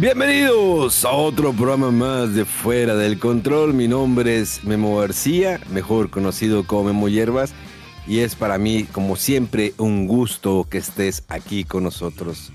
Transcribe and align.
Bienvenidos 0.00 1.04
a 1.04 1.10
otro 1.10 1.52
programa 1.52 1.90
más 1.90 2.32
de 2.32 2.44
Fuera 2.44 2.94
del 2.94 3.18
Control. 3.18 3.74
Mi 3.74 3.88
nombre 3.88 4.38
es 4.38 4.62
Memo 4.62 4.98
García, 4.98 5.58
mejor 5.72 6.08
conocido 6.08 6.64
como 6.64 6.84
Memo 6.84 7.08
Hierbas, 7.08 7.52
y 8.06 8.20
es 8.20 8.36
para 8.36 8.58
mí, 8.58 8.84
como 8.84 9.16
siempre, 9.16 9.74
un 9.76 10.06
gusto 10.06 10.68
que 10.70 10.78
estés 10.78 11.24
aquí 11.26 11.64
con 11.64 11.82
nosotros 11.82 12.52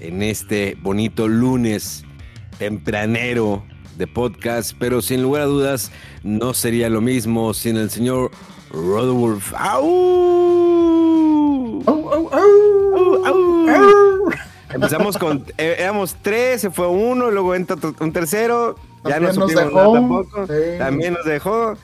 en 0.00 0.20
este 0.24 0.76
bonito 0.82 1.28
lunes 1.28 2.04
tempranero 2.58 3.62
de 3.96 4.08
podcast, 4.08 4.72
pero 4.76 5.00
sin 5.00 5.22
lugar 5.22 5.42
a 5.42 5.46
dudas 5.46 5.92
no 6.24 6.54
sería 6.54 6.90
lo 6.90 7.00
mismo 7.00 7.54
sin 7.54 7.76
el 7.76 7.90
señor 7.90 8.32
Rodolfo. 8.72 9.56
¡Au! 9.56 9.84
¡Au, 11.86 12.12
au, 12.12 12.30
au! 12.34 13.26
¡Au, 13.26 13.68
au! 13.68 14.30
Empezamos 14.72 15.18
con, 15.18 15.44
eh, 15.58 15.76
éramos 15.78 16.16
tres, 16.22 16.60
se 16.60 16.70
fue 16.70 16.86
uno, 16.88 17.30
luego 17.30 17.54
entra 17.54 17.76
un 18.00 18.12
tercero, 18.12 18.76
ya 19.04 19.18
no 19.20 19.28
También 19.28 19.34
nos 19.34 19.34
supimos 19.34 19.64
dejó, 19.64 19.92
tampoco, 19.92 20.46
sí. 20.46 20.78
también 20.78 21.14
nos 21.14 21.24
dejó. 21.24 21.76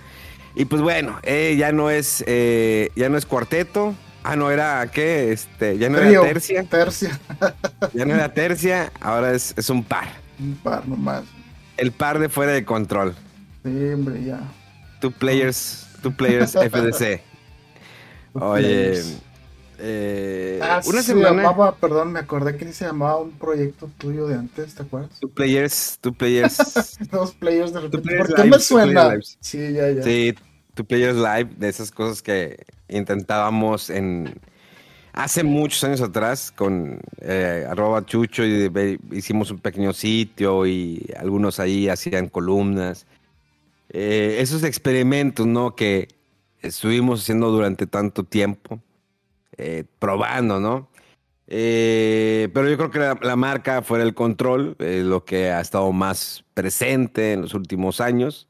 Y 0.54 0.64
pues 0.64 0.82
bueno, 0.82 1.18
eh, 1.22 1.56
ya 1.58 1.72
no 1.72 1.90
es, 1.90 2.24
eh, 2.26 2.90
ya 2.96 3.08
no 3.08 3.18
es 3.18 3.26
cuarteto. 3.26 3.94
Ah, 4.22 4.34
no 4.36 4.50
era, 4.50 4.88
¿qué? 4.92 5.30
Este, 5.32 5.78
ya 5.78 5.88
no 5.88 5.98
Trío, 5.98 6.22
era 6.22 6.32
tercia, 6.32 6.64
Tercia. 6.64 7.20
ya 7.92 8.04
no 8.04 8.14
era 8.14 8.32
tercia, 8.32 8.90
ahora 9.00 9.32
es, 9.32 9.54
es 9.56 9.70
un 9.70 9.84
par. 9.84 10.08
Un 10.40 10.56
par 10.56 10.86
nomás. 10.88 11.24
El 11.76 11.92
par 11.92 12.18
de 12.18 12.28
fuera 12.28 12.52
de 12.52 12.64
control. 12.64 13.14
Sí, 13.64 13.70
hombre, 13.92 14.24
ya. 14.24 14.40
Two 15.00 15.10
players, 15.12 15.86
two 16.02 16.10
players 16.10 16.52
FDC. 16.54 17.20
Oye, 18.32 18.62
Players. 18.62 19.18
Eh, 19.78 20.60
Ah, 20.62 20.80
una 20.86 21.02
se 21.02 21.08
semana. 21.12 21.42
llamaba, 21.42 21.76
perdón, 21.76 22.12
me 22.12 22.18
acordé 22.20 22.56
que 22.56 22.72
se 22.72 22.84
llamaba 22.86 23.18
un 23.18 23.32
proyecto 23.32 23.90
tuyo 23.98 24.26
de 24.26 24.34
antes, 24.34 24.74
¿te 24.74 24.82
acuerdas? 24.82 25.18
Two 25.20 25.30
players, 25.30 25.98
two 26.00 26.12
players. 26.12 26.98
Dos 27.10 27.32
players 27.32 27.72
de 27.72 27.80
repente. 27.80 28.08
Players 28.08 28.26
¿Por 28.28 28.36
qué 28.36 28.44
me 28.50 28.58
suena? 28.58 29.14
Sí, 29.40 29.72
ya, 29.72 29.90
ya. 29.90 30.02
Sí, 30.02 30.34
Two 30.74 30.84
Players 30.84 31.16
Live, 31.16 31.50
de 31.56 31.68
esas 31.68 31.90
cosas 31.90 32.20
que 32.22 32.64
intentábamos 32.88 33.88
en 33.90 34.38
hace 35.14 35.42
muchos 35.42 35.82
años 35.84 36.02
atrás 36.02 36.52
con 36.54 37.00
eh, 37.22 37.64
arroba 37.68 38.04
chucho 38.04 38.44
y 38.44 38.68
de- 38.68 38.98
hicimos 39.12 39.50
un 39.50 39.58
pequeño 39.58 39.94
sitio 39.94 40.66
y 40.66 41.06
algunos 41.18 41.58
ahí 41.60 41.88
hacían 41.88 42.28
columnas. 42.28 43.06
Eh, 43.88 44.36
esos 44.40 44.62
experimentos, 44.64 45.46
¿no? 45.46 45.74
Que 45.74 46.08
estuvimos 46.60 47.22
haciendo 47.22 47.50
durante 47.50 47.86
tanto 47.86 48.24
tiempo, 48.24 48.80
eh, 49.58 49.84
probando, 49.98 50.60
¿no? 50.60 50.88
Eh, 51.48 52.48
pero 52.52 52.68
yo 52.68 52.76
creo 52.76 52.90
que 52.90 52.98
la, 52.98 53.18
la 53.22 53.36
marca 53.36 53.82
fuera 53.82 54.02
el 54.04 54.14
control, 54.14 54.76
eh, 54.80 55.02
lo 55.04 55.24
que 55.24 55.50
ha 55.50 55.60
estado 55.60 55.92
más 55.92 56.44
presente 56.54 57.32
en 57.32 57.42
los 57.42 57.54
últimos 57.54 58.00
años 58.00 58.48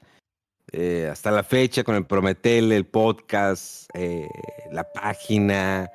eh, 0.72 1.08
hasta 1.10 1.30
la 1.30 1.42
fecha 1.42 1.84
con 1.84 1.94
el 1.94 2.06
Prometel, 2.06 2.72
el 2.72 2.86
podcast, 2.86 3.88
eh, 3.94 4.28
la 4.72 4.90
página 4.92 5.90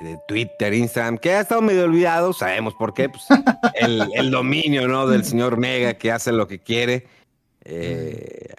de 0.00 0.18
Twitter, 0.28 0.72
Instagram, 0.72 1.18
que 1.18 1.32
ha 1.32 1.40
estado 1.40 1.62
medio 1.62 1.84
olvidado, 1.84 2.32
sabemos 2.32 2.74
por 2.74 2.94
qué, 2.94 3.08
pues 3.08 3.24
el, 3.74 4.08
el 4.14 4.30
dominio 4.30 4.86
¿no? 4.86 5.06
del 5.06 5.24
señor 5.24 5.56
Mega 5.56 5.94
que 5.94 6.12
hace 6.12 6.32
lo 6.32 6.46
que 6.46 6.60
quiere. 6.60 7.08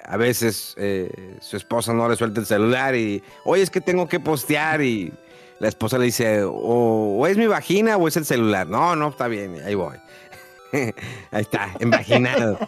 A 0.03 0.17
veces 0.17 0.75
su 1.39 1.55
esposa 1.55 1.93
no 1.93 2.09
le 2.09 2.17
suelta 2.17 2.41
el 2.41 2.45
celular 2.45 2.93
y, 2.93 3.23
oye, 3.45 3.63
es 3.63 3.69
que 3.69 3.79
tengo 3.79 4.09
que 4.09 4.19
postear 4.19 4.81
y 4.81 5.13
la 5.59 5.67
esposa 5.67 5.97
le 5.97 6.05
dice, 6.05 6.43
o, 6.43 6.51
o 7.19 7.27
es 7.27 7.37
mi 7.37 7.47
vagina 7.47 7.97
o 7.97 8.07
es 8.07 8.15
el 8.17 8.25
celular. 8.25 8.67
No, 8.67 8.95
no, 8.95 9.09
está 9.09 9.27
bien, 9.27 9.55
ahí 9.65 9.75
voy. 9.75 9.97
ahí 10.73 10.93
está, 11.41 11.69
envaginado. 11.79 12.59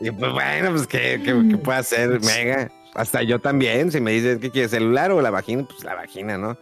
Y 0.00 0.10
pues 0.10 0.32
bueno, 0.32 0.70
pues 0.70 0.86
¿qué, 0.86 1.20
qué, 1.24 1.42
qué 1.50 1.56
puede 1.58 1.78
hacer 1.78 2.20
Mega? 2.22 2.70
Hasta 2.94 3.22
yo 3.22 3.38
también, 3.38 3.92
si 3.92 4.00
me 4.00 4.12
dices 4.12 4.38
que 4.38 4.50
quiere 4.50 4.68
celular 4.68 5.10
o 5.12 5.20
la 5.20 5.30
vagina, 5.30 5.64
pues 5.68 5.84
la 5.84 5.94
vagina, 5.94 6.38
¿no? 6.38 6.56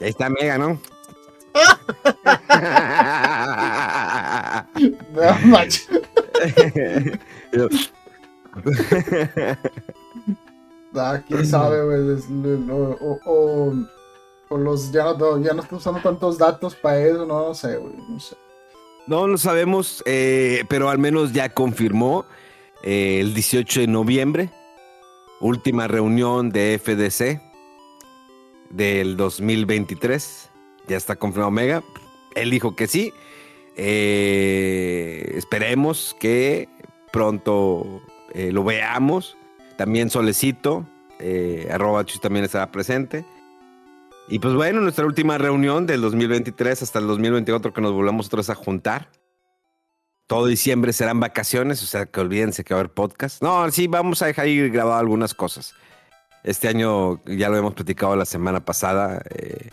Y 0.00 0.04
ahí 0.04 0.10
está 0.10 0.28
Mega, 0.28 0.58
¿no? 0.58 0.78
No, 5.14 5.38
manches. 5.46 5.88
Ah, 10.96 11.20
quién 11.26 11.44
sabe, 11.44 11.82
güey. 11.82 12.16
o- 12.70 13.74
o 14.48 14.58
los 14.58 14.92
ya 14.92 15.04
no, 15.14 15.40
ya 15.40 15.52
no 15.52 15.62
están 15.62 15.78
usando 15.78 16.00
tantos 16.00 16.38
datos 16.38 16.74
para 16.74 17.00
eso, 17.00 17.26
no, 17.26 17.54
sé. 17.54 17.78
No 19.06 19.26
lo 19.26 19.38
sabemos, 19.38 20.02
eh, 20.06 20.64
pero 20.68 20.88
al 20.88 20.98
menos 20.98 21.32
ya 21.32 21.48
confirmó 21.48 22.24
eh, 22.82 23.18
el 23.20 23.34
18 23.34 23.80
de 23.80 23.86
noviembre, 23.86 24.50
última 25.40 25.88
reunión 25.88 26.50
de 26.50 26.78
FDC 26.82 27.40
del 28.70 29.16
2023. 29.16 30.50
Ya 30.88 30.96
está 30.96 31.16
confirmado 31.16 31.50
Mega. 31.50 31.82
Él 32.34 32.50
dijo 32.50 32.76
que 32.76 32.86
sí. 32.86 33.12
Eh, 33.76 35.32
esperemos 35.36 36.14
que 36.20 36.68
pronto 37.12 38.02
lo 38.34 38.64
veamos. 38.64 39.36
También 39.76 40.10
Solecito, 40.10 40.86
arroba 41.70 42.04
también 42.20 42.44
estará 42.44 42.70
presente. 42.70 43.24
Y 44.28 44.38
pues 44.38 44.54
bueno, 44.54 44.80
nuestra 44.80 45.04
última 45.04 45.36
reunión 45.36 45.86
del 45.86 46.00
2023 46.00 46.82
hasta 46.82 46.98
el 46.98 47.06
2024 47.06 47.72
que 47.72 47.80
nos 47.80 47.92
volvemos 47.92 48.26
otra 48.26 48.38
vez 48.38 48.50
a 48.50 48.54
juntar. 48.54 49.10
Todo 50.26 50.46
diciembre 50.46 50.94
serán 50.94 51.20
vacaciones, 51.20 51.82
o 51.82 51.86
sea 51.86 52.06
que 52.06 52.20
olvídense 52.20 52.64
que 52.64 52.72
va 52.72 52.80
a 52.80 52.82
haber 52.82 52.92
podcast. 52.92 53.42
No, 53.42 53.70
sí, 53.70 53.86
vamos 53.86 54.22
a 54.22 54.26
dejar 54.26 54.48
ir 54.48 54.70
grabado 54.70 54.98
algunas 54.98 55.34
cosas. 55.34 55.74
Este 56.42 56.68
año, 56.68 57.22
ya 57.26 57.50
lo 57.50 57.58
hemos 57.58 57.74
platicado 57.74 58.16
la 58.16 58.24
semana 58.24 58.64
pasada, 58.64 59.22
eh, 59.34 59.68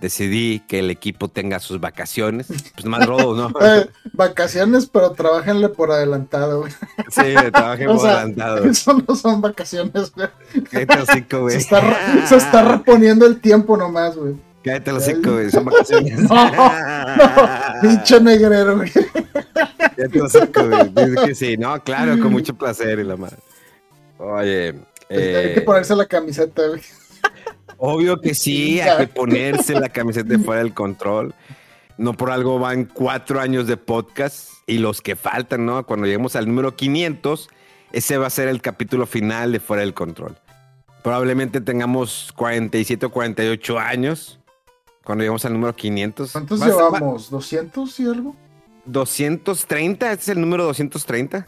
decidí 0.00 0.60
que 0.60 0.80
el 0.80 0.90
equipo 0.90 1.28
tenga 1.28 1.58
sus 1.60 1.80
vacaciones. 1.80 2.46
Pues 2.74 2.84
más 2.86 3.06
rodo, 3.06 3.34
¿no? 3.34 3.52
Eh, 3.60 3.88
vacaciones, 4.12 4.86
pero 4.86 5.12
trabajenle 5.12 5.68
por 5.68 5.90
adelantado, 5.90 6.60
güey. 6.60 6.72
Sí, 7.10 7.34
trabajé 7.52 7.88
O 7.88 7.92
por 7.92 8.00
sea, 8.00 8.10
adelantado. 8.18 8.64
Eso 8.64 9.02
no 9.06 9.16
son 9.16 9.40
vacaciones, 9.40 10.12
güey. 10.12 10.28
Cállate 10.70 11.00
hocico, 11.00 11.40
güey. 11.40 11.54
Se 11.54 11.60
está, 11.60 12.26
se 12.26 12.36
está 12.36 12.62
reponiendo 12.62 13.26
el 13.26 13.40
tiempo 13.40 13.76
nomás, 13.76 14.16
güey. 14.16 14.36
Cállate 14.62 14.92
los 14.92 15.04
cinco, 15.04 15.32
güey. 15.32 15.50
Son 15.50 15.64
vacaciones. 15.64 16.18
No, 16.28 16.50
no, 16.50 17.80
pinche 17.80 18.20
negrero, 18.20 18.76
güey. 18.76 18.90
Cállate 18.92 20.18
los 20.18 20.32
cinco, 20.32 20.68
güey. 20.68 20.88
Dice 20.88 21.26
que 21.26 21.34
sí. 21.34 21.56
No, 21.56 21.82
claro, 21.82 22.18
con 22.20 22.32
mucho 22.32 22.54
placer 22.54 22.98
y 22.98 23.04
la 23.04 23.16
madre. 23.16 23.38
Oye. 24.18 24.68
Hay 25.10 25.16
que 25.16 25.58
eh, 25.58 25.62
ponerse 25.62 25.96
la 25.96 26.06
camiseta, 26.06 26.66
güey. 26.66 26.82
Obvio 27.78 28.20
que 28.20 28.34
sí, 28.34 28.80
hay 28.80 29.06
que 29.06 29.12
ponerse 29.12 29.78
la 29.78 29.88
camiseta 29.88 30.28
de 30.28 30.38
fuera 30.38 30.62
del 30.62 30.74
control. 30.74 31.34
No 31.96 32.14
por 32.14 32.30
algo 32.30 32.58
van 32.58 32.84
cuatro 32.84 33.40
años 33.40 33.66
de 33.66 33.76
podcast 33.76 34.50
y 34.66 34.78
los 34.78 35.00
que 35.00 35.16
faltan, 35.16 35.64
¿no? 35.64 35.86
Cuando 35.86 36.06
lleguemos 36.06 36.36
al 36.36 36.46
número 36.46 36.74
500, 36.74 37.48
ese 37.92 38.18
va 38.18 38.26
a 38.26 38.30
ser 38.30 38.48
el 38.48 38.60
capítulo 38.60 39.06
final 39.06 39.52
de 39.52 39.60
fuera 39.60 39.82
del 39.82 39.94
control. 39.94 40.36
Probablemente 41.02 41.60
tengamos 41.60 42.32
47 42.36 43.06
o 43.06 43.10
48 43.10 43.78
años 43.78 44.40
cuando 45.04 45.22
lleguemos 45.22 45.44
al 45.44 45.52
número 45.52 45.74
500. 45.74 46.32
¿Cuántos 46.32 46.60
llevamos? 46.60 47.32
¿200 47.32 48.00
y 48.00 48.06
algo? 48.06 48.36
230, 48.86 50.12
este 50.12 50.22
es 50.22 50.28
el 50.28 50.40
número 50.40 50.64
230. 50.64 51.46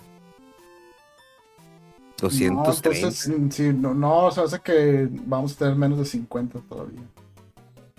No, 2.22 2.64
230. 2.64 2.96
entonces, 2.98 3.28
mm, 3.28 3.50
sí, 3.50 3.72
no, 3.74 3.94
no, 3.94 4.30
se 4.30 4.40
hace 4.40 4.60
que 4.60 5.08
vamos 5.10 5.54
a 5.54 5.58
tener 5.58 5.74
menos 5.76 5.98
de 5.98 6.04
50 6.04 6.58
todavía. 6.68 7.00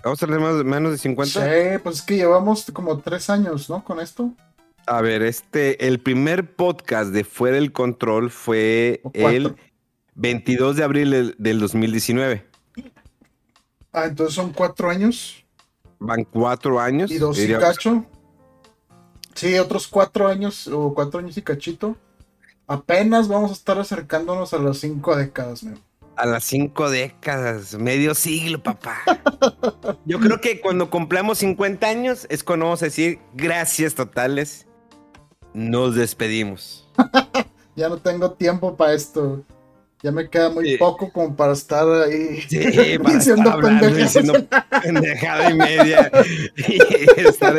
Vamos 0.04 0.22
a 0.22 0.26
tener 0.26 0.40
más- 0.40 0.64
menos 0.64 0.92
de 0.92 0.98
50. 0.98 1.40
Sí, 1.40 1.78
pues 1.82 1.96
es 1.96 2.02
que 2.02 2.16
llevamos 2.16 2.70
como 2.72 2.98
tres 2.98 3.30
años, 3.30 3.68
¿no? 3.70 3.84
Con 3.84 4.00
esto. 4.00 4.30
A 4.86 5.00
ver, 5.00 5.22
este, 5.22 5.86
el 5.86 6.00
primer 6.00 6.54
podcast 6.56 7.12
de 7.12 7.22
Fuera 7.24 7.56
del 7.56 7.72
Control 7.72 8.30
fue 8.30 9.00
el 9.14 9.54
22 10.14 10.76
de 10.76 10.84
abril 10.84 11.10
del, 11.10 11.34
del 11.38 11.60
2019. 11.60 12.44
Ah, 13.92 14.06
entonces 14.06 14.34
son 14.34 14.52
cuatro 14.52 14.88
años 14.90 15.44
Van 15.98 16.24
cuatro 16.24 16.80
años. 16.80 17.10
y 17.12 17.18
dos 17.18 17.38
y 17.38 17.52
cacho. 17.52 18.04
Sí, 19.34 19.56
otros 19.58 19.86
cuatro 19.86 20.26
años 20.26 20.66
o 20.66 20.92
cuatro 20.94 21.20
años 21.20 21.36
y 21.36 21.42
cachito. 21.42 21.96
Apenas 22.66 23.28
vamos 23.28 23.50
a 23.50 23.54
estar 23.54 23.78
acercándonos 23.78 24.54
a 24.54 24.58
las 24.58 24.78
cinco 24.78 25.16
décadas. 25.16 25.64
A 26.16 26.26
las 26.26 26.44
cinco 26.44 26.90
décadas, 26.90 27.74
medio 27.74 28.14
siglo, 28.14 28.62
papá. 28.62 28.98
Yo 30.04 30.20
creo 30.20 30.40
que 30.40 30.60
cuando 30.60 30.90
cumplamos 30.90 31.38
50 31.38 31.86
años 31.86 32.26
es 32.30 32.44
cuando 32.44 32.66
vamos 32.66 32.82
a 32.82 32.86
decir 32.86 33.18
gracias 33.34 33.94
totales. 33.94 34.66
Nos 35.54 35.94
despedimos. 35.94 36.88
Ya 37.74 37.88
no 37.88 37.96
tengo 37.96 38.32
tiempo 38.32 38.76
para 38.76 38.92
esto. 38.92 39.42
Ya 40.02 40.10
me 40.10 40.28
queda 40.28 40.50
muy 40.50 40.70
Sí. 40.70 40.76
poco 40.78 41.12
como 41.12 41.36
para 41.36 41.52
estar 41.52 41.86
ahí 42.02 42.40
Sí, 42.48 42.58
para 42.98 43.14
diciendo 43.14 43.42
estar 43.42 43.52
hablando, 43.52 43.80
pendejadas. 43.86 44.14
diciendo 44.14 44.46
pendejada 44.82 45.50
y 45.50 45.54
media. 45.54 46.10
Y 46.56 47.20
estar 47.20 47.56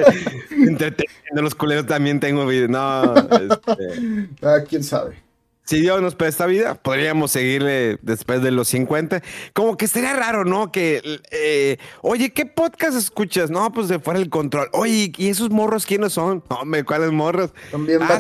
entreteniendo 0.52 1.42
los 1.42 1.56
culeros 1.56 1.86
también 1.88 2.20
tengo 2.20 2.46
vida. 2.46 2.68
No, 2.68 3.16
este, 3.16 4.30
Ah, 4.42 4.58
quién 4.68 4.84
sabe. 4.84 5.23
Si 5.66 5.80
Dios 5.80 6.02
nos 6.02 6.16
presta 6.16 6.46
vida, 6.46 6.76
podríamos 6.76 7.32
seguirle 7.32 7.98
después 8.02 8.42
de 8.42 8.52
los 8.52 8.68
50. 8.68 9.22
Como 9.54 9.78
que 9.78 9.88
sería 9.88 10.14
raro, 10.14 10.44
¿no? 10.44 10.72
Que, 10.72 11.02
eh, 11.32 11.78
oye, 12.02 12.32
¿qué 12.34 12.46
podcast 12.46 12.98
escuchas? 12.98 13.50
No, 13.50 13.72
pues 13.72 13.88
de 13.88 14.00
fuera 14.00 14.20
el 14.20 14.30
control. 14.30 14.68
Oye, 14.74 15.12
¿y 15.16 15.30
esos 15.30 15.50
morros 15.52 15.86
quiénes 15.86 16.14
son? 16.14 16.44
No, 16.50 16.58
hombre, 16.58 16.84
¿cuáles 16.84 17.12
morros? 17.12 17.52
Son 17.72 17.86
bien 17.86 18.00
Ah, 18.02 18.20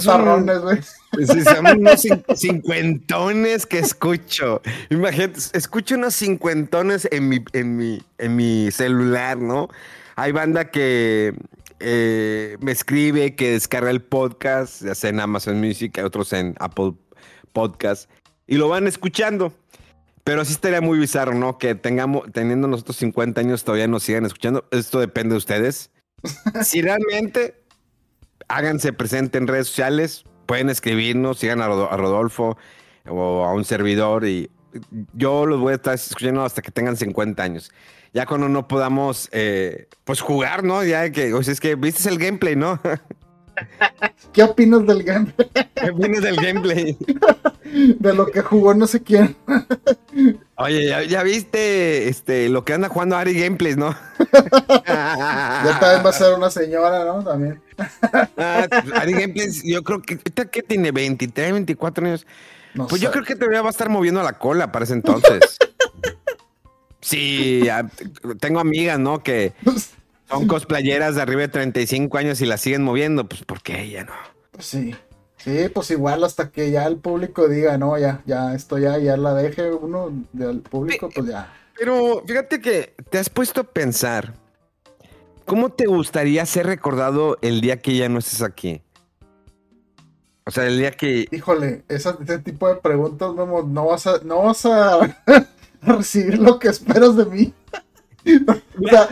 güey. 0.61 0.79
Sí, 1.27 1.41
son 1.43 1.67
unos 1.67 2.03
cin- 2.03 2.23
cincuentones 2.35 3.65
que 3.65 3.79
escucho. 3.79 4.61
Imagínate, 4.89 5.39
escucho 5.53 5.95
unos 5.95 6.15
cincuentones 6.15 7.07
en 7.11 7.29
mi, 7.29 7.39
en 7.53 7.77
mi, 7.77 8.01
en 8.17 8.35
mi 8.35 8.71
celular, 8.71 9.37
¿no? 9.37 9.67
Hay 10.15 10.31
banda 10.31 10.71
que 10.71 11.33
eh, 11.79 12.57
me 12.61 12.71
escribe, 12.71 13.35
que 13.35 13.51
descarga 13.51 13.89
el 13.89 14.01
podcast, 14.01 14.81
ya 14.83 14.95
sea 14.95 15.09
en 15.09 15.19
Amazon 15.19 15.59
Music, 15.59 15.97
hay 15.97 16.03
otros 16.05 16.31
en 16.33 16.55
Apple 16.59 16.93
Podcast, 17.53 18.09
y 18.47 18.57
lo 18.57 18.67
van 18.67 18.87
escuchando. 18.87 19.53
Pero 20.25 20.45
sí 20.45 20.53
estaría 20.53 20.79
muy 20.79 20.97
bizarro, 20.99 21.33
¿no? 21.33 21.57
Que 21.57 21.75
tengamos, 21.75 22.31
teniendo 22.31 22.67
nosotros 22.67 22.95
50 22.97 23.41
años, 23.41 23.63
todavía 23.65 23.87
nos 23.87 24.03
sigan 24.03 24.25
escuchando. 24.25 24.65
Esto 24.71 24.99
depende 24.99 25.33
de 25.33 25.37
ustedes. 25.37 25.91
Si 26.63 26.81
realmente 26.81 27.55
háganse 28.47 28.93
presente 28.93 29.37
en 29.37 29.47
redes 29.47 29.67
sociales, 29.67 30.23
pueden 30.45 30.69
escribirnos, 30.69 31.39
sigan 31.39 31.61
a, 31.61 31.67
Rodo- 31.67 31.89
a 31.91 31.97
Rodolfo 31.97 32.57
o 33.07 33.43
a 33.43 33.53
un 33.53 33.65
servidor 33.65 34.25
y 34.25 34.49
yo 35.13 35.45
los 35.45 35.59
voy 35.59 35.73
a 35.73 35.75
estar 35.75 35.93
escuchando 35.93 36.43
hasta 36.43 36.61
que 36.61 36.71
tengan 36.71 36.95
50 36.97 37.43
años. 37.43 37.71
Ya 38.13 38.25
cuando 38.25 38.47
no 38.47 38.67
podamos, 38.67 39.27
eh, 39.33 39.87
pues 40.05 40.21
jugar, 40.21 40.63
¿no? 40.63 40.83
Ya 40.83 41.11
que, 41.11 41.33
o 41.33 41.43
sea, 41.43 41.51
es 41.51 41.59
que 41.59 41.75
viste 41.75 42.07
el 42.09 42.17
gameplay, 42.17 42.55
¿no? 42.55 42.79
¿Qué 44.31 44.43
opinas 44.43 44.85
del 44.87 45.03
game? 45.03 45.33
Vienes 45.95 46.21
del 46.21 46.35
gameplay. 46.37 46.97
De 47.99 48.13
lo 48.13 48.27
que 48.27 48.41
jugó 48.41 48.73
no 48.73 48.87
sé 48.87 49.01
quién. 49.01 49.35
Oye, 50.55 50.87
ya, 50.87 51.03
ya 51.03 51.23
viste 51.23 52.07
este, 52.07 52.49
lo 52.49 52.63
que 52.63 52.73
anda 52.73 52.89
jugando 52.89 53.15
Ari 53.17 53.33
Gameplays, 53.39 53.77
¿no? 53.77 53.95
Ya 54.85 55.77
también 55.79 56.05
va 56.05 56.09
a 56.09 56.13
ser 56.13 56.33
una 56.33 56.49
señora, 56.49 57.03
¿no? 57.05 57.23
También. 57.23 57.61
Ah, 58.37 58.67
Ari 58.95 59.13
Gameplays, 59.13 59.63
yo 59.63 59.83
creo 59.83 60.01
que 60.01 60.17
que 60.17 60.63
tiene 60.63 60.91
23, 60.91 61.53
24 61.53 62.05
años. 62.05 62.27
No 62.73 62.87
Pues 62.87 62.99
sé. 62.99 63.05
yo 63.05 63.11
creo 63.11 63.23
que 63.23 63.35
todavía 63.35 63.61
va 63.61 63.67
a 63.69 63.71
estar 63.71 63.89
moviendo 63.89 64.21
la 64.23 64.33
cola 64.33 64.71
para 64.71 64.85
ese 64.85 64.93
entonces. 64.93 65.57
Sí, 67.01 67.63
tengo 68.39 68.61
amigas, 68.61 68.97
¿no? 68.97 69.21
Que 69.21 69.51
son 70.33 70.47
cosplayeras 70.47 71.15
de 71.15 71.21
arriba 71.21 71.41
de 71.41 71.47
35 71.49 72.17
años 72.17 72.41
y 72.41 72.45
la 72.45 72.57
siguen 72.57 72.83
moviendo. 72.83 73.27
Pues 73.27 73.43
porque 73.45 73.81
ella 73.81 74.05
no. 74.05 74.13
Pues 74.51 74.65
sí. 74.65 74.95
Sí, 75.37 75.67
pues 75.73 75.91
igual 75.91 76.23
hasta 76.23 76.51
que 76.51 76.71
ya 76.71 76.85
el 76.85 76.97
público 76.97 77.49
diga, 77.49 77.77
no, 77.77 77.97
ya, 77.97 78.21
ya, 78.25 78.53
esto 78.55 78.77
ya, 78.77 78.97
ya 78.97 79.17
la 79.17 79.33
deje 79.33 79.71
uno 79.73 80.09
del 80.31 80.61
público, 80.61 81.09
pues 81.13 81.27
ya. 81.27 81.53
Pero 81.77 82.23
fíjate 82.25 82.61
que 82.61 82.93
te 83.09 83.17
has 83.17 83.29
puesto 83.29 83.61
a 83.61 83.63
pensar. 83.65 84.35
¿Cómo 85.45 85.69
te 85.69 85.85
gustaría 85.85 86.45
ser 86.45 86.67
recordado 86.67 87.37
el 87.41 87.59
día 87.59 87.81
que 87.81 87.97
ya 87.97 88.07
no 88.07 88.19
estés 88.19 88.41
aquí? 88.41 88.81
O 90.45 90.51
sea, 90.51 90.65
el 90.67 90.77
día 90.77 90.91
que. 90.91 91.27
Híjole, 91.31 91.83
esa- 91.89 92.17
ese 92.21 92.39
tipo 92.39 92.69
de 92.69 92.75
preguntas, 92.75 93.33
Memo, 93.33 93.63
no 93.63 93.87
vas 93.87 94.07
a, 94.07 94.19
no 94.23 94.43
vas 94.43 94.65
a, 94.65 95.03
a 95.03 95.17
recibir 95.81 96.37
lo 96.39 96.57
que 96.59 96.69
esperas 96.69 97.17
de 97.17 97.25
mí. 97.25 97.53
O 98.25 98.87
sea, 98.87 99.09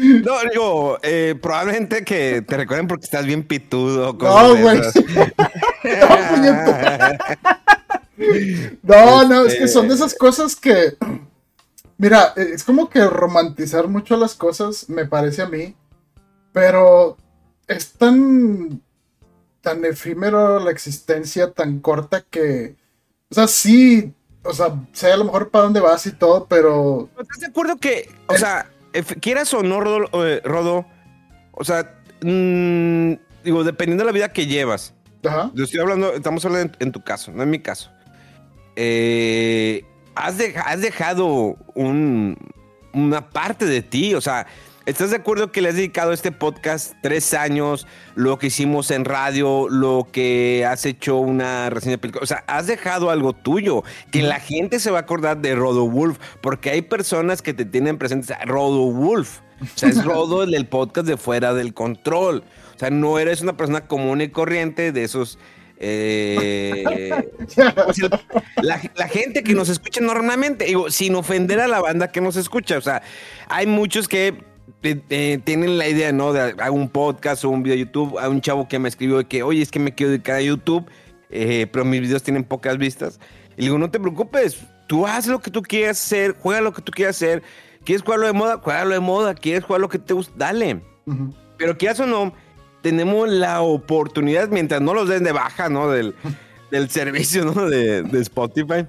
No, 0.00 0.32
digo, 0.50 0.98
eh, 1.02 1.34
probablemente 1.40 2.04
que 2.04 2.42
te 2.42 2.56
recuerden 2.56 2.86
porque 2.88 3.04
estás 3.04 3.24
bien 3.26 3.42
pitudo. 3.42 4.12
no, 4.20 4.56
güey. 4.56 4.80
No, 8.82 9.26
no, 9.26 9.46
es 9.46 9.54
que 9.54 9.64
Este- 9.64 9.68
son 9.68 9.88
de 9.88 9.94
esas 9.94 10.14
cosas 10.14 10.54
que. 10.56 10.96
Mira, 11.96 12.32
eh, 12.36 12.50
es 12.54 12.64
como 12.64 12.88
que 12.90 13.04
romantizar 13.06 13.88
mucho 13.88 14.16
las 14.16 14.34
cosas, 14.34 14.88
me 14.88 15.06
parece 15.06 15.42
a 15.42 15.46
mí. 15.46 15.74
Pero 16.52 17.16
es 17.66 17.92
tan. 17.92 18.82
tan 19.62 19.84
efímero 19.84 20.58
la 20.60 20.70
existencia, 20.70 21.50
tan 21.52 21.80
corta 21.80 22.22
que. 22.28 22.76
O 23.30 23.34
sea, 23.34 23.46
sí. 23.46 24.12
O 24.42 24.52
sea, 24.54 24.74
sé 24.92 25.12
a 25.12 25.16
lo 25.18 25.24
mejor 25.24 25.50
para 25.50 25.64
dónde 25.64 25.80
vas 25.80 26.06
y 26.06 26.12
todo, 26.12 26.46
pero. 26.46 27.08
¿Estás 27.20 27.40
de 27.40 27.46
acuerdo 27.46 27.76
que, 27.76 28.10
o 28.26 28.36
sea, 28.36 28.66
quieras 29.20 29.52
o 29.54 29.62
no, 29.62 29.80
Rodo, 29.80 30.26
eh, 30.26 30.40
Rodo, 30.44 30.86
o 31.52 31.64
sea, 31.64 31.94
mm, 32.22 33.12
digo, 33.44 33.64
dependiendo 33.64 34.02
de 34.02 34.06
la 34.06 34.12
vida 34.12 34.32
que 34.32 34.46
llevas, 34.46 34.94
Ajá. 35.24 35.50
yo 35.54 35.64
estoy 35.64 35.80
hablando, 35.80 36.12
estamos 36.14 36.44
hablando 36.44 36.72
en, 36.80 36.86
en 36.88 36.92
tu 36.92 37.02
caso, 37.02 37.32
no 37.32 37.42
en 37.42 37.50
mi 37.50 37.58
caso, 37.60 37.90
eh, 38.76 39.84
has, 40.14 40.38
deja- 40.38 40.62
has 40.62 40.80
dejado 40.80 41.56
un- 41.74 42.36
una 42.92 43.30
parte 43.30 43.66
de 43.66 43.82
ti, 43.82 44.14
o 44.14 44.20
sea, 44.20 44.46
¿estás 44.86 45.10
de 45.10 45.16
acuerdo 45.16 45.52
que 45.52 45.60
le 45.60 45.68
has 45.68 45.74
dedicado 45.76 46.10
a 46.10 46.14
este 46.14 46.32
podcast 46.32 46.94
tres 47.02 47.34
años, 47.34 47.86
lo 48.14 48.38
que 48.38 48.48
hicimos 48.48 48.90
en 48.90 49.04
radio, 49.04 49.68
lo 49.68 50.08
que 50.10 50.64
has 50.68 50.84
hecho 50.86 51.18
una 51.18 51.70
reseña 51.70 51.92
de 51.92 51.98
película? 51.98 52.22
O 52.22 52.26
sea, 52.26 52.44
has 52.46 52.66
dejado 52.66 53.10
algo 53.10 53.32
tuyo, 53.32 53.84
que 54.10 54.22
la 54.22 54.40
gente 54.40 54.80
se 54.80 54.90
va 54.90 54.98
a 54.98 55.02
acordar 55.02 55.38
de 55.38 55.54
Rodo 55.54 55.88
Wolf, 55.88 56.18
porque 56.40 56.70
hay 56.70 56.82
personas 56.82 57.42
que 57.42 57.54
te 57.54 57.64
tienen 57.64 57.98
presentes 57.98 58.30
a 58.30 58.44
Rodo 58.44 58.90
Wolf. 58.90 59.40
O 59.62 59.66
sea, 59.78 59.88
es 59.90 60.04
Rodo 60.04 60.42
el 60.42 60.50
del 60.52 60.66
podcast 60.66 61.06
de 61.06 61.16
Fuera 61.16 61.54
del 61.54 61.74
Control. 61.74 62.42
O 62.74 62.78
sea, 62.78 62.90
no 62.90 63.18
eres 63.18 63.42
una 63.42 63.56
persona 63.56 63.86
común 63.86 64.20
y 64.22 64.28
corriente 64.28 64.90
de 64.92 65.04
esos... 65.04 65.38
eh, 65.82 66.82
pues, 67.84 67.98
el- 67.98 68.10
la, 68.62 68.80
la 68.94 69.08
gente 69.08 69.42
que 69.42 69.54
nos 69.54 69.68
escucha 69.68 70.00
normalmente, 70.00 70.64
digo, 70.66 70.90
sin 70.90 71.14
ofender 71.14 71.60
a 71.60 71.68
la 71.68 71.80
banda 71.80 72.10
que 72.12 72.20
nos 72.20 72.36
escucha, 72.36 72.76
o 72.76 72.80
sea, 72.82 73.02
hay 73.48 73.66
muchos 73.66 74.06
que 74.08 74.49
eh, 74.82 75.00
eh, 75.10 75.40
tienen 75.44 75.78
la 75.78 75.88
idea, 75.88 76.12
¿no? 76.12 76.32
De 76.32 76.54
hago 76.58 76.76
un 76.76 76.88
podcast 76.88 77.44
o 77.44 77.50
un 77.50 77.62
video 77.62 77.76
de 77.76 77.84
YouTube, 77.84 78.18
hay 78.18 78.30
un 78.30 78.40
chavo 78.40 78.68
que 78.68 78.78
me 78.78 78.88
escribió 78.88 79.18
de 79.18 79.24
que, 79.24 79.42
oye, 79.42 79.62
es 79.62 79.70
que 79.70 79.78
me 79.78 79.94
quiero 79.94 80.12
dedicar 80.12 80.36
a 80.36 80.42
YouTube, 80.42 80.86
eh, 81.30 81.66
pero 81.72 81.84
mis 81.84 82.00
videos 82.00 82.22
tienen 82.22 82.44
pocas 82.44 82.78
vistas. 82.78 83.20
Y 83.56 83.62
le 83.62 83.66
digo, 83.66 83.78
no 83.78 83.90
te 83.90 84.00
preocupes, 84.00 84.58
tú 84.86 85.06
haz 85.06 85.26
lo 85.26 85.40
que 85.40 85.50
tú 85.50 85.62
quieras 85.62 86.00
hacer, 86.00 86.36
juega 86.38 86.60
lo 86.60 86.72
que 86.72 86.82
tú 86.82 86.92
quieras 86.92 87.16
hacer, 87.16 87.42
¿Quieres 87.84 88.02
jugarlo 88.02 88.26
de 88.26 88.32
moda? 88.32 88.58
Juegalo 88.58 88.90
de 88.90 89.00
moda. 89.00 89.34
¿Quieres 89.34 89.64
jugar 89.64 89.80
lo 89.80 89.88
que 89.88 89.98
te 89.98 90.14
gusta? 90.14 90.32
Dale. 90.36 90.82
Pero 91.56 91.76
quieras 91.76 92.00
o 92.00 92.06
no, 92.06 92.32
tenemos 92.82 93.28
la 93.28 93.62
oportunidad, 93.62 94.48
mientras 94.48 94.80
no 94.80 94.94
los 94.94 95.08
den 95.08 95.24
de 95.24 95.32
baja, 95.32 95.68
¿no? 95.68 95.90
Del, 95.90 96.14
del 96.70 96.90
servicio, 96.90 97.44
¿no? 97.44 97.68
De, 97.68 98.02
de 98.02 98.20
Spotify. 98.20 98.86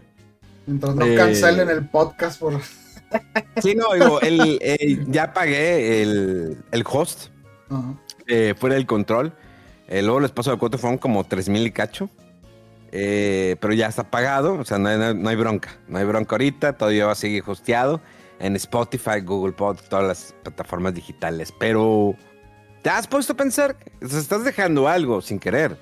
Mientras 0.65 0.95
no 0.95 1.05
cancelen 1.15 1.69
el 1.69 1.87
podcast 1.87 2.39
por... 2.39 2.59
Sí, 3.61 3.75
no, 3.75 3.93
digo, 3.93 4.21
el, 4.21 5.05
ya 5.11 5.33
pagué 5.33 6.01
el, 6.01 6.57
el 6.71 6.83
host 6.89 7.27
eh, 8.27 8.53
fuera 8.57 8.75
del 8.75 8.85
control. 8.85 9.33
Eh, 9.87 10.01
luego 10.01 10.21
les 10.21 10.31
paso 10.31 10.51
de 10.51 10.57
cuota, 10.57 10.77
fueron 10.77 10.97
como 10.97 11.23
3 11.23 11.49
mil 11.49 11.65
y 11.67 11.71
cacho. 11.71 12.09
Eh, 12.93 13.55
pero 13.59 13.73
ya 13.73 13.87
está 13.87 14.09
pagado, 14.09 14.55
o 14.55 14.65
sea, 14.65 14.77
no 14.77 14.89
hay, 14.89 15.15
no 15.15 15.29
hay, 15.29 15.35
bronca. 15.35 15.77
No 15.87 15.97
hay 15.97 16.05
bronca 16.05 16.35
ahorita, 16.35 16.73
todavía 16.73 17.05
va 17.05 17.13
a 17.13 17.15
seguir 17.15 17.43
hosteado 17.45 18.01
en 18.39 18.55
Spotify, 18.55 19.21
Google 19.23 19.53
Pod, 19.53 19.77
todas 19.89 20.05
las 20.05 20.35
plataformas 20.43 20.93
digitales. 20.93 21.53
Pero, 21.57 22.15
¿te 22.81 22.89
has 22.89 23.07
puesto 23.07 23.33
a 23.33 23.37
pensar? 23.37 23.77
estás 24.01 24.43
dejando 24.43 24.87
algo 24.87 25.21
sin 25.21 25.39
querer. 25.39 25.77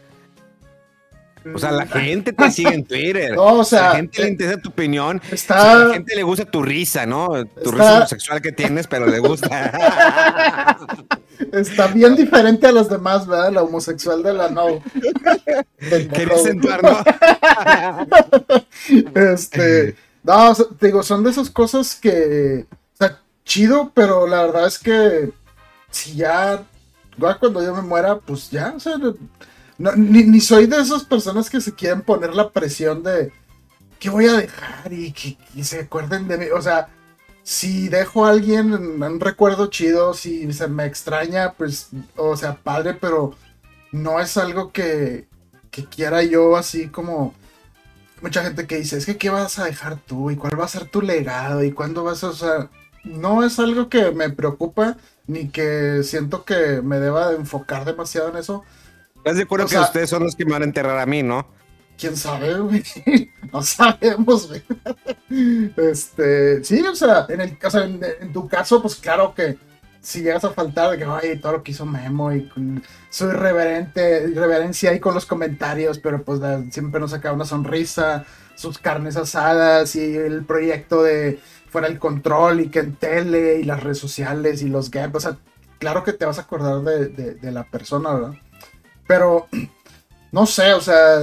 O 1.54 1.60
sea, 1.60 1.72
la 1.72 1.88
gente 1.88 2.34
te 2.34 2.52
sigue 2.52 2.74
en 2.74 2.84
Twitter. 2.86 3.36
No, 3.40 3.60
o 3.60 3.64
sea, 3.64 3.90
la 3.90 3.96
gente 3.96 4.22
le 4.22 4.30
interesa 4.30 4.58
tu 4.58 4.70
opinión. 4.70 5.22
Está... 5.32 5.72
a 5.72 5.76
la 5.76 5.94
gente 5.94 6.16
le 6.16 6.24
gusta 6.24 6.46
tu 6.46 6.62
risa, 6.62 7.06
¿no? 7.06 7.46
Tu 7.46 7.72
risa 7.72 7.98
homosexual 7.98 8.42
que 8.42 8.52
tienes, 8.52 8.88
pero 8.88 9.06
le 9.06 9.20
gusta. 9.20 10.68
Está 11.54 11.88
bien 11.88 12.16
diferente 12.16 12.68
a 12.68 12.72
los 12.72 12.90
demás, 12.90 13.26
¿verdad? 13.28 13.52
La 13.54 13.64
homosexual 13.64 14.22
de 14.24 14.34
la 14.34 14.50
no. 14.50 14.82
¿Quieres 15.78 16.46
entrar, 16.46 16.84
no? 16.84 16.98
este. 19.16 19.96
No, 20.24 20.54
te 20.56 20.88
digo, 20.88 21.02
son 21.02 21.24
de 21.24 21.32
esas 21.32 21.50
cosas 21.50 21.96
que. 21.96 22.66
O 22.94 22.98
sea, 22.98 23.20
chido, 23.46 23.92
pero 23.94 24.28
la 24.28 24.44
verdad 24.44 24.68
es 24.68 24.80
que. 24.80 25.32
Si 25.92 26.16
ya. 26.16 26.64
Cuando 27.40 27.64
yo 27.64 27.76
me 27.76 27.82
muera, 27.82 28.18
pues 28.18 28.50
ya, 28.50 28.74
o 28.76 28.80
sea 28.80 28.94
ni, 29.80 30.40
soy 30.42 30.68
de 30.68 30.82
esas 30.82 31.04
personas 31.04 31.50
que 31.50 31.62
se 31.62 31.74
quieren 31.74 32.02
poner 32.02 32.36
la 32.36 32.52
presión 32.52 33.02
de 33.02 33.32
que 34.00 34.10
voy 34.10 34.28
a 34.28 34.34
dejar 34.34 34.92
y 34.94 35.12
que, 35.12 35.38
se 35.64 35.82
acuerden 35.82 36.28
de 36.28 36.38
mí. 36.38 36.46
O 36.56 36.62
sea, 36.62 36.90
si 37.44 37.90
dejo 37.90 38.26
a 38.26 38.32
alguien 38.32 38.74
un 38.74 39.20
recuerdo 39.20 39.68
chido, 39.68 40.14
si 40.14 40.52
se 40.54 40.68
me 40.68 40.86
extraña, 40.86 41.54
pues, 41.54 41.90
o 42.16 42.36
sea, 42.38 42.56
padre, 42.56 42.94
pero 42.94 43.36
no 43.92 44.20
es 44.20 44.38
algo 44.38 44.72
que, 44.72 45.28
que 45.72 45.86
quiera 45.86 46.24
yo 46.24 46.58
así 46.58 46.90
como 46.90 47.34
mucha 48.22 48.44
gente 48.44 48.68
que 48.68 48.78
dice, 48.78 48.98
es 48.98 49.06
que 49.06 49.18
qué 49.18 49.30
vas 49.30 49.60
a 49.60 49.66
dejar 49.66 49.98
tú 49.98 50.30
y 50.30 50.36
cuál 50.36 50.60
va 50.60 50.66
a 50.66 50.70
ser 50.70 50.86
tu 50.86 51.02
legado 51.02 51.64
y 51.64 51.72
cuándo 51.72 52.04
vas 52.04 52.24
a, 52.24 52.30
o 52.30 52.34
sea, 52.34 52.70
no 53.04 53.44
es 53.44 53.60
algo 53.60 53.90
que 53.90 54.12
me 54.12 54.30
preocupa 54.30 54.98
ni 55.28 55.50
que 55.50 56.04
siento 56.04 56.44
que 56.44 56.82
me 56.82 57.00
deba 57.00 57.30
de 57.30 57.38
enfocar 57.38 57.86
demasiado 57.86 58.30
en 58.30 58.38
eso. 58.38 58.66
¿Estás 59.20 59.38
de 59.38 59.44
acuerdo 59.44 59.68
que 59.68 59.78
ustedes 59.78 60.10
son 60.10 60.24
los 60.24 60.36
que 60.36 60.46
me 60.46 60.54
van 60.54 60.64
a 60.64 60.66
enterrar 60.66 60.98
a 60.98 61.06
mí, 61.06 61.22
no? 61.24 61.46
¿Quién 61.98 62.16
sabe, 62.16 62.58
güey? 62.58 62.84
No 63.52 63.64
sabemos, 63.64 64.48
güey. 64.48 64.64
Este, 65.76 66.64
sí, 66.64 66.82
o 66.82 66.96
sea, 66.96 67.26
en, 67.30 67.42
el, 67.42 67.58
o 67.62 67.78
en, 67.80 68.32
tu 68.32 68.48
caso, 68.48 68.80
pues 68.80 68.96
claro 68.96 69.34
que 69.34 69.58
si 70.00 70.22
llegas 70.22 70.46
a 70.46 70.52
faltar 70.52 70.92
de 70.92 71.00
que, 71.00 71.06
ay, 71.06 71.40
todo 71.40 71.54
lo 71.54 71.64
que 71.64 71.72
hizo 71.72 71.86
Memo 71.86 72.32
y 72.32 72.48
con 72.48 72.84
su 73.10 73.28
irreverente, 73.28 74.30
irreverencia 74.30 74.92
ahí 74.92 75.00
con 75.00 75.16
los 75.16 75.26
comentarios, 75.26 75.98
pero 75.98 76.24
pues 76.24 76.40
siempre 76.72 77.02
nos 77.02 77.10
saca 77.10 77.34
una 77.34 77.46
sonrisa, 77.46 78.24
sus 78.54 78.78
carnes 78.78 79.18
asadas 79.18 79.96
y 79.96 80.16
el 80.16 80.46
proyecto 80.46 81.02
de 81.02 81.40
fuera 81.70 81.88
el 81.88 81.98
control 81.98 82.62
y 82.62 82.70
que 82.70 82.80
en 82.80 82.96
tele 82.96 83.60
y 83.60 83.64
las 83.64 83.82
redes 83.82 83.98
sociales 83.98 84.62
y 84.62 84.70
los 84.70 84.92
games, 84.92 85.16
o 85.16 85.20
sea, 85.20 85.38
claro 85.80 86.04
que 86.04 86.14
te 86.14 86.26
vas 86.26 86.38
a 86.38 86.44
acordar 86.44 86.82
de, 86.82 87.34
de 87.34 87.52
la 87.52 87.64
persona, 87.64 88.14
¿verdad? 88.14 88.34
Pero, 89.10 89.48
no 90.32 90.46
sé, 90.46 90.74
o 90.74 90.82
sea, 90.82 91.20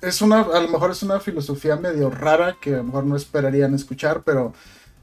es 0.00 0.22
una, 0.22 0.40
a 0.40 0.60
lo 0.60 0.68
mejor 0.68 0.90
es 0.90 1.02
una 1.02 1.20
filosofía 1.20 1.76
medio 1.76 2.08
rara 2.08 2.56
que 2.58 2.72
a 2.72 2.78
lo 2.78 2.84
mejor 2.84 3.04
no 3.04 3.14
esperarían 3.14 3.74
escuchar, 3.74 4.22
pero 4.24 4.54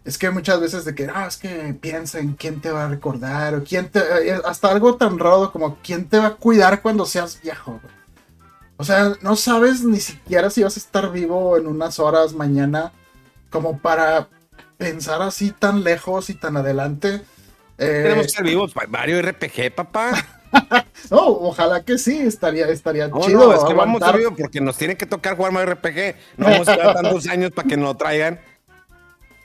es 0.03 0.17
que 0.17 0.31
muchas 0.31 0.60
veces 0.60 0.83
de 0.83 0.95
que, 0.95 1.07
ah, 1.13 1.27
es 1.27 1.38
que 1.38 1.75
piensa 1.79 2.17
en 2.17 2.33
quién 2.33 2.60
te 2.60 2.72
va 2.72 2.86
a 2.86 2.89
recordar, 2.89 3.53
o 3.53 3.63
quién 3.63 3.88
te, 3.89 4.00
eh, 4.00 4.41
hasta 4.43 4.72
algo 4.72 4.95
tan 4.95 5.19
raro 5.19 5.51
como 5.51 5.77
quién 5.83 6.10
te 6.10 6.17
va 6.17 6.27
a 6.27 6.36
cuidar 6.36 6.81
cuando 6.81 7.05
seas 7.05 7.39
viejo. 7.39 7.79
O 8.77 8.83
sea, 8.83 9.13
no 9.22 9.36
sabes 9.36 9.83
ni 9.83 10.00
siquiera 10.00 10.50
si 10.50 10.63
vas 10.63 10.75
a 10.75 10.79
estar 10.79 11.12
vivo 11.12 11.55
en 11.55 11.67
unas 11.67 12.00
horas 12.00 12.33
mañana 12.33 12.91
como 13.51 13.77
para 13.77 14.27
pensar 14.77 15.22
así 15.22 15.51
tan 15.51 15.83
lejos 15.83 16.31
y 16.31 16.33
tan 16.33 16.57
adelante. 16.57 17.22
Tenemos 17.77 18.24
que 18.24 18.27
estar 18.27 18.43
vivos, 18.43 18.74
Mario 18.89 19.22
RPG, 19.22 19.75
papá. 19.75 20.13
no, 21.12 21.27
ojalá 21.27 21.83
que 21.83 21.98
sí, 21.98 22.17
estaría, 22.19 22.67
estaría 22.67 23.10
chido. 23.22 23.48
No, 23.48 23.53
es 23.53 23.63
que 23.63 23.74
vamos 23.74 24.01
a 24.01 24.13
porque 24.38 24.62
nos 24.62 24.77
tiene 24.77 24.95
que 24.95 25.05
tocar 25.05 25.36
jugar 25.36 25.51
más 25.51 25.65
RPG. 25.65 26.15
No 26.38 26.45
vamos 26.50 26.67
a 26.67 26.72
esperar 26.74 26.95
tantos 27.01 27.27
años 27.27 27.51
para 27.51 27.67
que 27.67 27.77
nos 27.77 27.86
lo 27.86 27.95
traigan. 27.95 28.39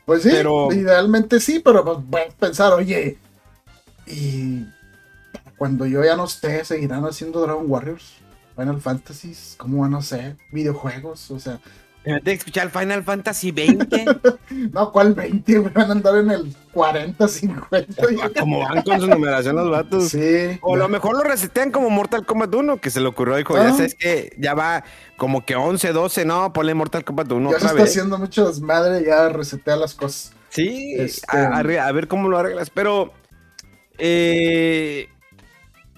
Pues 0.05 0.23
sí, 0.23 0.31
idealmente 0.31 1.39
sí, 1.39 1.61
pero 1.63 1.85
pues 1.85 2.33
pensar, 2.35 2.73
oye, 2.73 3.19
y 4.07 4.65
cuando 5.59 5.85
yo 5.85 6.03
ya 6.03 6.17
no 6.17 6.25
esté, 6.25 6.65
seguirán 6.65 7.05
haciendo 7.05 7.43
Dragon 7.43 7.65
Warriors, 7.69 8.15
Final 8.57 8.81
Fantasy, 8.81 9.37
¿cómo 9.59 9.83
van 9.83 9.95
a 9.95 10.01
ser? 10.01 10.37
Videojuegos, 10.51 11.31
o 11.31 11.39
sea, 11.39 11.61
de 12.23 12.33
escuchar 12.33 12.67
el 12.67 12.71
Final 12.71 13.03
Fantasy 13.05 13.51
20. 13.51 14.05
no, 14.73 14.93
¿cuál 14.93 15.15
20? 15.15 15.59
Van 15.59 15.89
a 15.89 15.93
andar 15.93 16.17
en 16.17 16.31
el 16.31 16.57
40, 16.73 17.29
50. 17.29 18.03
como 18.39 18.61
van 18.61 18.83
con 18.83 19.01
su 19.01 19.07
numeración 19.07 19.57
los 19.57 19.71
vatos. 19.71 20.09
Sí. 20.09 20.59
O 20.63 20.75
a 20.75 20.79
lo 20.79 20.89
mejor 20.89 21.17
lo 21.17 21.23
resetean 21.23 21.71
como 21.71 21.91
Mortal 21.91 22.25
Kombat 22.25 22.55
1, 22.55 22.81
que 22.81 22.91
se 22.91 23.01
le 23.01 23.09
ocurrió, 23.09 23.37
dijo, 23.37 23.57
ya 23.57 23.69
ah. 23.69 23.73
sabes 23.73 23.95
que 23.95 24.33
ya 24.39 24.55
va 24.55 24.85
como 25.17 25.45
que 25.45 25.57
11, 25.57 25.93
12, 25.93 26.25
no, 26.25 26.53
ponle 26.53 26.75
Mortal 26.75 27.05
Kombat 27.05 27.31
1 27.31 27.51
ya 27.51 27.57
otra 27.57 27.69
se 27.69 27.75
está 27.75 27.85
haciendo 27.85 28.19
mucho 28.19 28.49
desmadre, 28.49 29.05
ya 29.05 29.29
resetea 29.29 29.77
las 29.77 29.95
cosas. 29.95 30.33
Sí, 30.51 30.95
este, 30.97 31.37
a, 31.37 31.93
ver 31.93 32.09
cómo 32.09 32.29
lo 32.29 32.39
arreglas, 32.39 32.71
pero... 32.71 33.13
Eh, 33.99 35.09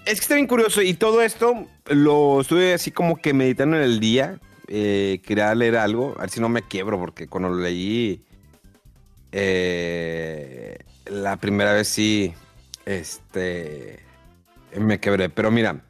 es 0.05 0.15
que 0.15 0.21
está 0.21 0.35
bien 0.35 0.47
curioso 0.47 0.81
y 0.81 0.95
todo 0.95 1.21
esto 1.21 1.67
lo 1.85 2.41
estuve 2.41 2.73
así 2.73 2.89
como 2.89 3.17
que 3.17 3.33
meditando 3.33 3.77
en 3.77 3.83
el 3.83 3.99
día 3.99 4.39
eh, 4.73 5.19
quería 5.25 5.53
leer 5.53 5.75
algo, 5.75 6.15
a 6.17 6.21
ver 6.21 6.29
si 6.29 6.39
no 6.39 6.47
me 6.47 6.61
quiebro, 6.61 6.97
porque 6.97 7.27
cuando 7.27 7.49
lo 7.49 7.57
leí 7.57 8.23
eh, 9.33 10.77
la 11.07 11.35
primera 11.35 11.73
vez 11.73 11.89
sí, 11.89 12.33
este, 12.85 13.99
me 14.79 15.01
quebré. 15.01 15.27
Pero 15.27 15.51
mira, 15.51 15.83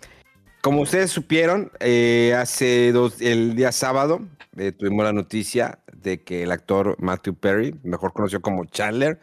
como 0.62 0.82
ustedes 0.82 1.12
supieron, 1.12 1.72
eh, 1.80 2.36
hace 2.36 2.92
dos, 2.92 3.22
el 3.22 3.56
día 3.56 3.72
sábado 3.72 4.22
tuvimos 4.80 5.06
la 5.06 5.14
noticia 5.14 5.78
de 5.94 6.24
que 6.24 6.42
el 6.42 6.52
actor 6.52 6.96
Matthew 6.98 7.36
Perry, 7.36 7.76
mejor 7.84 8.14
conocido 8.14 8.42
como 8.42 8.66
Chandler, 8.66 9.20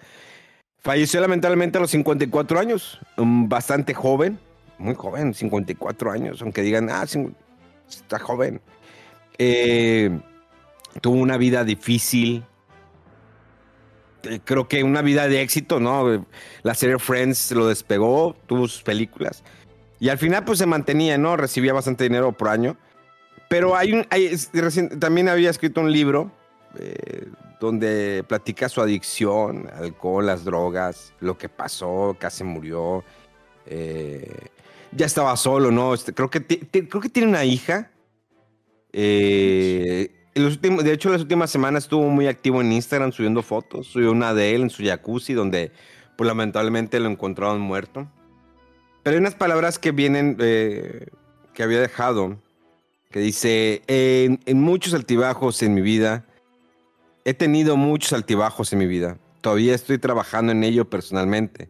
falleció 0.78 1.20
lamentablemente 1.20 1.78
a 1.78 1.80
los 1.80 1.90
54 1.90 2.60
años, 2.60 3.00
bastante 3.16 3.92
joven, 3.92 4.38
muy 4.78 4.94
joven, 4.94 5.34
54 5.34 6.12
años, 6.12 6.42
aunque 6.42 6.62
digan, 6.62 6.90
ah, 6.90 7.04
está 7.88 8.20
joven. 8.20 8.60
Eh, 9.38 10.18
tuvo 11.00 11.16
una 11.16 11.36
vida 11.36 11.64
difícil. 11.64 12.44
Eh, 14.24 14.40
creo 14.44 14.66
que 14.66 14.82
una 14.82 15.00
vida 15.00 15.28
de 15.28 15.42
éxito, 15.42 15.78
¿no? 15.78 16.26
La 16.62 16.74
serie 16.74 16.98
Friends 16.98 17.52
lo 17.52 17.68
despegó, 17.68 18.36
tuvo 18.46 18.66
sus 18.66 18.82
películas. 18.82 19.44
Y 20.00 20.08
al 20.08 20.18
final, 20.18 20.44
pues 20.44 20.58
se 20.58 20.66
mantenía, 20.66 21.16
¿no? 21.18 21.36
Recibía 21.36 21.72
bastante 21.72 22.04
dinero 22.04 22.32
por 22.32 22.48
año. 22.48 22.76
Pero 23.48 23.76
hay 23.76 23.92
un. 23.92 24.06
también 24.98 25.28
había 25.28 25.48
escrito 25.48 25.80
un 25.80 25.90
libro 25.90 26.30
eh, 26.78 27.28
donde 27.60 28.24
platica 28.28 28.68
su 28.68 28.82
adicción, 28.82 29.70
alcohol, 29.74 30.26
las 30.26 30.44
drogas, 30.44 31.14
lo 31.20 31.38
que 31.38 31.48
pasó, 31.48 32.16
casi 32.18 32.44
murió. 32.44 33.04
ya 34.92 35.06
estaba 35.06 35.36
solo, 35.36 35.70
¿no? 35.70 35.94
Este, 35.94 36.12
creo, 36.12 36.28
que 36.28 36.44
creo 36.44 37.00
que 37.00 37.08
tiene 37.08 37.28
una 37.28 37.44
hija 37.44 37.90
eh, 39.00 40.10
de 40.34 40.92
hecho, 40.92 41.10
las 41.10 41.20
últimas 41.20 41.52
semanas 41.52 41.84
estuvo 41.84 42.08
muy 42.08 42.26
activo 42.26 42.60
en 42.60 42.72
Instagram 42.72 43.12
subiendo 43.12 43.42
fotos. 43.42 43.86
Subió 43.86 44.10
una 44.10 44.34
de 44.34 44.56
él 44.56 44.62
en 44.62 44.70
su 44.70 44.82
jacuzzi 44.82 45.34
donde 45.34 45.70
pues, 46.16 46.26
lamentablemente 46.26 46.98
lo 46.98 47.08
encontraron 47.08 47.60
muerto. 47.60 48.10
Pero 49.04 49.14
hay 49.14 49.20
unas 49.20 49.36
palabras 49.36 49.78
que 49.78 49.92
vienen, 49.92 50.36
eh, 50.40 51.06
que 51.54 51.62
había 51.62 51.80
dejado, 51.80 52.42
que 53.12 53.20
dice, 53.20 53.82
en, 53.86 54.40
en 54.46 54.60
muchos 54.60 54.94
altibajos 54.94 55.62
en 55.62 55.74
mi 55.74 55.80
vida, 55.80 56.26
he 57.24 57.34
tenido 57.34 57.76
muchos 57.76 58.12
altibajos 58.12 58.72
en 58.72 58.80
mi 58.80 58.86
vida. 58.86 59.16
Todavía 59.42 59.76
estoy 59.76 59.98
trabajando 59.98 60.50
en 60.50 60.64
ello 60.64 60.90
personalmente. 60.90 61.68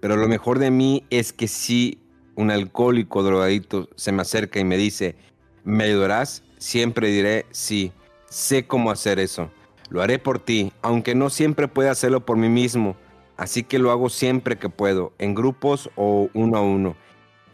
Pero 0.00 0.16
lo 0.16 0.28
mejor 0.28 0.58
de 0.58 0.70
mí 0.70 1.04
es 1.10 1.34
que 1.34 1.46
si 1.46 1.98
un 2.36 2.50
alcohólico 2.50 3.22
drogadito 3.22 3.90
se 3.96 4.12
me 4.12 4.22
acerca 4.22 4.60
y 4.60 4.64
me 4.64 4.78
dice, 4.78 5.14
¿me 5.62 5.84
ayudarás? 5.84 6.42
Siempre 6.60 7.08
diré 7.08 7.46
sí, 7.50 7.92
sé 8.28 8.66
cómo 8.66 8.92
hacer 8.92 9.18
eso. 9.18 9.50
Lo 9.88 10.02
haré 10.02 10.20
por 10.20 10.38
ti, 10.38 10.72
aunque 10.82 11.16
no 11.16 11.30
siempre 11.30 11.66
pueda 11.66 11.90
hacerlo 11.90 12.24
por 12.24 12.36
mí 12.36 12.48
mismo. 12.48 12.94
Así 13.36 13.64
que 13.64 13.80
lo 13.80 13.90
hago 13.90 14.08
siempre 14.08 14.58
que 14.58 14.68
puedo, 14.68 15.12
en 15.18 15.34
grupos 15.34 15.90
o 15.96 16.28
uno 16.34 16.58
a 16.58 16.60
uno. 16.60 16.94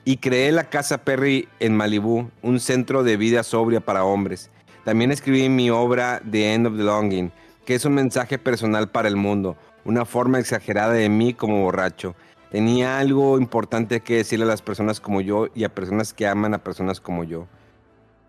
Y 0.05 0.19
creé 0.19 0.53
la 0.53 0.69
Casa 0.69 0.99
Perry 0.99 1.49
en 1.61 1.75
Malibú, 1.77 2.31
un 2.43 2.61
centro 2.61 3.05
de 3.05 3.17
vida 3.17 3.43
sobria 3.43 3.81
para 3.81 4.05
hombres. 4.05 4.51
También 4.85 5.13
escribí 5.13 5.49
mi 5.49 5.71
obra 5.71 6.21
The 6.29 6.55
End 6.55 6.67
of 6.67 6.77
the 6.77 6.83
Longing, 6.83 7.33
que 7.65 7.75
es 7.75 7.85
un 7.85 7.95
mensaje 7.95 8.39
personal 8.39 8.91
para 8.91 9.09
el 9.09 9.17
mundo, 9.17 9.57
una 9.85 10.05
forma 10.05 10.39
exagerada 10.39 10.93
de 10.93 11.09
mí 11.09 11.33
como 11.33 11.63
borracho. 11.63 12.15
Tenía 12.51 12.99
algo 12.99 13.39
importante 13.39 14.01
que 14.01 14.17
decirle 14.17 14.45
a 14.45 14.49
las 14.49 14.63
personas 14.63 15.01
como 15.01 15.21
yo 15.21 15.49
y 15.55 15.65
a 15.65 15.75
personas 15.75 16.13
que 16.13 16.27
aman 16.27 16.55
a 16.55 16.63
personas 16.63 17.01
como 17.01 17.25
yo. 17.25 17.47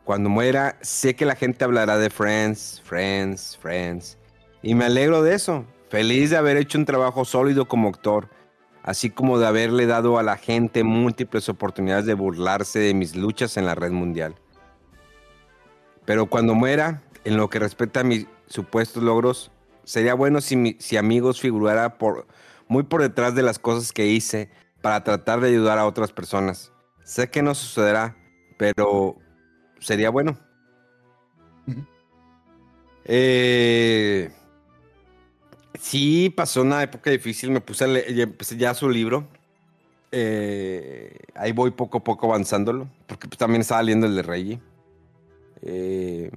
Cuando 0.08 0.30
muera, 0.30 0.78
sé 0.80 1.18
que 1.18 1.26
la 1.26 1.36
gente 1.36 1.66
hablará 1.66 1.98
de 1.98 2.10
Friends, 2.10 2.82
Friends, 2.86 3.58
Friends. 3.58 4.18
Y 4.62 4.74
me 4.74 4.86
alegro 4.86 5.22
de 5.22 5.36
eso. 5.36 5.66
Feliz 5.90 6.30
de 6.30 6.38
haber 6.38 6.56
hecho 6.56 6.78
un 6.78 6.86
trabajo 6.86 7.26
sólido 7.26 7.68
como 7.68 7.90
actor, 7.90 8.30
así 8.84 9.10
como 9.10 9.38
de 9.38 9.48
haberle 9.48 9.86
dado 9.86 10.18
a 10.18 10.24
la 10.24 10.38
gente 10.38 10.86
múltiples 10.86 11.50
oportunidades 11.50 12.06
de 12.06 12.14
burlarse 12.14 12.80
de 12.80 12.94
mis 12.94 13.18
luchas 13.18 13.58
en 13.58 13.66
la 13.66 13.76
red 13.76 13.92
mundial. 13.92 14.36
Pero 16.06 16.28
cuando 16.28 16.56
muera, 16.56 17.04
en 17.26 17.36
lo 17.36 17.50
que 17.50 17.60
respecta 17.60 18.00
a 18.00 18.06
mis 18.06 18.28
supuestos 18.46 19.04
logros, 19.04 19.52
sería 19.84 20.14
bueno 20.14 20.40
si, 20.40 20.96
amigos 20.96 21.42
figurara 21.42 21.98
muy 22.70 22.84
por 22.84 23.02
detrás 23.02 23.36
de 23.36 23.44
las 23.44 23.60
cosas 23.60 23.92
que 23.92 24.08
hice 24.08 24.52
para 24.82 25.04
tratar 25.04 25.42
de 25.42 25.50
ayudar 25.50 25.78
a 25.78 25.86
otras 25.86 26.14
personas. 26.14 26.72
Sé 27.04 27.30
que 27.30 27.42
no 27.42 27.54
sucederá, 27.54 28.16
pero 28.58 29.18
sería 29.80 30.10
bueno. 30.10 30.38
eh, 33.06 34.32
sí, 35.80 36.30
pasó 36.36 36.62
una 36.62 36.84
época 36.84 37.10
difícil. 37.10 37.52
Me 37.52 37.62
puse 37.62 37.84
a 37.84 37.88
leer, 37.88 38.36
ya 38.58 38.74
su 38.74 38.90
libro. 38.90 39.28
Eh, 40.12 41.18
ahí 41.36 41.52
voy 41.52 41.72
poco 41.72 41.98
a 41.98 42.04
poco 42.04 42.28
avanzándolo, 42.28 42.88
porque 43.08 43.28
pues, 43.28 43.38
también 43.38 43.62
estaba 43.62 43.84
leyendo 43.84 44.08
el 44.08 44.16
de 44.16 44.22
Reggie. 44.24 44.60
Eh, 45.64 46.32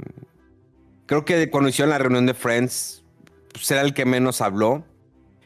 creo 1.06 1.25
que 1.25 1.50
cuando 1.50 1.68
hicieron 1.68 1.90
la 1.90 1.99
reunión 1.99 2.26
de 2.26 2.35
Friends, 2.35 3.04
pues 3.52 3.70
era 3.70 3.82
el 3.82 3.94
que 3.94 4.04
menos 4.04 4.40
habló. 4.40 4.85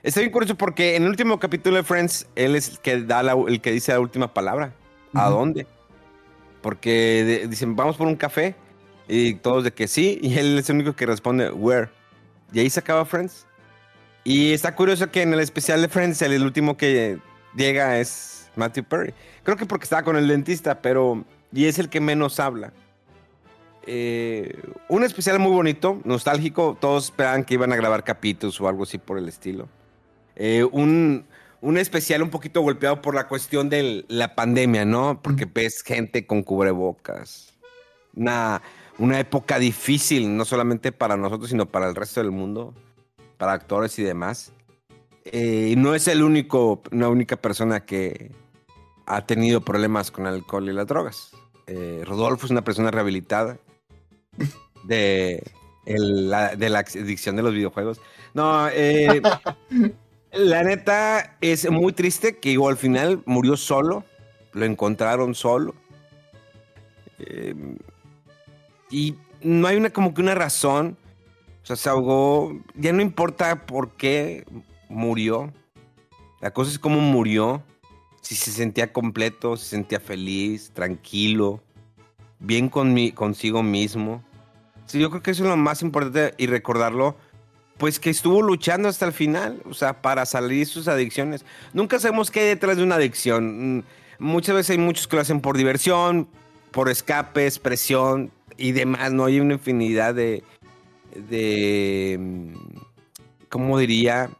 Está 0.03 0.21
bien 0.21 0.33
curioso 0.33 0.55
porque 0.55 0.97
en 0.97 1.05
el 1.05 1.09
último 1.11 1.39
capítulo 1.39 1.77
de 1.77 1.83
Friends, 1.83 2.27
él 2.35 2.57
es 2.57 2.69
el 2.69 2.79
que, 2.81 3.03
da 3.03 3.23
la, 3.23 3.33
el 3.33 3.61
que 3.61 3.73
dice 3.73 3.93
la 3.93 4.01
última 4.01 4.33
palabra. 4.33 4.75
¿A 5.15 5.29
dónde? 5.31 5.67
Porque 6.65 7.47
dicen, 7.51 7.77
vamos 7.77 7.99
por 7.99 8.07
un 8.07 8.17
café. 8.17 8.57
Y 9.07 9.35
todos 9.35 9.65
de 9.65 9.71
que 9.71 9.87
sí. 9.87 10.19
Y 10.23 10.39
él 10.39 10.57
es 10.57 10.71
el 10.71 10.77
único 10.77 10.97
que 10.97 11.05
responde, 11.05 11.51
where. 11.51 11.91
Y 12.55 12.61
ahí 12.61 12.71
se 12.71 12.81
acaba 12.81 13.05
Friends. 13.05 13.47
Y 14.25 14.55
está 14.55 14.75
curioso 14.75 15.11
que 15.11 15.21
en 15.21 15.35
el 15.35 15.41
especial 15.41 15.83
de 15.83 15.89
Friends, 15.89 16.23
el, 16.23 16.33
el 16.33 16.43
último 16.43 16.79
que 16.79 17.19
llega 17.55 17.99
es 17.99 18.49
Matthew 18.57 18.85
Perry. 18.85 19.13
Creo 19.43 19.59
que 19.59 19.67
porque 19.67 19.85
estaba 19.85 20.05
con 20.05 20.17
el 20.17 20.27
dentista, 20.27 20.81
pero. 20.81 21.27
Y 21.53 21.67
es 21.67 21.79
el 21.79 21.91
que 21.91 22.01
menos 22.01 22.41
habla. 22.41 22.73
Eh, 23.87 24.59
un 24.89 25.05
especial 25.05 25.39
muy 25.39 25.53
bonito, 25.53 26.01
nostálgico. 26.05 26.79
Todos 26.81 27.05
esperaban 27.05 27.45
que 27.45 27.53
iban 27.53 27.75
a 27.75 27.77
grabar 27.77 28.05
capítulos 28.05 28.59
o 28.59 28.69
algo 28.69 28.85
así 28.85 28.97
por 28.97 29.19
el 29.19 29.29
estilo. 29.29 29.69
Eh, 30.35 30.65
un, 30.65 31.27
un 31.65 31.79
especial 31.79 32.23
un 32.23 32.29
poquito 32.29 32.61
golpeado 32.61 33.01
por 33.01 33.15
la 33.15 33.27
cuestión 33.27 33.71
de 33.71 34.05
la 34.09 34.35
pandemia, 34.35 34.85
¿no? 34.85 35.23
Porque 35.23 35.47
ves 35.47 35.83
gente 35.83 36.27
con 36.27 36.43
cubrebocas. 36.43 37.55
Una, 38.15 38.61
una 38.99 39.19
época 39.19 39.59
difícil, 39.59 40.37
no 40.37 40.45
solamente 40.45 40.93
para 40.93 41.17
nosotros, 41.17 41.49
sino 41.49 41.65
para 41.65 41.89
el 41.89 41.95
resto 41.95 42.21
del 42.21 42.33
mundo, 42.33 42.75
para 43.39 43.55
actores 43.55 43.99
y 43.99 44.03
demás. 44.03 44.53
Eh, 45.25 45.71
y 45.73 45.77
no 45.77 45.95
es 45.95 46.07
el 46.07 46.23
único, 46.23 46.83
una 46.93 47.09
única 47.09 47.37
persona 47.37 47.81
que 47.81 48.31
ha 49.07 49.25
tenido 49.25 49.63
problemas 49.63 50.11
con 50.11 50.27
alcohol 50.27 50.69
y 50.69 50.73
las 50.75 50.87
drogas. 50.87 51.31
Eh, 51.67 52.03
Rodolfo 52.05 52.45
es 52.45 52.53
una 52.53 52.63
persona 52.63 52.91
rehabilitada 52.91 53.57
de, 54.85 55.43
la, 55.87 56.57
de 56.57 56.69
la 56.69 56.81
adicción 56.81 57.37
de 57.37 57.43
los 57.43 57.55
videojuegos. 57.55 58.03
No, 58.35 58.69
eh, 58.69 59.23
la 60.37 60.63
neta 60.63 61.37
es 61.41 61.71
muy 61.71 61.93
triste 61.93 62.39
que 62.39 62.57
al 62.69 62.77
final 62.77 63.23
murió 63.27 63.57
solo, 63.57 64.05
lo 64.53 64.65
encontraron 64.65 65.35
solo. 65.35 65.75
Eh, 67.19 67.55
y 68.91 69.15
no 69.43 69.67
hay 69.67 69.77
una 69.77 69.91
como 69.91 70.15
que 70.15 70.21
una 70.21 70.35
razón. 70.35 70.97
O 71.63 71.67
sea, 71.67 71.77
se 71.77 71.89
ahogó. 71.89 72.59
Ya 72.75 72.93
no 72.93 73.01
importa 73.03 73.67
por 73.67 73.93
qué 73.93 74.45
murió. 74.89 75.53
La 76.41 76.53
cosa 76.53 76.71
es 76.71 76.79
cómo 76.79 77.01
murió. 77.01 77.63
Si 78.21 78.35
se 78.35 78.51
sentía 78.51 78.93
completo, 78.93 79.57
se 79.57 79.67
sentía 79.67 80.01
feliz, 80.01 80.71
tranquilo, 80.73 81.63
bien 82.39 82.69
con 82.71 82.95
mi- 82.95 83.13
consigo 83.13 83.63
mismo. 83.63 84.23
Sí, 84.87 84.99
yo 84.99 85.11
creo 85.11 85.23
que 85.23 85.31
eso 85.31 85.43
es 85.45 85.49
lo 85.51 85.57
más 85.59 85.83
importante 85.83 86.35
y 86.39 86.47
recordarlo, 86.47 87.17
pues 87.77 87.99
que 87.99 88.11
estuvo 88.11 88.43
luchando 88.43 88.89
hasta 88.89 89.07
el 89.07 89.13
final, 89.13 89.61
o 89.69 89.75
sea, 89.75 90.01
para 90.01 90.27
salir 90.27 90.61
de 90.61 90.67
sus 90.67 90.89
adicciones. 90.89 91.45
Nunca 91.73 91.99
sabemos 91.99 92.31
qué 92.31 92.41
hay 92.41 92.47
detrás 92.47 92.77
de 92.77 92.85
una 92.85 92.95
adicción. 92.97 93.79
Mm, 93.79 93.83
Muchas 94.19 94.55
veces 94.55 94.71
hay 94.71 94.79
muchos 94.79 95.09
que 95.09 95.17
lo 95.17 95.23
hacen 95.23 95.41
por 95.41 95.57
diversión, 95.57 96.29
por 96.71 96.89
escapes, 96.89 97.59
presión 97.59 98.31
y 98.57 98.73
demás, 98.73 99.13
¿no? 99.13 99.25
Hay 99.25 99.41
una 99.41 99.55
infinidad 99.55 100.15
de, 100.15 100.43
de, 101.15 102.17
mm, 102.19 102.53
¿cómo 103.49 103.79
diría? 103.79 104.31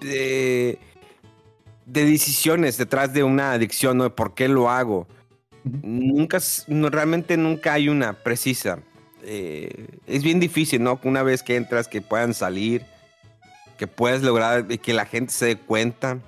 De, 0.00 0.78
de 1.84 2.04
decisiones 2.04 2.78
detrás 2.78 3.12
de 3.12 3.22
una 3.24 3.52
adicción, 3.52 3.98
¿no? 3.98 4.14
¿Por 4.14 4.34
qué 4.34 4.48
lo 4.48 4.70
hago? 4.70 5.06
Nunca, 5.64 6.38
no, 6.68 6.88
realmente 6.88 7.36
nunca 7.36 7.74
hay 7.74 7.88
una 7.88 8.14
precisa. 8.14 8.78
Eh, 9.32 9.86
es 10.08 10.24
bien 10.24 10.40
difícil, 10.40 10.82
¿no? 10.82 10.98
Una 11.04 11.22
vez 11.22 11.44
que 11.44 11.54
entras, 11.54 11.86
que 11.86 12.02
puedan 12.02 12.34
salir, 12.34 12.82
que 13.78 13.86
puedas 13.86 14.22
lograr 14.22 14.66
que 14.66 14.92
la 14.92 15.06
gente 15.06 15.32
se 15.32 15.46
dé 15.46 15.56
cuenta. 15.56 16.18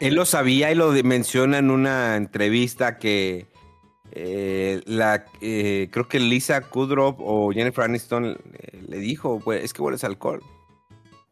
Él 0.00 0.16
lo 0.16 0.26
sabía 0.26 0.72
y 0.72 0.74
lo 0.74 0.90
menciona 1.04 1.58
en 1.58 1.70
una 1.70 2.16
entrevista 2.16 2.98
que 2.98 3.46
eh, 4.10 4.82
la, 4.86 5.26
eh, 5.40 5.88
creo 5.92 6.08
que 6.08 6.18
Lisa 6.18 6.60
Kudrow 6.62 7.14
o 7.20 7.52
Jennifer 7.52 7.84
Aniston 7.84 8.36
le 8.88 8.98
dijo, 8.98 9.38
"Hue- 9.40 9.60
es 9.62 9.72
que 9.72 9.80
hueles 9.80 10.02
alcohol. 10.02 10.42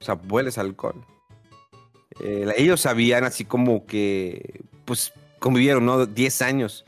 O 0.01 0.05
sea, 0.05 0.15
hueles 0.15 0.57
alcohol. 0.57 1.05
Ellos 2.21 2.81
sabían 2.81 3.25
así 3.25 3.45
como 3.45 3.87
que, 3.87 4.61
pues, 4.85 5.13
convivieron, 5.41 5.85
¿no? 5.85 6.07
10 6.07 6.43
años 6.43 6.85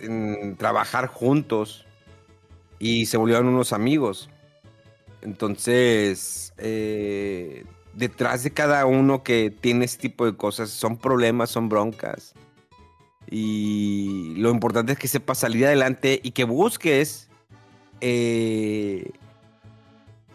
en 0.00 0.56
trabajar 0.56 1.06
juntos 1.06 1.86
y 2.78 3.06
se 3.06 3.16
volvieron 3.16 3.48
unos 3.48 3.72
amigos. 3.72 4.28
Entonces, 5.22 6.52
eh, 6.58 7.64
detrás 7.94 8.44
de 8.44 8.50
cada 8.50 8.86
uno 8.86 9.22
que 9.22 9.50
tiene 9.50 9.84
este 9.84 10.02
tipo 10.02 10.26
de 10.26 10.36
cosas 10.36 10.70
son 10.70 10.96
problemas, 10.98 11.50
son 11.50 11.68
broncas. 11.68 12.34
Y 13.28 14.34
lo 14.36 14.50
importante 14.50 14.92
es 14.92 14.98
que 14.98 15.08
sepas 15.08 15.38
salir 15.38 15.66
adelante 15.66 16.20
y 16.22 16.30
que 16.30 16.44
busques 16.44 17.28
eh, 18.00 19.10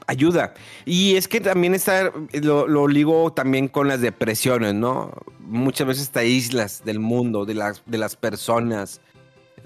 ayuda. 0.08 0.54
Y 0.84 1.16
es 1.16 1.28
que 1.28 1.40
también 1.40 1.74
está, 1.74 2.12
lo, 2.34 2.68
lo 2.68 2.88
ligo 2.88 3.32
también 3.32 3.70
con 3.70 3.88
las 3.88 4.02
depresiones, 4.02 4.74
¿no? 4.74 5.12
Muchas 5.40 5.88
veces 5.88 6.10
te 6.10 6.20
aíslas 6.20 6.84
del 6.84 7.00
mundo, 7.00 7.46
de 7.46 7.54
las, 7.54 7.82
de 7.86 7.98
las 7.98 8.16
personas, 8.16 9.00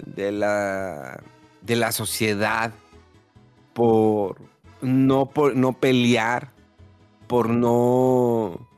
de 0.04 0.32
la, 0.32 1.22
de 1.62 1.76
la 1.76 1.92
sociedad, 1.92 2.72
por 3.72 4.36
no, 4.80 5.26
por 5.26 5.56
no 5.56 5.72
pelear, 5.72 6.50
por 7.26 7.48
no... 7.48 8.68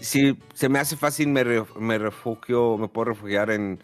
Si 0.00 0.38
se 0.54 0.68
me 0.68 0.78
hace 0.78 0.96
fácil, 0.96 1.28
me, 1.28 1.44
me 1.78 1.98
refugio, 1.98 2.78
me 2.78 2.88
puedo 2.88 3.06
refugiar 3.06 3.50
en, 3.50 3.80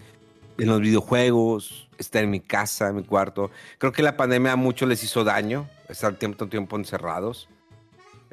en 0.59 0.69
los 0.69 0.81
videojuegos, 0.81 1.89
estar 1.99 2.23
en 2.23 2.31
mi 2.31 2.41
casa, 2.41 2.89
en 2.89 2.97
mi 2.97 3.05
cuarto. 3.05 3.51
Creo 3.79 3.93
que 3.93 4.03
la 4.03 4.17
pandemia 4.17 4.53
a 4.53 4.57
muchos 4.57 4.89
les 4.89 5.03
hizo 5.03 5.25
daño, 5.25 5.69
estar 5.89 6.15
tiempo, 6.15 6.47
tiempo 6.47 6.77
encerrados. 6.77 7.49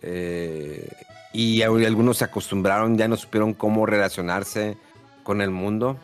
Eh, 0.03 0.89
y 1.33 1.61
algunos 1.61 2.17
se 2.17 2.25
acostumbraron, 2.25 2.97
ya 2.97 3.07
no 3.07 3.15
supieron 3.15 3.53
cómo 3.53 3.85
relacionarse 3.85 4.77
con 5.23 5.41
el 5.41 5.49
mundo. 5.49 5.97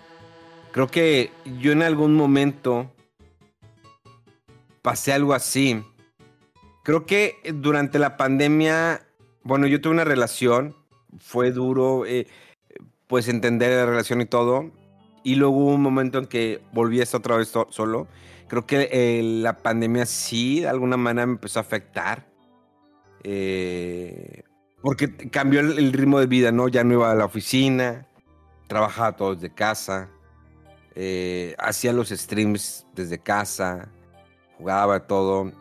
Creo 0.77 0.89
que 0.89 1.31
yo 1.59 1.71
en 1.71 1.81
algún 1.81 2.13
momento 2.13 2.93
pasé 4.83 5.11
algo 5.11 5.33
así. 5.33 5.83
Creo 6.83 7.07
que 7.07 7.37
durante 7.51 7.97
la 7.97 8.15
pandemia, 8.15 9.01
bueno, 9.41 9.65
yo 9.65 9.81
tuve 9.81 9.93
una 9.93 10.03
relación, 10.03 10.75
fue 11.17 11.51
duro, 11.51 12.05
eh, 12.05 12.27
pues 13.07 13.27
entender 13.27 13.71
la 13.71 13.87
relación 13.87 14.21
y 14.21 14.27
todo. 14.27 14.69
y 15.23 15.33
luego 15.33 15.57
hubo 15.57 15.73
un 15.73 15.81
momento 15.81 16.19
en 16.19 16.27
que 16.27 16.61
volví 16.73 16.99
a 16.99 17.03
estar 17.03 17.21
otra 17.21 17.37
vez 17.37 17.51
solo. 17.71 18.07
Creo 18.47 18.67
que 18.67 18.87
eh, 18.91 19.23
la 19.23 19.57
pandemia 19.57 20.05
sí, 20.05 20.59
de 20.59 20.67
alguna 20.67 20.95
manera 20.95 21.25
me 21.25 21.33
empezó 21.33 21.57
a 21.57 21.63
afectar. 21.63 22.27
Eh, 23.23 24.43
porque 24.83 25.11
cambió 25.31 25.59
el, 25.61 25.91
ritmo 25.91 26.19
de 26.19 26.27
vida, 26.27 26.51
¿no? 26.51 26.67
Ya 26.67 26.83
no 26.83 26.93
iba 26.93 27.11
a 27.11 27.15
la 27.15 27.25
oficina, 27.25 28.07
trabajaba 28.67 29.15
todo 29.15 29.33
desde 29.33 29.51
casa, 29.51 30.11
eh, 30.99 31.53
hacía 31.59 31.93
los 31.93 32.09
streams 32.09 32.87
desde 32.95 33.19
casa, 33.19 33.87
jugaba 34.57 35.05
todo. 35.05 35.51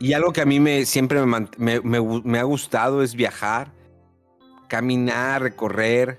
y 0.00 0.12
algo 0.14 0.32
que 0.32 0.40
a 0.40 0.46
mí 0.46 0.58
me, 0.58 0.86
siempre 0.86 1.22
me 1.26 2.38
ha 2.38 2.42
gustado 2.44 3.02
es 3.02 3.14
viajar, 3.14 3.72
caminar, 4.68 5.42
recorrer. 5.42 6.18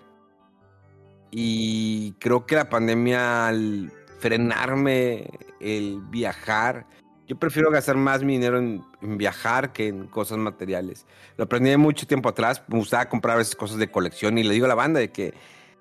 Y 1.32 2.14
creo 2.20 2.46
que 2.46 2.56
la 2.56 2.70
pandemia, 2.70 3.48
al 3.48 3.92
frenarme 4.20 5.28
el 5.60 6.02
viajar, 6.10 6.86
yo 7.28 7.38
prefiero 7.38 7.72
gastar 7.72 7.98
más 7.98 8.24
mi 8.24 8.34
dinero 8.34 8.60
en, 8.60 8.84
viajar 9.02 9.74
que 9.74 9.88
en 9.88 10.08
cosas 10.08 10.38
materiales. 10.38 11.06
Lo 11.38 11.46
aprendí 11.46 11.76
mucho 11.76 12.06
tiempo 12.06 12.30
atrás. 12.30 12.62
Me 12.68 12.78
gustaba 12.78 13.10
comprar 13.10 13.38
veces 13.38 13.56
cosas 13.56 13.78
de 13.78 13.90
colección 13.90 14.38
y 14.38 14.44
le 14.44 14.54
digo 14.54 14.66
a 14.66 14.70
la 14.70 14.76
banda 14.76 15.00
de 15.00 15.12
que, 15.12 15.34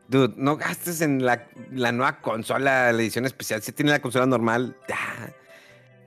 dude, 0.08 0.34
no 0.36 0.56
gastes 0.56 1.00
en 1.00 1.24
la, 1.24 1.46
nueva 1.70 2.20
consola, 2.20 2.92
la 2.92 3.00
edición 3.02 3.24
especial. 3.24 3.62
Si 3.62 3.72
tienes 3.72 3.92
la 3.92 4.02
consola 4.02 4.26
normal, 4.26 4.76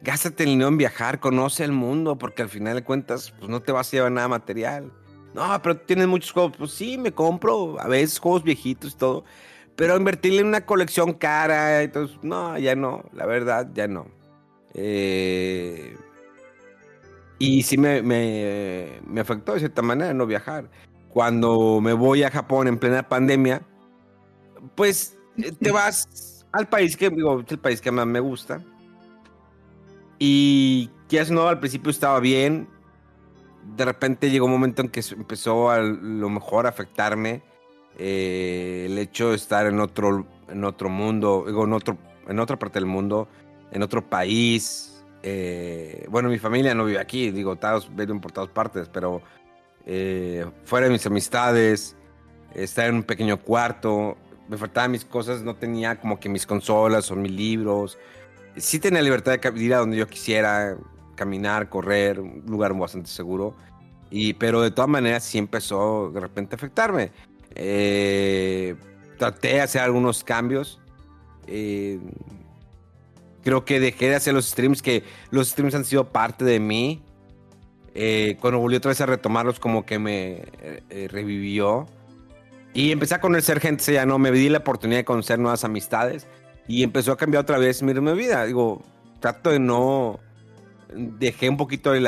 gástate 0.01 0.43
el 0.43 0.49
dinero 0.51 0.69
en 0.69 0.77
viajar, 0.77 1.19
conoce 1.19 1.63
el 1.63 1.71
mundo, 1.71 2.17
porque 2.17 2.41
al 2.41 2.49
final 2.49 2.75
de 2.75 2.83
cuentas, 2.83 3.33
pues 3.37 3.49
no 3.49 3.61
te 3.61 3.71
vas 3.71 3.87
a 3.89 3.91
llevar 3.91 4.11
nada 4.11 4.27
material. 4.27 4.91
No, 5.33 5.61
pero 5.61 5.77
tienes 5.77 6.07
muchos 6.07 6.31
juegos. 6.31 6.57
Pues 6.57 6.71
sí, 6.71 6.97
me 6.97 7.11
compro 7.11 7.79
a 7.79 7.87
veces 7.87 8.19
juegos 8.19 8.43
viejitos 8.43 8.93
y 8.93 8.97
todo. 8.97 9.23
Pero 9.75 9.95
invertirle 9.95 10.39
en 10.39 10.47
una 10.47 10.65
colección 10.65 11.13
cara, 11.13 11.83
entonces, 11.83 12.17
no, 12.23 12.57
ya 12.57 12.75
no, 12.75 13.03
la 13.13 13.27
verdad, 13.27 13.69
ya 13.73 13.87
no. 13.87 14.07
Eh, 14.73 15.95
y 17.39 17.61
sí 17.63 17.77
me, 17.77 18.01
me, 18.01 19.21
afectó 19.21 19.53
de 19.53 19.59
cierta 19.59 19.81
manera 19.81 20.13
no 20.13 20.25
viajar. 20.25 20.69
Cuando 21.09 21.79
me 21.81 21.93
voy 21.93 22.23
a 22.23 22.31
Japón 22.31 22.67
en 22.67 22.79
plena 22.79 23.07
pandemia, 23.07 23.61
pues 24.77 25.17
eh, 25.37 25.51
te 25.51 25.71
vas 25.71 26.45
al 26.53 26.69
país 26.69 26.95
que, 26.95 27.09
digo, 27.09 27.43
el 27.45 27.59
país 27.59 27.81
que 27.81 27.91
más 27.91 28.05
me 28.05 28.21
gusta. 28.21 28.63
Y 30.19 30.89
que 31.09 31.23
no, 31.25 31.47
al 31.47 31.59
principio 31.59 31.91
estaba 31.91 32.19
bien, 32.19 32.69
de 33.75 33.85
repente 33.85 34.29
llegó 34.29 34.45
un 34.45 34.51
momento 34.51 34.81
en 34.81 34.89
que 34.89 35.01
empezó 35.11 35.69
a 35.69 35.79
lo 35.79 36.29
mejor 36.29 36.65
a 36.65 36.69
afectarme 36.69 37.43
eh, 37.97 38.85
el 38.89 38.97
hecho 38.97 39.31
de 39.31 39.35
estar 39.35 39.65
en 39.65 39.79
otro, 39.79 40.25
en 40.47 40.63
otro 40.63 40.89
mundo, 40.89 41.43
digo, 41.45 41.65
en, 41.65 41.73
otro, 41.73 41.97
en 42.27 42.39
otra 42.39 42.57
parte 42.57 42.79
del 42.79 42.87
mundo, 42.87 43.27
en 43.71 43.81
otro 43.81 44.07
país. 44.07 45.03
Eh, 45.23 46.05
bueno, 46.09 46.29
mi 46.29 46.37
familia 46.37 46.75
no 46.75 46.85
vive 46.85 46.99
aquí, 46.99 47.31
digo, 47.31 47.55
todos 47.55 47.93
viven 47.95 48.21
por 48.21 48.31
todas 48.31 48.49
partes, 48.49 48.89
pero 48.89 49.21
fuera 50.65 50.87
de 50.87 50.91
mis 50.91 51.05
amistades, 51.05 51.95
estar 52.53 52.89
en 52.89 52.95
un 52.95 53.03
pequeño 53.03 53.39
cuarto, 53.39 54.17
me 54.47 54.57
faltaban 54.57 54.91
mis 54.91 55.05
cosas, 55.05 55.41
no 55.41 55.55
tenía 55.55 55.99
como 55.99 56.19
que 56.19 56.29
mis 56.29 56.45
consolas 56.45 57.11
o 57.11 57.15
mis 57.15 57.31
libros. 57.31 57.97
Sí 58.55 58.79
tenía 58.79 59.01
libertad 59.01 59.39
de 59.39 59.63
ir 59.63 59.73
a 59.73 59.79
donde 59.79 59.97
yo 59.97 60.07
quisiera, 60.07 60.77
caminar, 61.15 61.69
correr, 61.69 62.19
un 62.19 62.43
lugar 62.47 62.73
bastante 62.73 63.09
seguro. 63.09 63.55
Y, 64.09 64.33
pero 64.33 64.61
de 64.61 64.71
todas 64.71 64.89
maneras 64.89 65.23
sí 65.23 65.37
empezó 65.37 66.11
de 66.11 66.19
repente 66.19 66.55
a 66.55 66.57
afectarme. 66.57 67.11
Eh, 67.55 68.75
traté 69.17 69.49
de 69.49 69.61
hacer 69.61 69.81
algunos 69.81 70.23
cambios. 70.23 70.79
Eh, 71.47 71.99
creo 73.43 73.65
que 73.65 73.79
dejé 73.79 74.09
de 74.09 74.15
hacer 74.15 74.33
los 74.33 74.45
streams, 74.45 74.81
que 74.81 75.03
los 75.29 75.49
streams 75.49 75.75
han 75.75 75.85
sido 75.85 76.09
parte 76.09 76.45
de 76.45 76.59
mí. 76.59 77.03
Eh, 77.93 78.37
cuando 78.39 78.59
volví 78.59 78.75
otra 78.75 78.89
vez 78.89 79.01
a 79.01 79.07
retomarlos, 79.07 79.59
como 79.59 79.85
que 79.85 79.99
me 79.99 80.43
revivió. 81.09 81.87
Y 82.77 82.91
empecé 82.91 83.15
a 83.15 83.21
conocer 83.21 83.59
gente, 83.59 83.91
ya 83.91 84.05
no, 84.05 84.19
me 84.19 84.29
di 84.29 84.49
la 84.49 84.59
oportunidad 84.59 84.99
de 84.99 85.03
conocer 85.03 85.39
nuevas 85.39 85.63
amistades. 85.63 86.27
Y 86.67 86.83
empezó 86.83 87.11
a 87.11 87.17
cambiar 87.17 87.41
otra 87.41 87.57
vez 87.57 87.81
mi, 87.81 87.91
mi 87.91 88.13
vida. 88.13 88.45
Digo, 88.45 88.83
trato 89.19 89.49
de 89.49 89.57
no 89.57 90.19
dejé 90.93 91.49
un 91.49 91.57
poquito 91.57 91.95
el, 91.95 92.05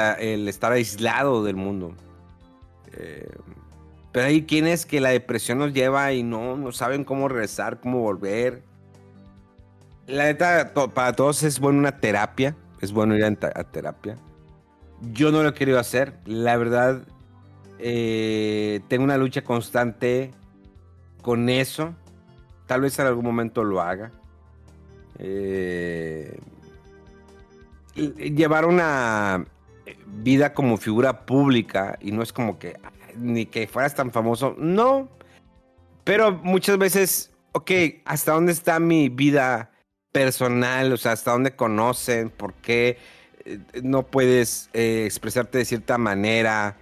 estar 0.48 0.72
aislado 0.72 1.44
del 1.44 1.56
mundo. 1.56 1.96
Eh, 2.94 3.32
pero 4.12 4.28
hay 4.28 4.44
quienes 4.44 4.86
que 4.86 5.02
la 5.02 5.10
depresión 5.10 5.58
nos 5.58 5.74
lleva 5.74 6.14
y 6.14 6.22
no, 6.22 6.56
no 6.56 6.72
saben 6.72 7.04
cómo 7.04 7.28
regresar, 7.28 7.80
cómo 7.80 8.02
volver. 8.02 8.62
La 10.06 10.26
neta, 10.26 10.72
para 10.94 11.14
todos 11.14 11.42
es 11.42 11.60
bueno 11.60 11.80
una 11.80 11.98
terapia. 11.98 12.56
Es 12.80 12.92
bueno 12.92 13.18
ir 13.18 13.26
a, 13.26 13.64
terapia. 13.64 14.18
Yo 15.02 15.32
no 15.32 15.42
lo 15.42 15.50
he 15.50 15.54
querido 15.56 15.80
hacer. 15.80 16.20
La 16.26 16.58
verdad, 16.58 17.08
eh, 17.80 18.82
tengo 18.88 19.04
una 19.04 19.18
lucha 19.18 19.44
constante 19.44 20.30
con 21.22 21.50
eso. 21.50 21.94
Tal 22.68 22.82
vez 22.82 22.98
en 23.00 23.08
algún 23.08 23.26
momento 23.26 23.64
lo 23.64 23.82
haga. 23.82 24.12
Eh, 25.18 26.40
llevar 27.96 28.66
una 28.66 29.46
vida 30.06 30.54
como 30.54 30.78
figura 30.78 31.26
pública 31.26 31.98
y 32.02 32.12
no 32.12 32.22
es 32.24 32.32
como 32.32 32.60
que 32.60 32.78
ni 33.16 33.46
que 33.46 33.68
fueras 33.68 33.96
tan 33.96 34.12
famoso, 34.12 34.56
no. 34.58 35.10
Pero 36.04 36.32
muchas 36.32 36.78
veces, 36.78 37.32
ok, 37.52 37.72
¿hasta 38.06 38.34
dónde 38.34 38.52
está 38.52 38.80
mi 38.80 39.10
vida 39.10 39.72
personal? 40.12 40.94
O 40.94 40.98
sea, 40.98 41.14
¿hasta 41.14 41.32
dónde 41.32 41.56
conocen? 41.56 42.30
¿Por 42.30 42.54
qué 42.56 42.98
eh, 43.46 43.60
no 43.84 44.04
puedes 44.04 44.70
eh, 44.74 45.04
expresarte 45.06 45.58
de 45.58 45.66
cierta 45.66 45.98
manera? 45.98 46.78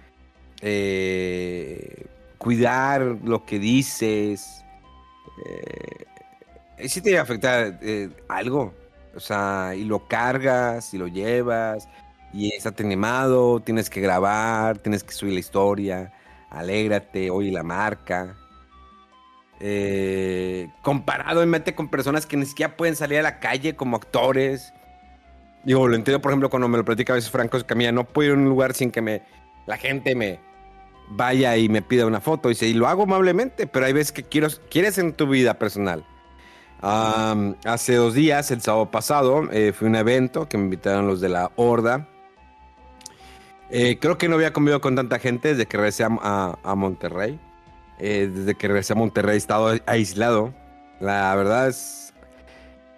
Eh, 0.60 2.06
cuidar 2.38 3.02
lo 3.24 3.44
que 3.44 3.58
dices. 3.58 4.64
Eh, 5.44 6.88
sí 6.88 7.00
te 7.00 7.12
va 7.14 7.20
a 7.20 7.22
afectar 7.22 7.78
algo. 8.28 8.74
O 9.14 9.20
sea, 9.20 9.74
y 9.76 9.84
lo 9.84 10.06
cargas 10.06 10.94
y 10.94 10.98
lo 10.98 11.08
llevas 11.08 11.88
y 12.32 12.52
está 12.54 12.72
animado, 12.78 13.60
tienes 13.60 13.88
que 13.88 14.00
grabar, 14.00 14.78
tienes 14.78 15.02
que 15.02 15.12
subir 15.12 15.34
la 15.34 15.40
historia, 15.40 16.12
alégrate, 16.50 17.30
oye 17.30 17.50
la 17.50 17.62
marca. 17.62 18.36
Eh, 19.60 20.68
comparado 20.82 21.42
en 21.42 21.50
mente 21.50 21.74
con 21.74 21.88
personas 21.88 22.26
que 22.26 22.36
ni 22.36 22.46
siquiera 22.46 22.76
pueden 22.76 22.94
salir 22.94 23.18
a 23.18 23.22
la 23.22 23.40
calle 23.40 23.74
como 23.74 23.96
actores. 23.96 24.72
Digo, 25.64 25.88
lo 25.88 25.96
entiendo, 25.96 26.20
por 26.20 26.30
ejemplo, 26.30 26.50
cuando 26.50 26.68
me 26.68 26.78
lo 26.78 26.84
platica 26.84 27.12
a 27.12 27.16
veces 27.16 27.30
Franco 27.30 27.58
Camilla, 27.66 27.92
no 27.92 28.04
puedo 28.04 28.28
ir 28.30 28.34
a 28.36 28.38
un 28.38 28.48
lugar 28.48 28.74
sin 28.74 28.90
que 28.90 29.00
me 29.00 29.22
la 29.66 29.76
gente 29.76 30.14
me 30.14 30.38
vaya 31.10 31.56
y 31.56 31.68
me 31.68 31.82
pida 31.82 32.06
una 32.06 32.20
foto. 32.20 32.48
Y, 32.48 32.52
dice, 32.52 32.66
y 32.66 32.74
lo 32.74 32.88
hago 32.88 33.04
amablemente, 33.04 33.66
pero 33.66 33.86
hay 33.86 33.92
veces 33.92 34.12
que 34.12 34.22
quiero, 34.22 34.48
quieres 34.70 34.98
en 34.98 35.12
tu 35.12 35.26
vida 35.26 35.54
personal 35.54 36.04
hace 36.80 37.94
dos 37.94 38.14
días, 38.14 38.50
el 38.50 38.60
sábado 38.60 38.90
pasado, 38.90 39.50
eh, 39.52 39.72
fue 39.72 39.88
un 39.88 39.96
evento 39.96 40.48
que 40.48 40.56
me 40.58 40.64
invitaron 40.64 41.06
los 41.06 41.20
de 41.20 41.28
la 41.28 41.50
Horda. 41.56 42.08
Eh, 43.70 43.98
creo 44.00 44.16
que 44.16 44.28
no 44.28 44.36
había 44.36 44.52
comido 44.52 44.80
con 44.80 44.96
tanta 44.96 45.18
gente 45.18 45.48
desde 45.48 45.66
que 45.66 45.76
regresé 45.76 46.04
a, 46.04 46.74
Monterrey. 46.76 47.38
Eh, 47.98 48.30
desde 48.32 48.54
que 48.54 48.68
regresé 48.68 48.92
a 48.92 48.96
Monterrey 48.96 49.34
he 49.34 49.38
estado 49.38 49.78
aislado. 49.86 50.54
La 51.00 51.34
verdad 51.34 51.68
es, 51.68 52.14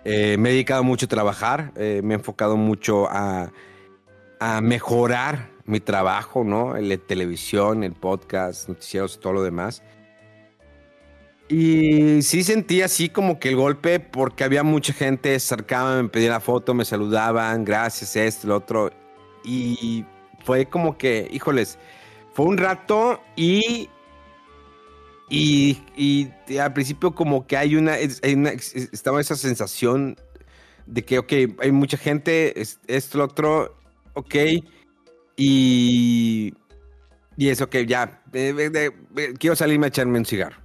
me 0.05 0.11
he 0.51 0.53
dedicado 0.53 0.85
mucho 0.85 1.07
a 1.07 1.09
trabajar, 1.09 1.73
me 1.77 2.15
he 2.15 2.17
enfocado 2.17 2.57
mucho 2.57 3.09
a, 3.11 3.51
a 4.39 4.61
mejorar 4.61 5.51
mi 5.71 5.81
trabajo, 5.81 6.45
¿no? 6.45 6.75
De 6.75 6.99
televisión, 6.99 7.85
el 7.85 7.93
podcast, 7.93 8.69
noticieros, 8.69 9.21
todo 9.21 9.35
lo 9.35 9.43
demás. 9.43 9.83
Y 11.51 12.23
sí 12.23 12.45
sentí 12.45 12.81
así 12.81 13.09
como 13.09 13.41
que 13.41 13.49
el 13.49 13.57
golpe, 13.57 13.99
porque 13.99 14.45
había 14.45 14.63
mucha 14.63 14.93
gente, 14.93 15.31
se 15.31 15.55
acercaba, 15.55 16.01
me 16.01 16.09
pedían 16.09 16.31
la 16.31 16.41
foto, 16.41 16.75
me 16.75 16.85
saludaban, 16.85 17.65
gracias, 17.65 18.15
esto, 18.15 18.47
lo 18.47 18.57
otro. 18.57 18.91
Y 19.45 20.05
fue 20.45 20.67
como 20.67 20.97
que, 20.97 21.29
híjoles, 21.33 21.79
fue 22.35 22.47
un 22.47 22.59
rato 22.59 23.21
y. 23.37 23.89
Y, 25.33 26.29
al 26.61 26.73
principio, 26.73 27.15
como 27.15 27.47
que 27.47 27.57
hay 27.57 27.77
una, 27.77 27.97
Estaba 27.99 29.21
esa 29.21 29.37
sensación 29.37 30.17
de 30.87 31.05
que, 31.05 31.19
ok, 31.19 31.33
hay 31.61 31.71
mucha 31.71 31.97
gente, 31.97 32.61
esto, 32.87 33.19
lo 33.19 33.25
otro, 33.25 33.77
ok. 34.15 34.35
Y. 35.41 36.53
Y 37.37 37.49
eso, 37.49 37.65
ok, 37.65 37.77
ya. 37.87 38.23
quiero 39.39 39.57
salirme 39.57 39.87
a 39.87 39.89
echarme 39.89 40.19
un 40.19 40.27
cigarro. 40.27 40.59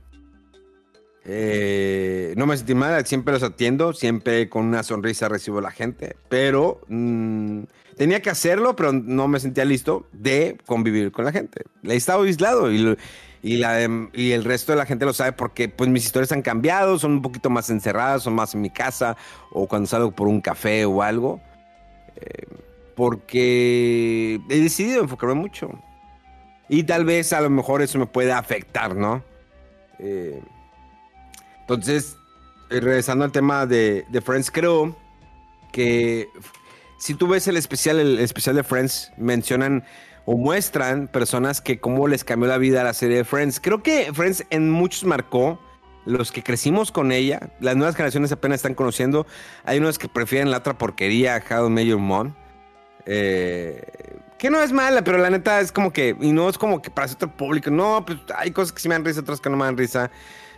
Eh, 1.23 2.33
no 2.35 2.45
me 2.45 2.57
sentí 2.57 2.75
mal, 2.75 3.05
siempre 3.05 3.33
los 3.33 3.43
atiendo, 3.43 3.93
siempre 3.93 4.49
con 4.49 4.65
una 4.65 4.83
sonrisa 4.83 5.29
recibo 5.29 5.59
a 5.59 5.61
la 5.61 5.71
gente, 5.71 6.17
pero 6.27 6.81
mm, 6.87 7.61
tenía 7.97 8.21
que 8.21 8.29
hacerlo, 8.29 8.75
pero 8.75 8.91
no 8.91 9.27
me 9.29 9.39
sentía 9.39 9.63
listo 9.63 10.05
de 10.11 10.57
convivir 10.65 11.13
con 11.13 11.23
la 11.23 11.31
gente. 11.31 11.63
He 11.83 11.95
estado 11.95 12.23
aislado 12.23 12.71
y, 12.71 12.97
y, 13.41 13.57
la, 13.57 13.89
y 14.13 14.33
el 14.33 14.43
resto 14.43 14.73
de 14.73 14.77
la 14.77 14.85
gente 14.85 15.05
lo 15.05 15.13
sabe 15.13 15.31
porque 15.31 15.69
pues 15.69 15.89
mis 15.89 16.03
historias 16.03 16.33
han 16.33 16.41
cambiado, 16.41 16.99
son 16.99 17.13
un 17.13 17.21
poquito 17.21 17.49
más 17.49 17.69
encerradas, 17.69 18.23
son 18.23 18.35
más 18.35 18.53
en 18.53 18.61
mi 18.61 18.69
casa 18.69 19.15
o 19.49 19.67
cuando 19.67 19.87
salgo 19.87 20.11
por 20.11 20.27
un 20.27 20.41
café 20.41 20.85
o 20.85 21.01
algo. 21.01 21.41
Porque 22.95 24.39
he 24.49 24.59
decidido 24.59 25.01
enfocarme 25.01 25.35
mucho. 25.35 25.69
Y 26.69 26.83
tal 26.83 27.05
vez 27.05 27.33
a 27.33 27.41
lo 27.41 27.49
mejor 27.49 27.81
eso 27.81 27.99
me 27.99 28.07
puede 28.07 28.31
afectar, 28.31 28.95
¿no? 28.95 29.23
Eh, 29.99 30.41
entonces, 31.61 32.17
eh, 32.69 32.79
regresando 32.79 33.25
al 33.25 33.31
tema 33.31 33.65
de, 33.65 34.05
de, 34.09 34.21
Friends, 34.21 34.49
creo 34.49 34.95
que 35.71 36.27
si 36.97 37.13
tú 37.13 37.27
ves 37.27 37.47
el 37.47 37.57
especial, 37.57 37.99
el 37.99 38.19
especial 38.19 38.55
de 38.55 38.63
Friends, 38.63 39.11
mencionan 39.17 39.83
o 40.25 40.37
muestran 40.37 41.07
personas 41.07 41.61
que 41.61 41.79
cómo 41.79 42.07
les 42.07 42.23
cambió 42.23 42.47
la 42.47 42.57
vida 42.57 42.83
la 42.83 42.93
serie 42.93 43.17
de 43.17 43.23
Friends. 43.25 43.59
Creo 43.59 43.83
que 43.83 44.11
Friends 44.13 44.45
en 44.49 44.71
muchos 44.71 45.03
marcó 45.03 45.59
los 46.05 46.31
que 46.31 46.43
crecimos 46.43 46.91
con 46.91 47.11
ella. 47.11 47.51
Las 47.59 47.75
nuevas 47.75 47.95
generaciones 47.95 48.31
apenas 48.31 48.57
están 48.57 48.73
conociendo. 48.73 49.25
Hay 49.63 49.79
unos 49.79 49.99
que 49.99 50.07
prefieren 50.07 50.51
la 50.51 50.57
otra 50.57 50.77
porquería, 50.77 51.43
How 51.49 51.69
Major 51.69 51.97
Mom. 51.97 52.33
Eh, 53.05 53.81
que 54.37 54.49
no 54.49 54.61
es 54.61 54.71
mala, 54.71 55.03
pero 55.03 55.17
la 55.17 55.29
neta 55.29 55.59
es 55.59 55.71
como 55.71 55.93
que, 55.93 56.15
y 56.19 56.31
no 56.31 56.49
es 56.49 56.57
como 56.57 56.81
que 56.81 56.89
para 56.89 57.11
otro 57.11 57.31
público, 57.35 57.71
no, 57.71 58.03
pues 58.05 58.19
hay 58.35 58.51
cosas 58.51 58.73
que 58.73 58.81
sí 58.81 58.89
me 58.89 58.95
dan 58.95 59.05
risa, 59.05 59.21
otras 59.21 59.39
que 59.39 59.49
no 59.49 59.57
me 59.57 59.65
dan 59.65 59.77
risa. 59.77 60.11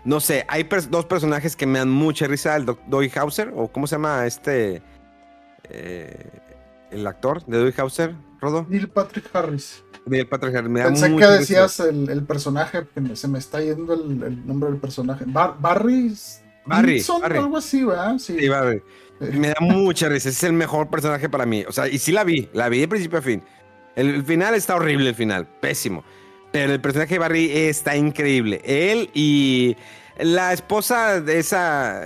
No 0.03 0.19
sé, 0.19 0.45
hay 0.47 0.67
dos 0.89 1.05
personajes 1.05 1.55
que 1.55 1.65
me 1.65 1.79
dan 1.79 1.89
mucha 1.89 2.27
risa, 2.27 2.55
el 2.55 2.65
Doggy 2.65 3.12
Hauser, 3.15 3.51
o 3.55 3.67
cómo 3.67 3.88
se 3.88 3.95
llama 3.95 4.25
este, 4.25 4.81
eh, 5.69 6.29
el 6.91 7.05
actor 7.05 7.45
de 7.45 7.57
Doggy 7.57 7.81
Hauser, 7.81 8.15
Rodo. 8.39 8.65
Neil 8.69 8.88
Patrick 8.88 9.29
Harris. 9.33 9.83
Neil 10.05 10.27
Patrick 10.27 10.55
Harris, 10.55 10.69
me 10.69 10.81
Pensé 10.83 11.15
que 11.15 11.25
decías 11.25 11.79
el, 11.81 12.23
personaje, 12.23 12.88
se 13.13 13.27
me 13.27 13.39
está 13.39 13.62
yendo 13.62 13.93
el, 13.93 14.47
nombre 14.47 14.71
del 14.71 14.79
personaje. 14.79 15.25
Barry. 15.27 16.15
Barry, 16.65 17.03
Barry. 17.21 17.38
algo 17.38 17.57
así, 17.57 17.83
¿verdad? 17.83 18.17
Sí, 18.17 18.38
sí 18.39 18.47
Barry. 18.47 18.81
Me 19.19 19.49
da 19.49 19.56
mucha 19.60 20.10
risa. 20.10 20.30
Es 20.30 20.43
el 20.43 20.53
mejor 20.53 20.89
personaje 20.89 21.30
para 21.30 21.45
mí. 21.45 21.63
O 21.67 21.71
sea, 21.71 21.88
y 21.88 21.97
sí 21.97 22.12
la 22.12 22.23
vi. 22.23 22.49
La 22.53 22.69
vi 22.69 22.80
de 22.80 22.88
principio 22.88 23.19
a 23.19 23.21
fin. 23.21 23.43
El, 23.95 24.23
final 24.23 24.53
está 24.53 24.75
horrible, 24.75 25.10
el 25.10 25.15
final. 25.15 25.47
Pésimo. 25.60 26.03
Pero 26.51 26.73
el 26.73 26.82
personaje 26.82 27.15
de 27.15 27.19
Barry 27.19 27.51
está 27.51 27.95
increíble. 27.95 28.62
Él 28.63 29.10
y 29.13 29.75
la 30.19 30.53
esposa 30.53 31.19
de 31.19 31.39
esa. 31.39 32.01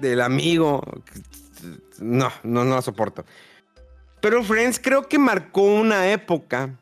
del 0.00 0.20
amigo. 0.20 0.82
No, 1.98 2.30
no, 2.42 2.64
no 2.64 2.76
la 2.76 2.82
soporto. 2.82 3.24
Pero 4.20 4.44
Friends 4.44 4.78
creo 4.78 5.08
que 5.08 5.18
marcó 5.18 5.62
una 5.62 6.12
época. 6.12 6.78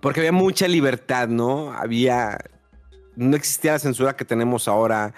Porque 0.00 0.20
había 0.20 0.32
mucha 0.32 0.68
libertad, 0.68 1.28
¿no? 1.28 1.72
Había. 1.72 2.38
No 3.16 3.36
existía 3.36 3.72
la 3.72 3.78
censura 3.78 4.16
que 4.16 4.24
tenemos 4.24 4.68
ahora. 4.68 5.14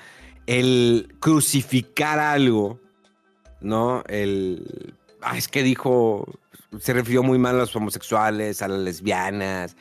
El 0.46 1.16
crucificar 1.20 2.18
algo 2.18 2.83
¿no? 3.64 4.04
El. 4.08 4.94
Ah, 5.20 5.36
es 5.36 5.48
que 5.48 5.62
dijo. 5.62 6.26
Se 6.80 6.92
refirió 6.92 7.22
muy 7.22 7.38
mal 7.38 7.54
a 7.54 7.60
los 7.60 7.76
homosexuales, 7.76 8.60
a 8.60 8.68
las 8.68 8.80
lesbianas, 8.80 9.76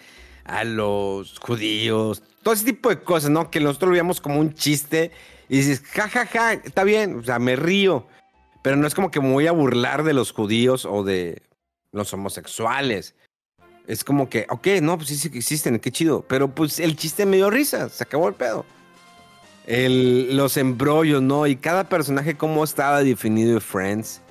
a 0.46 0.64
los 0.64 1.40
judíos, 1.40 2.22
todo 2.44 2.54
ese 2.54 2.66
tipo 2.66 2.90
de 2.90 3.02
cosas, 3.02 3.32
¿no? 3.32 3.50
Que 3.50 3.60
nosotros 3.60 3.88
lo 3.88 3.92
veíamos 3.94 4.22
como 4.22 4.40
un 4.40 4.54
chiste 4.54 5.12
y 5.50 5.58
dices, 5.58 5.82
ja, 5.82 6.08
ja, 6.08 6.28
ja, 6.28 6.54
está 6.54 6.84
bien, 6.84 7.18
o 7.18 7.24
sea, 7.24 7.40
me 7.40 7.56
río. 7.56 8.08
Pero 8.62 8.76
no 8.76 8.86
es 8.86 8.94
como 8.94 9.10
que 9.10 9.20
me 9.20 9.32
voy 9.32 9.48
a 9.48 9.52
burlar 9.52 10.04
de 10.04 10.14
los 10.14 10.32
judíos 10.32 10.86
o 10.86 11.04
de 11.04 11.42
los 11.92 12.14
homosexuales. 12.14 13.16
Es 13.88 14.04
como 14.04 14.30
que, 14.30 14.46
ok, 14.50 14.68
no, 14.82 14.98
pues 14.98 15.10
sí, 15.10 15.16
sí 15.16 15.32
existen, 15.34 15.80
qué 15.80 15.92
chido. 15.92 16.24
Pero 16.28 16.54
pues 16.54 16.80
el 16.80 16.96
chiste 16.96 17.26
me 17.26 17.38
dio 17.38 17.50
risa, 17.50 17.90
se 17.90 18.04
acabó 18.04 18.28
el 18.28 18.36
pedo 18.36 18.66
el, 19.66 20.36
los 20.36 20.58
embrollos, 20.58 21.22
¿no? 21.22 21.48
Y 21.48 21.56
cada 21.56 21.86
personaje 21.86 22.36
cómo 22.36 22.64
estaba 22.64 23.04
definido 23.04 23.56
de 23.56 23.62
Friends, 23.62 24.22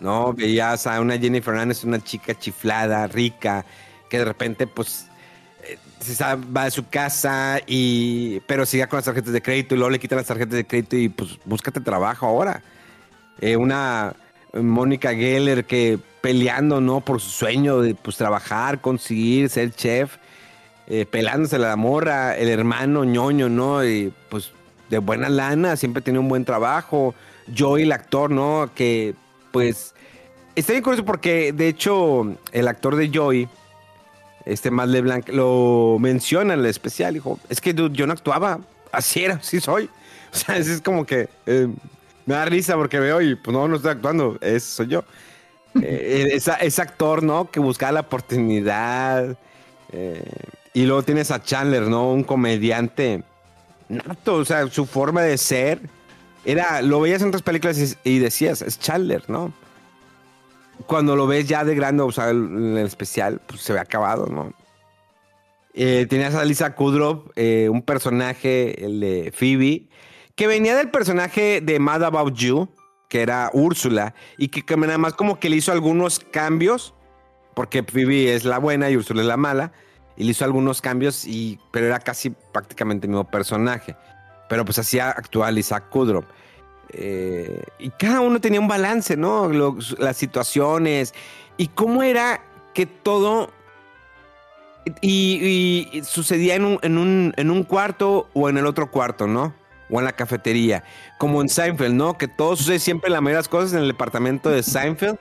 ¿no? 0.00 0.32
Veías 0.32 0.86
a 0.86 1.00
una 1.00 1.18
Jennifer 1.18 1.54
Aniston, 1.54 1.88
una 1.90 2.02
chica 2.02 2.38
chiflada, 2.38 3.06
rica, 3.06 3.64
que 4.08 4.18
de 4.18 4.24
repente, 4.24 4.66
pues, 4.66 5.06
eh, 5.64 5.78
se 6.00 6.22
va 6.24 6.64
de 6.64 6.70
su 6.70 6.88
casa 6.88 7.60
y... 7.66 8.40
Pero 8.46 8.66
sigue 8.66 8.86
con 8.86 8.98
las 8.98 9.04
tarjetas 9.06 9.32
de 9.32 9.42
crédito 9.42 9.74
y 9.74 9.78
luego 9.78 9.90
le 9.90 9.98
quitan 9.98 10.18
las 10.18 10.26
tarjetas 10.26 10.54
de 10.54 10.66
crédito 10.66 10.96
y, 10.96 11.08
pues, 11.08 11.38
búscate 11.44 11.80
trabajo 11.80 12.26
ahora. 12.26 12.62
Eh, 13.40 13.56
una 13.56 14.14
Mónica 14.52 15.12
Geller 15.12 15.64
que 15.64 15.98
peleando, 16.20 16.80
¿no? 16.80 17.00
Por 17.00 17.20
su 17.20 17.30
sueño 17.30 17.80
de, 17.80 17.94
pues, 17.94 18.16
trabajar, 18.16 18.80
conseguir, 18.80 19.48
ser 19.48 19.72
chef. 19.72 20.16
Eh, 20.88 21.04
pelándose 21.04 21.58
la 21.58 21.74
morra, 21.74 22.36
el 22.36 22.48
hermano 22.48 23.02
ñoño, 23.02 23.48
¿no? 23.48 23.84
Y 23.84 24.12
pues 24.28 24.52
de 24.90 24.98
buena 24.98 25.28
lana, 25.28 25.76
siempre 25.76 26.02
tiene 26.02 26.18
un 26.18 26.28
buen 26.28 26.44
trabajo. 26.44 27.14
Joey, 27.56 27.84
el 27.84 27.92
actor, 27.92 28.30
¿no? 28.30 28.70
Que 28.74 29.14
pues 29.52 29.94
está 30.54 30.72
bien 30.72 30.82
curioso 30.82 31.04
porque 31.04 31.52
de 31.52 31.68
hecho 31.68 32.36
el 32.52 32.68
actor 32.68 32.96
de 32.96 33.10
Joey, 33.12 33.48
este 34.44 34.70
Matt 34.70 34.88
LeBlanc, 34.88 35.28
lo 35.28 35.98
menciona 36.00 36.54
en 36.54 36.60
el 36.60 36.66
especial. 36.66 37.14
Dijo, 37.14 37.38
es 37.48 37.60
que 37.60 37.74
yo 37.74 38.06
no 38.06 38.12
actuaba, 38.12 38.60
así 38.92 39.24
era, 39.24 39.34
así 39.34 39.60
soy. 39.60 39.88
O 40.34 40.38
sea, 40.38 40.58
es 40.58 40.82
como 40.82 41.06
que 41.06 41.30
eh, 41.46 41.68
me 42.26 42.34
da 42.34 42.44
risa 42.44 42.74
porque 42.74 42.98
veo 42.98 43.22
y 43.22 43.36
pues 43.36 43.56
no, 43.56 43.66
no 43.68 43.76
estoy 43.76 43.92
actuando, 43.92 44.36
es, 44.42 44.64
soy 44.64 44.88
yo. 44.88 45.04
eh, 45.82 46.32
ese 46.34 46.82
actor, 46.82 47.22
¿no? 47.22 47.50
Que 47.50 47.58
buscaba 47.58 47.92
la 47.92 48.00
oportunidad. 48.00 49.36
Eh, 49.92 50.22
y 50.74 50.84
luego 50.84 51.02
tienes 51.04 51.30
a 51.30 51.42
Chandler, 51.42 51.84
¿no? 51.84 52.10
Un 52.12 52.22
comediante 52.22 53.22
nato, 53.88 54.36
o 54.36 54.44
sea, 54.44 54.68
su 54.68 54.86
forma 54.86 55.22
de 55.22 55.38
ser 55.38 55.80
era, 56.44 56.80
lo 56.82 57.00
veías 57.00 57.22
en 57.22 57.28
otras 57.28 57.42
películas 57.42 57.96
y, 58.04 58.18
decías, 58.18 58.62
es 58.62 58.78
Chandler, 58.78 59.28
¿no? 59.28 59.52
Cuando 60.86 61.16
lo 61.16 61.26
ves 61.26 61.48
ya 61.48 61.64
de 61.64 61.74
grande, 61.74 62.02
o 62.02 62.12
sea, 62.12 62.30
en 62.30 62.76
el 62.76 62.86
especial, 62.86 63.40
pues 63.46 63.62
se 63.62 63.72
ve 63.72 63.80
acabado, 63.80 64.26
¿no? 64.26 64.52
Eh, 65.74 66.06
tenías 66.08 66.34
a 66.34 66.44
Lisa 66.44 66.74
Kudrow, 66.74 67.30
eh, 67.34 67.68
un 67.70 67.82
personaje, 67.82 68.84
el 68.84 69.00
de 69.00 69.32
Phoebe, 69.36 69.88
que 70.34 70.46
venía 70.46 70.76
del 70.76 70.90
personaje 70.90 71.60
de 71.60 71.78
Mad 71.78 72.04
About 72.04 72.34
You, 72.34 72.68
que 73.08 73.22
era 73.22 73.50
Úrsula, 73.52 74.14
y 74.38 74.48
que, 74.48 74.62
que 74.62 74.76
nada 74.76 74.98
más 74.98 75.14
como 75.14 75.40
que 75.40 75.50
le 75.50 75.56
hizo 75.56 75.72
algunos 75.72 76.20
cambios, 76.20 76.94
porque 77.54 77.82
Phoebe 77.82 78.34
es 78.34 78.44
la 78.44 78.58
buena 78.58 78.88
y 78.88 78.96
Úrsula 78.96 79.22
es 79.22 79.26
la 79.26 79.36
mala, 79.36 79.72
y 80.16 80.24
le 80.24 80.30
hizo 80.30 80.44
algunos 80.44 80.80
cambios, 80.80 81.24
y, 81.26 81.58
pero 81.70 81.86
era 81.86 81.98
casi 81.98 82.30
prácticamente 82.30 83.06
el 83.06 83.10
mismo 83.10 83.30
personaje. 83.30 83.96
Pero 84.48 84.64
pues 84.64 84.78
hacía 84.78 85.10
actual 85.10 85.58
Isaac 85.58 85.88
Kudrow. 85.90 86.24
Eh, 86.90 87.62
y 87.78 87.90
cada 87.90 88.20
uno 88.20 88.40
tenía 88.40 88.60
un 88.60 88.68
balance, 88.68 89.16
¿no? 89.16 89.50
las 89.98 90.16
situaciones. 90.16 91.14
Y 91.56 91.68
cómo 91.68 92.02
era 92.02 92.40
que 92.74 92.86
todo. 92.86 93.50
Y, 95.00 96.00
sucedía 96.04 96.54
en 96.54 96.64
un, 96.64 96.78
en, 96.82 96.96
un, 96.96 97.34
en 97.36 97.50
un 97.50 97.64
cuarto 97.64 98.28
o 98.34 98.48
en 98.48 98.56
el 98.56 98.66
otro 98.66 98.90
cuarto, 98.90 99.26
¿no? 99.26 99.52
O 99.90 99.98
en 99.98 100.04
la 100.04 100.12
cafetería. 100.12 100.84
Como 101.18 101.42
en 101.42 101.48
Seinfeld, 101.48 101.94
¿no? 101.94 102.16
Que 102.16 102.28
todo 102.28 102.54
sucede 102.54 102.78
siempre, 102.78 103.10
la 103.10 103.20
mayoría 103.20 103.42
de 103.42 103.48
cosas, 103.48 103.72
en 103.72 103.80
el 103.80 103.88
departamento 103.88 104.48
de 104.48 104.62
Seinfeld, 104.62 105.18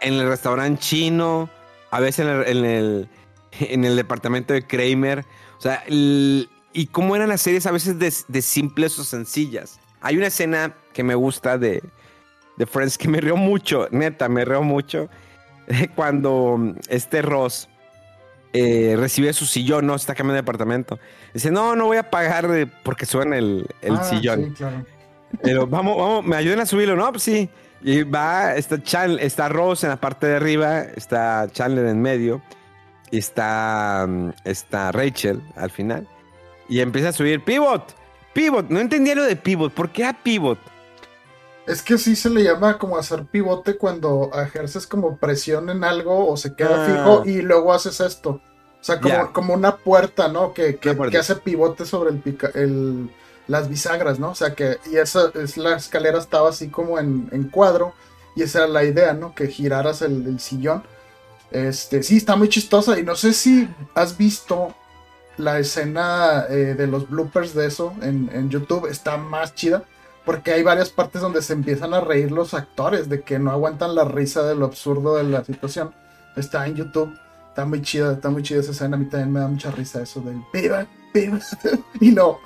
en 0.00 0.14
el 0.14 0.26
restaurante 0.26 0.80
chino, 0.80 1.50
a 1.90 2.00
veces 2.00 2.26
en 2.26 2.32
el 2.32 2.46
en 2.46 2.64
el 2.64 3.08
departamento 3.96 4.52
de 4.52 4.66
Kramer. 4.66 5.24
O 5.58 5.60
sea, 5.60 5.84
y 6.74 6.86
cómo 6.90 7.16
eran 7.16 7.28
las 7.28 7.40
series 7.40 7.66
a 7.66 7.72
veces 7.72 7.98
de, 7.98 8.42
simples 8.42 8.98
o 8.98 9.04
sencillas. 9.04 9.78
Hay 10.00 10.16
una 10.16 10.26
escena 10.26 10.74
que 10.92 11.02
me 11.02 11.14
gusta 11.14 11.56
de, 11.56 11.82
de 12.56 12.66
Friends 12.66 12.98
que 12.98 13.08
me 13.08 13.20
río 13.20 13.36
mucho, 13.36 13.88
neta, 13.90 14.28
me 14.28 14.44
río 14.44 14.62
mucho. 14.62 15.08
Cuando 15.94 16.74
este 16.88 17.22
Ross 17.22 17.68
eh, 18.52 18.96
recibe 18.98 19.32
su 19.32 19.46
sillón, 19.46 19.86
no, 19.86 19.94
está 19.94 20.14
cambiando 20.14 20.34
de 20.34 20.42
departamento. 20.42 20.98
Dice, 21.32 21.50
no, 21.50 21.76
no 21.76 21.86
voy 21.86 21.96
a 21.96 22.10
pagar 22.10 22.48
porque 22.82 23.06
suena 23.06 23.38
el, 23.38 23.66
el 23.80 23.94
ah, 23.94 24.04
sillón. 24.04 24.44
Sí, 24.44 24.50
claro. 24.56 24.84
Pero 25.42 25.66
vamos, 25.66 25.96
vamos, 25.96 26.24
me 26.24 26.36
ayuden 26.36 26.60
a 26.60 26.66
subirlo, 26.66 26.96
¿no? 26.96 27.10
Pues 27.10 27.22
sí. 27.22 27.48
Y 27.82 28.02
va, 28.02 28.54
está, 28.56 28.76
está 29.20 29.48
Ross 29.48 29.84
en 29.84 29.90
la 29.90 29.96
parte 29.96 30.26
de 30.26 30.36
arriba, 30.36 30.80
está 30.80 31.46
Chandler 31.52 31.86
en 31.86 32.02
medio 32.02 32.42
está, 33.10 34.06
mm, 34.08 34.30
está 34.44 34.92
Rachel 34.92 35.42
al 35.56 35.70
final. 35.70 36.08
Y 36.68 36.80
empieza 36.80 37.10
a 37.10 37.12
subir 37.12 37.44
pivot. 37.44 37.94
Pivot. 38.32 38.68
No 38.68 38.80
entendía 38.80 39.14
lo 39.14 39.24
de 39.24 39.36
pivot. 39.36 39.72
¿Por 39.72 39.90
qué 39.90 40.04
a 40.04 40.12
pivot? 40.12 40.58
Es 41.66 41.82
que 41.82 41.96
sí 41.96 42.14
se 42.14 42.28
le 42.28 42.42
llama 42.42 42.78
como 42.78 42.98
hacer 42.98 43.24
pivote 43.24 43.76
cuando 43.78 44.30
ejerces 44.34 44.86
como 44.86 45.16
presión 45.16 45.70
en 45.70 45.82
algo 45.82 46.28
o 46.28 46.36
se 46.36 46.54
queda 46.54 46.84
ah. 46.84 46.86
fijo 46.86 47.22
y 47.24 47.40
luego 47.40 47.72
haces 47.72 48.00
esto. 48.00 48.30
O 48.30 48.86
sea, 48.86 49.00
como, 49.00 49.32
como 49.32 49.54
una 49.54 49.76
puerta, 49.76 50.28
¿no? 50.28 50.52
Que, 50.52 50.76
que, 50.76 50.90
hace 51.18 51.36
pivote 51.36 51.86
sobre 51.86 52.10
el, 52.10 52.38
el, 52.52 53.10
las 53.46 53.70
bisagras, 53.70 54.18
¿no? 54.18 54.30
O 54.30 54.34
sea, 54.34 54.54
que 54.54 54.76
y 54.92 54.96
esa 54.96 55.30
es 55.34 55.56
la 55.56 55.74
escalera 55.74 56.18
estaba 56.18 56.50
así 56.50 56.68
como 56.68 56.98
en, 56.98 57.30
en 57.32 57.44
cuadro 57.44 57.94
y 58.36 58.42
esa 58.42 58.58
era 58.58 58.68
la 58.68 58.84
idea, 58.84 59.14
¿no? 59.14 59.34
Que 59.34 59.46
giraras 59.46 60.02
el, 60.02 60.26
el 60.26 60.38
sillón 60.38 60.82
este, 61.54 62.02
sí, 62.02 62.16
está 62.16 62.34
muy 62.34 62.48
chistosa. 62.48 62.98
Y 62.98 63.04
no 63.04 63.14
sé 63.14 63.32
si 63.32 63.68
has 63.94 64.18
visto 64.18 64.74
la 65.36 65.60
escena 65.60 66.46
eh, 66.50 66.74
de 66.76 66.86
los 66.86 67.08
bloopers 67.08 67.54
de 67.54 67.66
eso 67.66 67.92
en, 68.02 68.50
YouTube 68.50 68.86
está 68.86 69.16
más 69.16 69.54
chida. 69.54 69.84
Porque 70.24 70.52
hay 70.52 70.62
varias 70.62 70.90
partes 70.90 71.20
donde 71.20 71.42
se 71.42 71.52
empiezan 71.52 71.94
a 71.94 72.00
reír 72.00 72.32
los 72.32 72.54
actores 72.54 73.08
de 73.08 73.22
que 73.22 73.38
no 73.38 73.50
aguantan 73.50 73.94
la 73.94 74.04
risa 74.04 74.42
de 74.42 74.56
lo 74.56 74.64
absurdo 74.64 75.16
de 75.16 75.24
la 75.24 75.44
situación. 75.44 75.94
Está 76.34 76.66
en 76.66 76.74
YouTube. 76.74 77.14
Está 77.50 77.66
muy 77.66 77.82
chida, 77.82 78.14
está 78.14 78.30
muy 78.30 78.42
chida 78.42 78.60
esa 78.60 78.72
escena. 78.72 78.96
A 78.96 78.98
mí 78.98 79.04
también 79.04 79.32
me 79.32 79.40
da 79.40 79.46
mucha 79.46 79.70
risa 79.70 80.02
eso 80.02 80.20
del 80.22 80.42
pivot, 80.52 80.88
pivot. 81.12 81.42
y 82.00 82.10
no, 82.10 82.38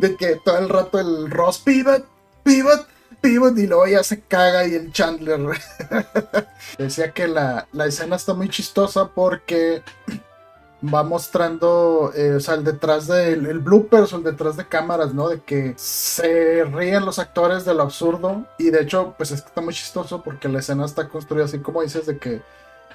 de 0.00 0.16
que 0.16 0.40
todo 0.44 0.58
el 0.58 0.68
rato 0.68 0.98
el 0.98 1.30
Ross 1.30 1.58
pivot, 1.58 2.04
pivot, 2.42 2.86
pivot. 3.20 3.56
Y 3.58 3.66
luego 3.66 3.86
ya 3.86 4.02
se 4.02 4.20
caga 4.20 4.66
y 4.66 4.74
el 4.74 4.92
Chandler. 4.92 5.40
Decía 6.78 7.12
que 7.12 7.28
la, 7.28 7.66
la 7.72 7.86
escena 7.86 8.16
está 8.16 8.34
muy 8.34 8.48
chistosa 8.48 9.08
porque 9.08 9.82
va 10.82 11.02
mostrando, 11.02 12.12
eh, 12.14 12.34
o 12.34 12.40
sea, 12.40 12.54
el 12.54 12.64
detrás 12.64 13.06
del 13.06 13.46
el 13.46 13.58
bloopers 13.58 14.12
o 14.12 14.16
el 14.16 14.24
detrás 14.24 14.56
de 14.56 14.66
cámaras, 14.66 15.14
¿no? 15.14 15.28
De 15.28 15.40
que 15.40 15.74
se 15.76 16.64
ríen 16.64 17.04
los 17.04 17.18
actores 17.18 17.64
de 17.64 17.74
lo 17.74 17.82
absurdo. 17.82 18.46
Y 18.58 18.70
de 18.70 18.82
hecho, 18.82 19.14
pues 19.16 19.30
es 19.30 19.42
que 19.42 19.48
está 19.48 19.60
muy 19.60 19.74
chistoso 19.74 20.22
porque 20.22 20.48
la 20.48 20.60
escena 20.60 20.84
está 20.84 21.08
construida 21.08 21.44
así 21.44 21.58
como 21.58 21.82
dices, 21.82 22.06
de 22.06 22.18
que 22.18 22.42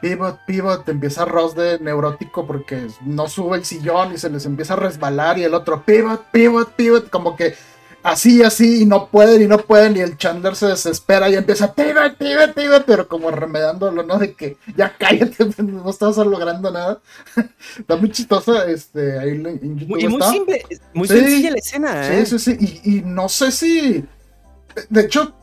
pivot, 0.02 0.40
pivot, 0.46 0.88
empieza 0.90 1.26
Ross 1.26 1.56
de 1.56 1.80
neurótico 1.80 2.46
porque 2.46 2.88
no 3.02 3.28
sube 3.28 3.58
el 3.58 3.66
sillón 3.66 4.14
y 4.14 4.18
se 4.18 4.30
les 4.30 4.46
empieza 4.46 4.74
a 4.74 4.78
resbalar. 4.78 5.38
Y 5.38 5.44
el 5.44 5.54
otro 5.54 5.84
pivot, 5.84 6.26
pivot, 6.32 6.72
pivot, 6.74 7.10
como 7.10 7.36
que 7.36 7.56
así, 8.06 8.44
así, 8.44 8.84
y 8.84 8.86
no 8.86 9.08
pueden, 9.08 9.42
y 9.42 9.48
no 9.48 9.58
pueden, 9.58 9.98
y 9.98 10.00
el 10.00 10.16
Chandler 10.16 10.56
se 10.56 10.68
desespera 10.68 11.28
y 11.28 11.36
empieza, 11.36 11.74
pivot, 11.74 12.16
pivot, 12.18 12.54
pivot, 12.54 12.86
pero 12.86 13.08
como 13.08 13.32
remedándolo, 13.32 14.04
¿no? 14.04 14.20
De 14.20 14.34
que 14.34 14.58
ya 14.78 14.96
cállate, 14.96 15.46
no 15.64 15.90
estás 15.90 16.18
logrando 16.18 16.70
nada. 16.72 17.02
está 17.80 17.96
muy 17.96 18.12
chistosa, 18.12 18.66
este, 18.66 19.18
ahí 19.18 19.30
en 19.30 19.80
YouTube 19.80 20.00
Y 20.00 20.08
muy 20.08 20.22
simple, 20.22 20.66
muy 20.94 21.08
sencilla 21.08 21.50
la 21.50 21.58
escena, 21.58 22.08
¿eh? 22.14 22.26
Sí, 22.28 22.38
sí, 22.38 22.58
sí, 22.58 22.82
y, 22.84 22.98
y, 22.98 23.02
no 23.02 23.28
sé 23.28 23.52
si, 23.52 24.06
de 24.90 25.02
hecho, 25.02 25.34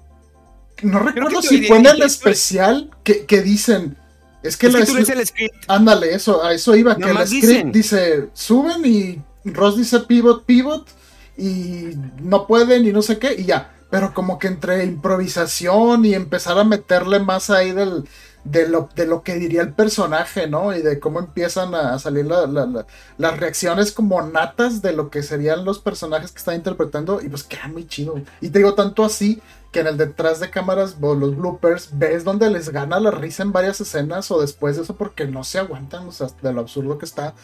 no 0.83 1.01
recuerdo 1.01 1.43
si 1.43 1.67
fue 1.67 1.79
en 1.79 1.87
el 1.87 2.03
especial 2.03 2.91
que, 3.03 3.27
que 3.27 3.43
dicen, 3.43 3.97
es 4.45 4.57
que, 4.57 4.69
es 4.69 4.73
la 4.73 4.81
que 4.81 4.87
tú 4.87 4.97
el 4.97 5.27
script. 5.27 5.65
Ándale, 5.67 6.15
eso, 6.15 6.45
a 6.45 6.53
eso 6.53 6.77
iba, 6.77 6.95
no 6.95 7.07
que 7.07 7.13
el 7.13 7.27
script 7.27 7.43
dicen. 7.43 7.73
dice, 7.73 8.29
suben 8.35 8.87
y 8.87 9.21
Ross 9.51 9.77
dice 9.77 9.99
pivot, 10.01 10.45
pivot, 10.45 11.02
y 11.37 11.97
no 12.21 12.47
pueden 12.47 12.87
y 12.87 12.93
no 12.93 13.03
sé 13.03 13.19
qué, 13.19 13.35
y 13.35 13.45
ya. 13.45 13.75
Pero 13.91 14.15
como 14.15 14.39
que 14.39 14.49
entre 14.49 14.85
improvisación 14.85 16.05
y 16.05 16.15
empezar 16.15 16.59
a 16.59 16.65
meterle 16.65 17.21
más 17.21 17.51
ahí 17.51 17.73
del, 17.73 18.09
de, 18.45 18.69
lo, 18.69 18.89
de 18.95 19.07
lo 19.07 19.23
que 19.23 19.35
diría 19.35 19.63
el 19.63 19.75
personaje, 19.75 20.47
¿no? 20.49 20.75
Y 20.75 20.83
de 20.83 20.99
cómo 20.99 21.19
empiezan 21.19 21.75
a 21.75 21.99
salir 21.99 22.27
la, 22.27 22.47
la, 22.47 22.67
la, 22.67 22.87
las 23.19 23.39
reacciones 23.39 23.93
como 23.93 24.23
natas 24.23 24.83
de 24.83 24.93
lo 24.93 25.11
que 25.11 25.23
serían 25.23 25.65
los 25.65 25.79
personajes 25.79 26.33
que 26.33 26.39
están 26.39 26.55
interpretando, 26.57 27.21
y 27.21 27.29
pues 27.29 27.45
queda 27.45 27.69
muy 27.69 27.87
chido. 27.87 28.15
Y 28.41 28.49
te 28.49 28.59
digo 28.61 28.75
tanto 28.75 29.05
así 29.05 29.43
que 29.73 29.81
en 29.81 29.87
el 29.87 29.97
detrás 29.97 30.41
de 30.41 30.51
cámaras, 30.51 30.97
los 31.01 31.37
bloopers, 31.37 31.91
ves 31.93 32.25
donde 32.25 32.51
les 32.51 32.69
gana 32.71 33.01
la 33.01 33.11
risa 33.11 33.43
en 33.43 33.53
varias 33.53 33.81
escenas 33.81 34.31
o 34.31 34.41
después 34.41 34.77
de 34.77 34.83
eso 34.83 34.97
porque 34.97 35.27
no 35.27 35.45
se 35.45 35.59
aguantan, 35.59 36.07
o 36.09 36.13
sea, 36.13 36.29
de 36.43 36.53
lo 36.53 36.61
absurdo 36.61 36.99
que 36.99 37.07
está. 37.07 37.35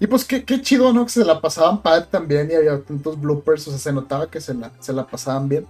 Y 0.00 0.06
pues 0.06 0.24
qué, 0.24 0.44
qué 0.44 0.60
chido, 0.60 0.92
¿no? 0.92 1.04
Que 1.04 1.12
se 1.12 1.24
la 1.24 1.40
pasaban 1.40 1.82
padre 1.82 2.06
también 2.10 2.50
y 2.50 2.54
había 2.54 2.80
tantos 2.80 3.20
bloopers, 3.20 3.68
o 3.68 3.70
sea, 3.70 3.78
se 3.78 3.92
notaba 3.92 4.30
que 4.30 4.40
se 4.40 4.54
la, 4.54 4.72
se 4.80 4.92
la 4.92 5.06
pasaban 5.06 5.48
bien. 5.48 5.66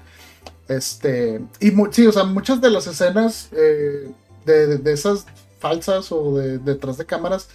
Este, 0.68 1.40
y 1.60 1.72
sí, 1.90 2.08
muchas 2.26 2.60
de 2.60 2.70
las 2.70 2.86
escenas 2.86 3.48
eh, 3.52 4.10
de, 4.46 4.78
de, 4.78 4.92
esas 4.92 5.26
falsas 5.58 6.10
o 6.12 6.36
de 6.36 6.58
detrás 6.58 6.96
de 6.96 7.04
cámaras 7.04 7.48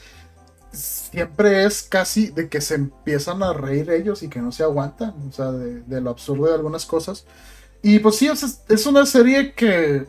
siempre 0.71 1.63
es 1.63 1.81
casi 1.81 2.27
de 2.27 2.49
que 2.49 2.61
se 2.61 2.75
empiezan 2.75 3.41
a 3.41 3.53
reír 3.53 3.89
ellos 3.89 4.21
y 4.21 4.29
que 4.29 4.39
no 4.39 4.51
se 4.51 4.63
aguantan, 4.63 5.15
o 5.27 5.31
sea, 5.31 5.51
de, 5.51 5.81
de 5.81 6.01
lo 6.01 6.11
absurdo 6.11 6.47
de 6.47 6.55
algunas 6.55 6.85
cosas. 6.85 7.25
Y 7.81 7.99
pues 7.99 8.15
sí, 8.17 8.27
sea, 8.27 8.49
es 8.69 8.85
una 8.85 9.05
serie 9.05 9.53
que 9.53 10.05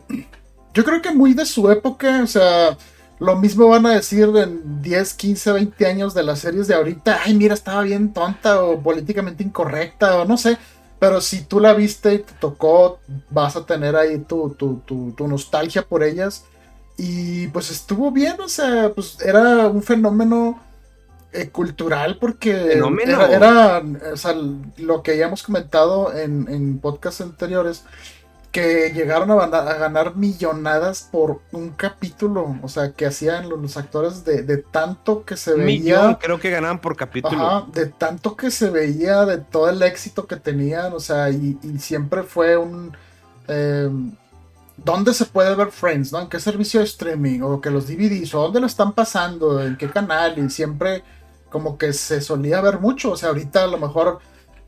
yo 0.73 0.83
creo 0.83 1.01
que 1.01 1.11
muy 1.11 1.33
de 1.33 1.45
su 1.45 1.69
época, 1.71 2.21
o 2.23 2.27
sea, 2.27 2.77
lo 3.19 3.35
mismo 3.35 3.67
van 3.67 3.85
a 3.85 3.93
decir 3.93 4.29
en 4.35 4.81
10, 4.81 5.13
15, 5.13 5.51
20 5.51 5.85
años 5.85 6.13
de 6.13 6.23
las 6.23 6.39
series 6.39 6.67
de 6.67 6.75
ahorita. 6.75 7.21
Ay, 7.25 7.35
mira, 7.35 7.53
estaba 7.53 7.81
bien 7.81 8.13
tonta 8.13 8.63
o 8.63 8.79
políticamente 8.79 9.43
incorrecta 9.43 10.21
o 10.21 10.25
no 10.25 10.37
sé. 10.37 10.57
Pero 10.99 11.21
si 11.21 11.43
tú 11.43 11.59
la 11.59 11.73
viste 11.73 12.13
y 12.13 12.19
te 12.19 12.33
tocó, 12.39 12.99
vas 13.29 13.55
a 13.55 13.65
tener 13.65 13.95
ahí 13.95 14.19
tu, 14.19 14.51
tu, 14.51 14.81
tu, 14.85 15.11
tu 15.11 15.27
nostalgia 15.27 15.81
por 15.81 16.03
ellas. 16.03 16.45
Y 16.97 17.47
pues 17.47 17.71
estuvo 17.71 18.11
bien, 18.11 18.39
o 18.41 18.49
sea, 18.49 18.91
pues 18.93 19.17
era 19.21 19.67
un 19.67 19.81
fenómeno 19.83 20.61
eh, 21.31 21.49
cultural 21.49 22.17
porque 22.19 22.53
fenómeno. 22.53 23.21
era, 23.21 23.79
era 23.79 24.11
o 24.13 24.17
sea, 24.17 24.35
lo 24.77 25.03
que 25.03 25.17
ya 25.17 25.27
hemos 25.27 25.43
comentado 25.43 26.13
en, 26.13 26.47
en 26.49 26.79
podcasts 26.79 27.21
anteriores 27.21 27.83
que 28.51 28.91
llegaron 28.93 29.29
a, 29.31 29.35
a, 29.43 29.73
ganar 29.75 30.15
millonadas 30.15 31.07
por 31.11 31.41
un 31.51 31.69
capítulo, 31.69 32.57
o 32.63 32.67
sea, 32.67 32.93
que 32.93 33.05
hacían 33.05 33.47
los, 33.47 33.59
los 33.59 33.77
actores 33.77 34.25
de, 34.25 34.41
de, 34.41 34.57
tanto 34.57 35.23
que 35.23 35.37
se 35.37 35.53
veía. 35.53 35.65
Millón, 35.65 36.15
creo 36.15 36.39
que 36.39 36.49
ganaban 36.49 36.79
por 36.79 36.95
capítulo. 36.95 37.45
Ajá, 37.45 37.67
de 37.71 37.85
tanto 37.87 38.35
que 38.35 38.49
se 38.49 38.69
veía, 38.69 39.25
de 39.25 39.37
todo 39.37 39.69
el 39.69 39.81
éxito 39.83 40.25
que 40.25 40.35
tenían, 40.35 40.93
o 40.93 40.99
sea, 40.99 41.29
y, 41.29 41.57
y 41.61 41.79
siempre 41.79 42.23
fue 42.23 42.57
un... 42.57 42.95
Eh, 43.47 43.89
¿Dónde 44.77 45.13
se 45.13 45.25
puede 45.25 45.53
ver 45.55 45.71
Friends? 45.71 46.13
¿no? 46.13 46.21
¿En 46.21 46.29
qué 46.29 46.39
servicio 46.39 46.79
de 46.79 46.85
streaming? 46.85 47.41
O 47.41 47.59
que 47.59 47.69
los 47.69 47.85
DVDs, 47.85 48.33
o 48.33 48.43
dónde 48.43 48.61
lo 48.61 48.65
están 48.65 48.93
pasando, 48.93 49.61
en 49.61 49.75
qué 49.75 49.89
canal, 49.89 50.39
y 50.39 50.49
siempre 50.49 51.03
como 51.49 51.77
que 51.77 51.93
se 51.93 52.21
solía 52.21 52.61
ver 52.61 52.79
mucho, 52.79 53.11
o 53.11 53.17
sea, 53.17 53.29
ahorita 53.29 53.63
a 53.63 53.67
lo 53.67 53.77
mejor 53.77 54.19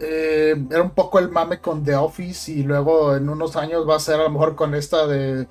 eh, 0.02 0.56
era 0.72 0.82
un 0.82 0.92
poco 0.92 1.20
el 1.20 1.30
mame 1.30 1.60
con 1.60 1.84
The 1.84 1.96
Office 1.96 2.52
y 2.52 2.64
luego 2.64 3.16
en 3.16 3.30
unos 3.30 3.56
años 3.56 3.88
va 3.88 3.96
a 3.96 4.00
ser 4.00 4.16
a 4.20 4.24
lo 4.24 4.32
mejor 4.32 4.56
con 4.56 4.74
esta 4.74 5.06
de, 5.06 5.48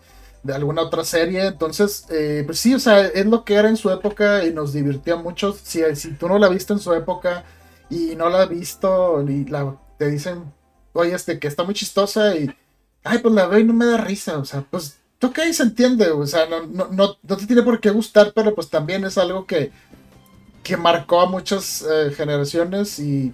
alguna 0.53 0.83
otra 0.83 1.05
serie. 1.05 1.47
Entonces, 1.47 2.07
eh, 2.11 2.43
pues 2.45 2.59
sí, 2.59 2.75
o 2.75 2.81
sea, 2.81 3.07
es 3.07 3.27
lo 3.27 3.45
que 3.45 3.55
era 3.55 3.69
en 3.69 3.77
su 3.77 3.91
época 3.91 4.45
y 4.45 4.53
nos 4.53 4.73
divirtió 4.73 5.19
mucho. 5.19 5.53
Si, 5.53 5.83
si 5.95 6.13
tú 6.15 6.29
no 6.29 6.39
la 6.39 6.49
viste 6.49 6.73
en 6.73 6.81
su 6.81 6.93
época 6.95 7.45
y 7.89 8.17
no 8.17 8.29
la 8.29 8.43
has 8.43 8.49
visto 8.49 9.23
y 9.29 9.45
la, 9.45 9.77
te 9.99 10.11
dicen, 10.11 10.53
oye, 10.93 11.15
este, 11.15 11.39
que 11.39 11.49
está 11.49 11.63
muy 11.63 11.75
chistosa 11.75 12.35
y, 12.37 12.51
ay, 13.05 13.19
pues 13.19 13.35
la 13.35 13.47
veo 13.47 13.61
y 13.61 13.65
no 13.65 13.73
me 13.73 13.87
da 13.87 13.99
risa, 13.99 14.39
o 14.39 14.45
sea, 14.45 14.63
pues, 14.69 14.99
ok, 15.23 15.39
se 15.53 15.63
entiende, 15.63 16.11
o 16.11 16.27
sea, 16.27 16.47
no, 16.47 16.67
no, 16.67 16.89
no, 16.91 17.17
no 17.23 17.37
te 17.37 17.47
tiene 17.47 17.63
por 17.63 17.81
qué 17.81 17.91
gustar, 17.91 18.33
pero 18.35 18.55
pues 18.55 18.69
también 18.71 19.05
es 19.05 19.19
algo 19.19 19.47
que, 19.47 19.71
que 20.63 20.77
marcó 20.77 21.21
a 21.21 21.27
muchas 21.27 21.83
eh, 21.83 22.13
generaciones 22.17 22.99
y 22.99 23.33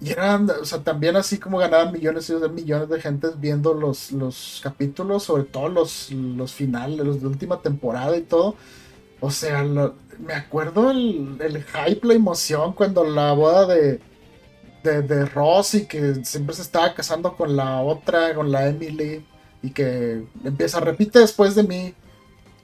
y 0.00 0.10
eran, 0.10 0.48
o 0.50 0.64
sea, 0.64 0.82
también 0.82 1.16
así 1.16 1.38
como 1.38 1.58
ganaban 1.58 1.92
millones 1.92 2.28
y 2.30 2.34
millones 2.48 2.88
de 2.88 3.00
gente 3.00 3.28
viendo 3.38 3.74
los, 3.74 4.12
los 4.12 4.60
capítulos, 4.62 5.24
sobre 5.24 5.44
todo 5.44 5.68
los, 5.68 6.10
los 6.10 6.52
finales, 6.52 6.98
los 6.98 7.20
de 7.20 7.26
última 7.28 7.60
temporada 7.60 8.16
y 8.16 8.22
todo. 8.22 8.56
O 9.20 9.30
sea, 9.30 9.64
me 10.18 10.34
acuerdo 10.34 10.90
el, 10.90 11.38
el, 11.40 11.64
hype, 11.64 12.06
la 12.06 12.14
emoción 12.14 12.72
cuando 12.74 13.04
la 13.04 13.32
boda 13.32 13.66
de, 13.66 14.00
de, 14.82 15.02
de 15.02 15.24
Ross 15.26 15.74
y 15.74 15.86
que 15.86 16.24
siempre 16.24 16.54
se 16.54 16.62
estaba 16.62 16.94
casando 16.94 17.36
con 17.36 17.56
la 17.56 17.80
otra, 17.82 18.34
con 18.34 18.52
la 18.52 18.68
Emily, 18.68 19.24
y 19.62 19.70
que 19.70 20.22
empieza, 20.44 20.80
repite 20.80 21.20
después 21.20 21.54
de 21.54 21.62
mí, 21.62 21.94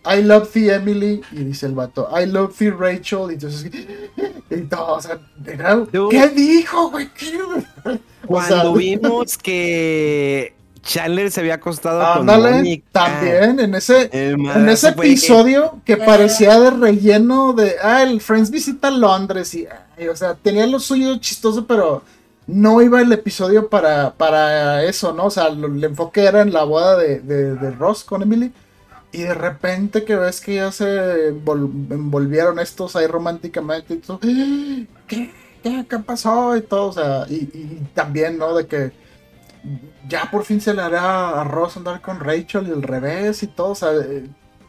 I 0.05 0.23
love 0.23 0.51
thee, 0.53 0.71
Emily. 0.71 1.21
Y 1.33 1.45
dice 1.45 1.67
el 1.67 1.75
vato, 1.75 2.09
I 2.11 2.27
love 2.27 2.57
thee, 2.57 2.71
Rachel. 2.71 3.31
Y 3.31 3.35
entonces, 3.35 3.71
y 4.51 4.61
todo, 4.63 4.95
o 4.95 5.01
sea, 5.01 5.19
era, 5.47 5.79
¿qué 6.11 6.29
dijo, 6.29 6.91
güey? 6.91 7.09
Cuando 8.27 8.73
o 8.73 8.73
sea, 8.73 8.73
vimos 8.77 9.37
que 9.37 10.55
Chandler 10.83 11.31
se 11.31 11.41
había 11.41 11.55
acostado 11.55 12.01
ah, 12.01 12.15
con 12.17 12.27
dale, 12.27 12.51
Mónica. 12.53 12.87
También, 12.93 13.61
en 13.61 13.75
ese, 13.75 14.09
en 14.13 14.69
ese 14.69 14.89
episodio 14.89 15.81
que... 15.85 15.97
que... 15.97 16.05
parecía 16.05 16.59
de 16.59 16.71
relleno 16.71 17.53
de, 17.53 17.77
ah, 17.83 18.03
el 18.03 18.21
Friends 18.21 18.51
visita 18.51 18.91
Londres. 18.91 19.55
Y, 19.55 19.67
o 20.09 20.17
sea, 20.17 20.35
tenía 20.35 20.67
lo 20.67 20.81
suyo 20.81 21.19
chistoso, 21.19 21.67
pero 21.67 22.03
no 22.47 22.81
iba 22.81 23.01
el 23.03 23.13
episodio 23.13 23.69
para, 23.69 24.15
para 24.15 24.83
eso, 24.85 25.13
¿no? 25.13 25.27
O 25.27 25.31
sea, 25.31 25.51
lo, 25.51 25.67
el 25.67 25.85
enfoque 25.85 26.25
era 26.25 26.41
en 26.41 26.53
la 26.53 26.65
boda 26.65 26.97
de, 26.97 27.21
de, 27.21 27.55
de 27.55 27.71
Ross 27.73 28.03
con 28.03 28.23
Emily. 28.23 28.51
Y 29.13 29.23
de 29.23 29.35
repente 29.35 30.05
que 30.05 30.15
ves 30.15 30.41
que 30.41 30.57
ya 30.57 30.71
se 30.71 31.29
envolvieron 31.29 32.61
estos 32.61 32.95
ahí 32.95 33.07
románticamente 33.07 33.95
y 33.95 33.97
todo, 33.99 34.21
¿qué? 34.21 34.87
¿Qué, 35.63 35.87
¿Qué 35.89 35.99
pasó? 35.99 36.57
Y 36.57 36.63
todo, 36.63 36.87
o 36.87 36.93
sea, 36.93 37.27
y, 37.29 37.45
también, 37.93 38.39
¿no? 38.39 38.55
De 38.55 38.67
que 38.67 38.93
ya 40.09 40.31
por 40.31 40.45
fin 40.45 40.61
se 40.61 40.73
le 40.73 40.81
hará 40.81 41.41
a 41.41 41.45
Ross 41.45 41.77
andar 41.77 42.01
con 42.01 42.21
Rachel 42.21 42.69
y 42.69 42.71
el 42.71 42.83
revés 42.83 43.43
y 43.43 43.47
todo, 43.49 43.71
o 43.71 43.75
sea, 43.75 43.91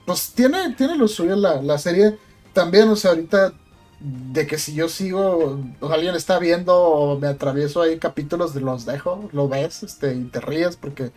pues 0.06 0.34
tiene, 0.34 0.74
tiene 0.76 0.98
lo 0.98 1.08
suyo 1.08 1.36
la, 1.36 1.62
la 1.62 1.78
serie. 1.78 2.18
También, 2.54 2.89
o 2.89 2.96
sea, 2.96 3.12
ahorita 3.12 3.54
de 4.02 4.48
que 4.48 4.58
si 4.58 4.74
yo 4.74 4.89
sigo, 4.89 5.62
o 5.80 5.89
alguien 5.89 6.16
está 6.16 6.39
viendo 6.39 6.76
o 6.76 7.20
me 7.20 7.28
atravieso 7.28 7.82
ahí 7.82 8.00
capítulos 8.00 8.54
de 8.54 8.62
los 8.62 8.86
dejo, 8.86 9.30
lo 9.32 9.48
ves, 9.48 9.84
este, 9.84 10.16
y 10.16 10.24
te 10.26 10.42
ríes 10.42 10.76
porque, 10.76 11.12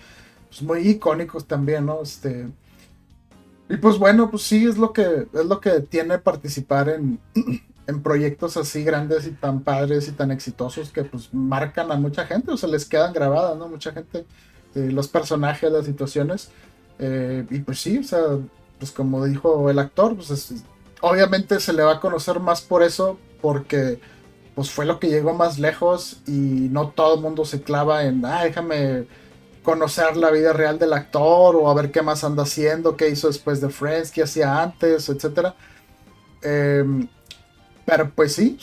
pues 0.49 0.62
muy 0.62 0.87
icónicos 0.87 1.47
también, 1.47 1.87
¿no? 1.87 2.03
Este 2.03 2.49
y 3.69 3.77
pues 3.77 3.99
bueno, 3.99 4.31
pues 4.31 4.43
sí, 4.43 4.67
es 4.67 4.77
lo 4.77 4.93
que, 4.93 5.27
es 5.33 5.47
lo 5.47 5.61
que 5.61 5.81
tiene 5.81 6.19
participar 6.19 6.89
en, 6.89 7.19
en 7.87 8.03
proyectos 8.03 8.57
así 8.57 8.85
grandes 8.85 9.27
y 9.27 9.31
tan 9.33 9.61
padres 9.61 10.09
y 10.09 10.12
tan 10.12 10.31
exitosos 10.31 10.91
que 10.91 11.05
pues 11.05 11.33
marcan 11.33 11.91
a 11.91 11.97
mucha 11.97 12.27
gente 12.27 12.53
o 12.53 12.57
se 12.57 12.69
les 12.69 12.85
quedan 12.85 13.12
grabadas, 13.12 13.57
¿no? 13.57 13.69
Mucha 13.69 13.93
gente, 13.93 14.27
eh, 14.75 14.91
los 14.91 15.09
personajes, 15.09 15.71
las 15.71 15.87
situaciones. 15.87 16.51
Eh, 16.99 17.47
y 17.51 17.61
pues 17.61 17.81
sí, 17.81 17.99
o 17.99 18.05
sea, 18.05 18.21
pues 18.79 18.91
como 18.91 19.25
dijo 19.25 19.71
el 19.71 19.79
actor, 19.79 20.15
pues 20.15 20.55
obviamente 21.01 21.59
se 21.61 21.73
le 21.73 21.83
va 21.83 21.95
a 21.95 22.01
conocer 22.01 22.41
más 22.41 22.61
por 22.61 22.83
eso, 22.83 23.19
porque 23.41 23.99
pues 24.55 24.71
fue 24.71 24.87
lo 24.87 25.01
que 25.01 25.09
llegó 25.09 25.35
más 25.35 25.59
lejos 25.59 26.23
y 26.27 26.69
no 26.71 26.89
todo 26.91 27.17
el 27.17 27.21
mundo 27.21 27.45
se 27.45 27.62
clava 27.62 28.05
en, 28.05 28.25
ah, 28.25 28.45
déjame 28.45 29.07
conocer 29.65 30.17
la 30.17 30.31
vida 30.31 30.53
real 30.53 30.79
del 30.79 30.93
actor 30.93 31.57
o 31.57 31.69
a 31.69 31.75
ver 31.75 31.91
qué 31.91 32.03
más 32.03 32.23
anda 32.23 32.45
haciendo, 32.45 32.97
qué 32.97 33.09
hizo 33.09 33.27
después 33.27 33.61
de 33.61 33.71
Friends, 33.71 34.12
qué 34.12 34.23
hacía 34.23 34.62
antes, 34.62 35.09
etcétera. 35.09 35.57
Em, 36.43 37.09
pero 37.87 38.11
pues 38.11 38.35
sí, 38.35 38.59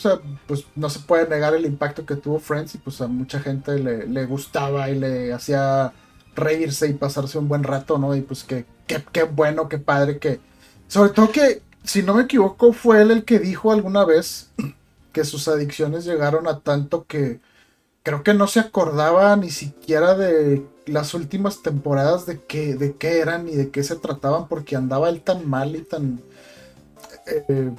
pues 0.46 0.64
no 0.74 0.88
se 0.88 1.00
puede 1.00 1.28
negar 1.28 1.54
el 1.54 1.66
impacto 1.66 2.06
que 2.06 2.16
tuvo 2.16 2.38
Friends 2.38 2.76
y 2.76 2.78
pues 2.78 3.00
a 3.00 3.08
mucha 3.08 3.40
gente 3.40 3.78
le, 3.78 4.26
gustaba 4.26 4.88
y 4.90 4.98
le 4.98 5.32
hacía 5.32 5.92
reírse 6.34 6.88
y 6.88 6.94
pasarse 6.94 7.36
un 7.36 7.48
buen 7.48 7.64
rato, 7.64 7.98
¿no? 7.98 8.16
Y 8.16 8.22
pues 8.22 8.44
qué, 8.44 8.64
qué, 8.86 9.24
bueno, 9.24 9.68
qué 9.68 9.78
padre 9.78 10.18
que... 10.18 10.40
Sobre 10.86 11.10
todo 11.10 11.30
que, 11.30 11.62
si 11.84 12.02
no 12.02 12.14
me 12.14 12.22
equivoco, 12.22 12.72
fue 12.72 13.02
él 13.02 13.10
el 13.10 13.24
que 13.24 13.38
dijo 13.38 13.72
alguna 13.72 14.04
vez 14.04 14.52
que 15.12 15.24
sus 15.24 15.48
adicciones 15.48 16.04
llegaron 16.04 16.48
a 16.48 16.60
tanto 16.60 17.06
que 17.06 17.40
creo 18.02 18.22
que 18.22 18.34
no 18.34 18.46
se 18.46 18.60
acordaba 18.60 19.34
ni 19.36 19.50
siquiera 19.50 20.14
de 20.14 20.66
las 20.86 21.14
últimas 21.14 21.62
temporadas 21.62 22.26
de 22.26 22.40
qué, 22.40 22.74
de 22.74 22.96
qué 22.96 23.20
eran 23.20 23.48
y 23.48 23.52
de 23.52 23.70
qué 23.70 23.84
se 23.84 23.96
trataban 23.96 24.48
porque 24.48 24.76
andaba 24.76 25.08
él 25.08 25.20
tan 25.22 25.48
mal 25.48 25.76
y 25.76 25.82
tan... 25.82 26.20
Eh, 27.26 27.70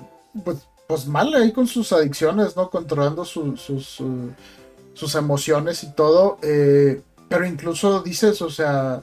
pues, 0.44 0.60
pues, 0.88 1.08
mal 1.08 1.34
ahí 1.34 1.52
con 1.52 1.68
sus 1.68 1.92
adicciones, 1.92 2.56
¿no? 2.56 2.70
Controlando 2.70 3.26
sus, 3.26 3.62
sus 4.94 5.16
emociones 5.16 5.84
y 5.84 5.92
todo. 5.92 6.38
Eh, 6.42 7.02
pero 7.28 7.46
incluso 7.46 8.02
dices, 8.02 8.42
o 8.42 8.50
sea, 8.50 9.02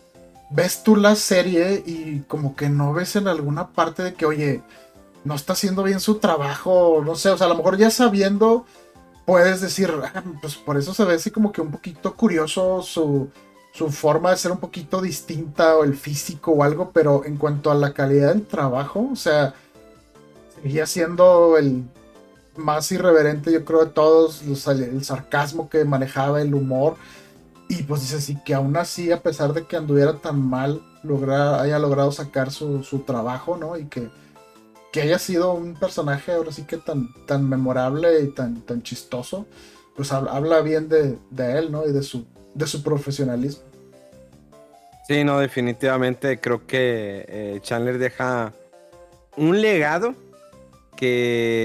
ves 0.50 0.82
tú 0.82 0.96
la 0.96 1.16
serie 1.16 1.82
y 1.86 2.20
como 2.28 2.56
que 2.56 2.68
no 2.68 2.92
ves 2.92 3.16
en 3.16 3.28
alguna 3.28 3.68
parte 3.68 4.02
de 4.02 4.14
que, 4.14 4.26
oye, 4.26 4.62
no 5.24 5.34
está 5.34 5.52
haciendo 5.52 5.82
bien 5.82 6.00
su 6.00 6.16
trabajo, 6.16 7.02
no 7.04 7.14
sé, 7.14 7.30
o 7.30 7.36
sea, 7.38 7.46
a 7.46 7.50
lo 7.50 7.56
mejor 7.56 7.76
ya 7.76 7.90
sabiendo, 7.90 8.66
puedes 9.30 9.60
decir, 9.60 9.94
ah, 10.12 10.24
pues 10.40 10.56
por 10.56 10.76
eso 10.76 10.92
se 10.92 11.04
ve 11.04 11.14
así 11.14 11.30
como 11.30 11.52
que 11.52 11.60
un 11.60 11.70
poquito 11.70 12.16
curioso 12.16 12.82
su, 12.82 13.28
su 13.72 13.88
forma 13.88 14.32
de 14.32 14.36
ser 14.36 14.50
un 14.50 14.58
poquito 14.58 15.00
distinta 15.00 15.76
o 15.76 15.84
el 15.84 15.94
físico 15.94 16.50
o 16.50 16.64
algo, 16.64 16.90
pero 16.92 17.24
en 17.24 17.36
cuanto 17.36 17.70
a 17.70 17.76
la 17.76 17.92
calidad 17.92 18.30
del 18.30 18.44
trabajo, 18.44 19.08
o 19.12 19.14
sea, 19.14 19.54
seguía 20.60 20.84
siendo 20.84 21.56
el 21.58 21.84
más 22.56 22.90
irreverente, 22.90 23.52
yo 23.52 23.64
creo, 23.64 23.84
de 23.84 23.92
todos, 23.92 24.42
el 24.42 25.04
sarcasmo 25.04 25.70
que 25.70 25.84
manejaba, 25.84 26.42
el 26.42 26.52
humor. 26.52 26.96
Y 27.68 27.84
pues 27.84 28.00
dice 28.00 28.16
así 28.16 28.36
que 28.44 28.54
aún 28.54 28.76
así, 28.76 29.12
a 29.12 29.22
pesar 29.22 29.52
de 29.52 29.64
que 29.64 29.76
anduviera 29.76 30.14
tan 30.14 30.44
mal, 30.44 30.82
haya 31.60 31.78
logrado 31.78 32.10
sacar 32.10 32.50
su, 32.50 33.04
trabajo, 33.06 33.56
¿no? 33.56 33.78
Y 33.78 33.84
que, 33.84 34.10
que, 34.92 35.02
haya 35.02 35.18
sido 35.18 35.54
un 35.54 35.74
personaje 35.74 36.32
ahora 36.32 36.52
sí 36.52 36.64
que 36.64 36.76
tan, 36.76 37.08
tan 37.26 37.48
memorable 37.48 38.20
y 38.20 38.28
tan, 38.28 38.62
tan 38.62 38.82
chistoso, 38.82 39.46
pues 39.96 40.12
habla, 40.12 40.60
bien 40.60 40.88
de, 40.88 41.18
él, 41.38 41.70
¿no? 41.70 41.86
Y 41.86 41.92
de 41.92 42.02
su, 42.02 42.26
de 42.54 42.66
su 42.66 42.82
profesionalismo. 42.82 43.62
Sí, 45.06 45.24
no, 45.24 45.38
definitivamente 45.40 46.38
creo 46.40 46.66
que 46.66 47.24
eh, 47.28 47.58
Chandler 47.62 47.98
deja 47.98 48.52
un 49.36 49.60
legado 49.60 50.14
que 50.96 51.64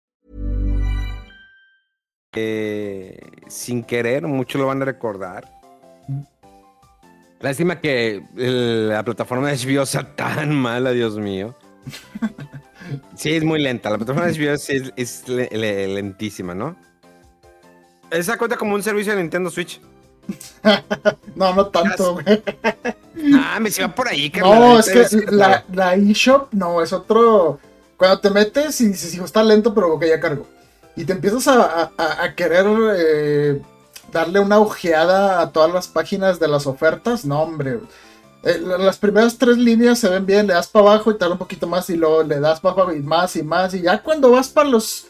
Eh, 2.33 3.19
sin 3.47 3.83
querer, 3.83 4.25
muchos 4.25 4.59
lo 4.59 4.67
van 4.67 4.81
a 4.81 4.85
recordar. 4.85 5.51
Lástima 7.41 7.81
que 7.81 8.23
la 8.35 9.03
plataforma 9.03 9.51
de 9.51 9.57
HBO 9.57 9.85
sea 9.85 10.15
tan 10.15 10.55
mala, 10.55 10.91
Dios 10.91 11.17
mío. 11.17 11.55
Sí, 13.15 13.33
es 13.33 13.43
muy 13.43 13.61
lenta. 13.61 13.89
La 13.89 13.97
plataforma 13.97 14.27
de 14.27 14.37
HBO 14.37 14.53
es, 14.53 14.69
es 14.97 15.27
lentísima, 15.29 16.53
¿no? 16.53 16.75
Esa 18.09 18.37
cuenta 18.37 18.57
como 18.57 18.75
un 18.75 18.83
servicio 18.83 19.15
de 19.15 19.21
Nintendo 19.21 19.49
Switch. 19.49 19.79
no, 21.35 21.55
no 21.55 21.67
tanto, 21.67 22.15
güey. 22.15 22.43
Ah, 23.33 23.59
me 23.61 23.71
se 23.71 23.83
va 23.83 23.95
por 23.95 24.09
ahí, 24.09 24.31
No, 24.39 24.79
es 24.79 24.89
que 24.89 25.31
la, 25.31 25.63
la 25.71 25.95
eShop, 25.95 26.53
no, 26.53 26.81
es 26.81 26.91
otro. 26.91 27.59
Cuando 27.95 28.19
te 28.19 28.29
metes 28.29 28.81
y 28.81 28.87
dices, 28.87 29.13
hijo, 29.13 29.25
está 29.25 29.43
lento, 29.43 29.73
pero 29.73 29.97
que 29.97 30.09
ya 30.09 30.19
cargo. 30.19 30.47
Y 30.95 31.05
te 31.05 31.13
empiezas 31.13 31.47
a, 31.47 31.91
querer 32.35 32.65
eh, 32.95 33.61
darle 34.11 34.39
una 34.39 34.59
ojeada 34.59 35.41
a 35.41 35.51
todas 35.51 35.71
las 35.71 35.87
páginas 35.87 36.39
de 36.39 36.47
las 36.47 36.67
ofertas, 36.67 37.25
no, 37.25 37.41
hombre. 37.41 37.79
Eh, 38.43 38.59
las 38.59 38.97
primeras 38.97 39.37
tres 39.37 39.57
líneas 39.57 39.99
se 39.99 40.09
ven 40.09 40.25
bien, 40.25 40.47
le 40.47 40.53
das 40.53 40.67
para 40.67 40.85
abajo 40.85 41.11
y 41.11 41.17
te 41.17 41.25
da 41.25 41.31
un 41.31 41.37
poquito 41.37 41.67
más 41.67 41.89
y 41.89 41.95
luego 41.95 42.23
le 42.23 42.39
das 42.39 42.59
para 42.59 42.73
abajo 42.73 42.93
y 42.93 42.99
más 42.99 43.35
y 43.35 43.43
más. 43.43 43.73
Y 43.73 43.81
ya 43.81 44.01
cuando 44.01 44.31
vas 44.31 44.49
para 44.49 44.69
los 44.69 45.07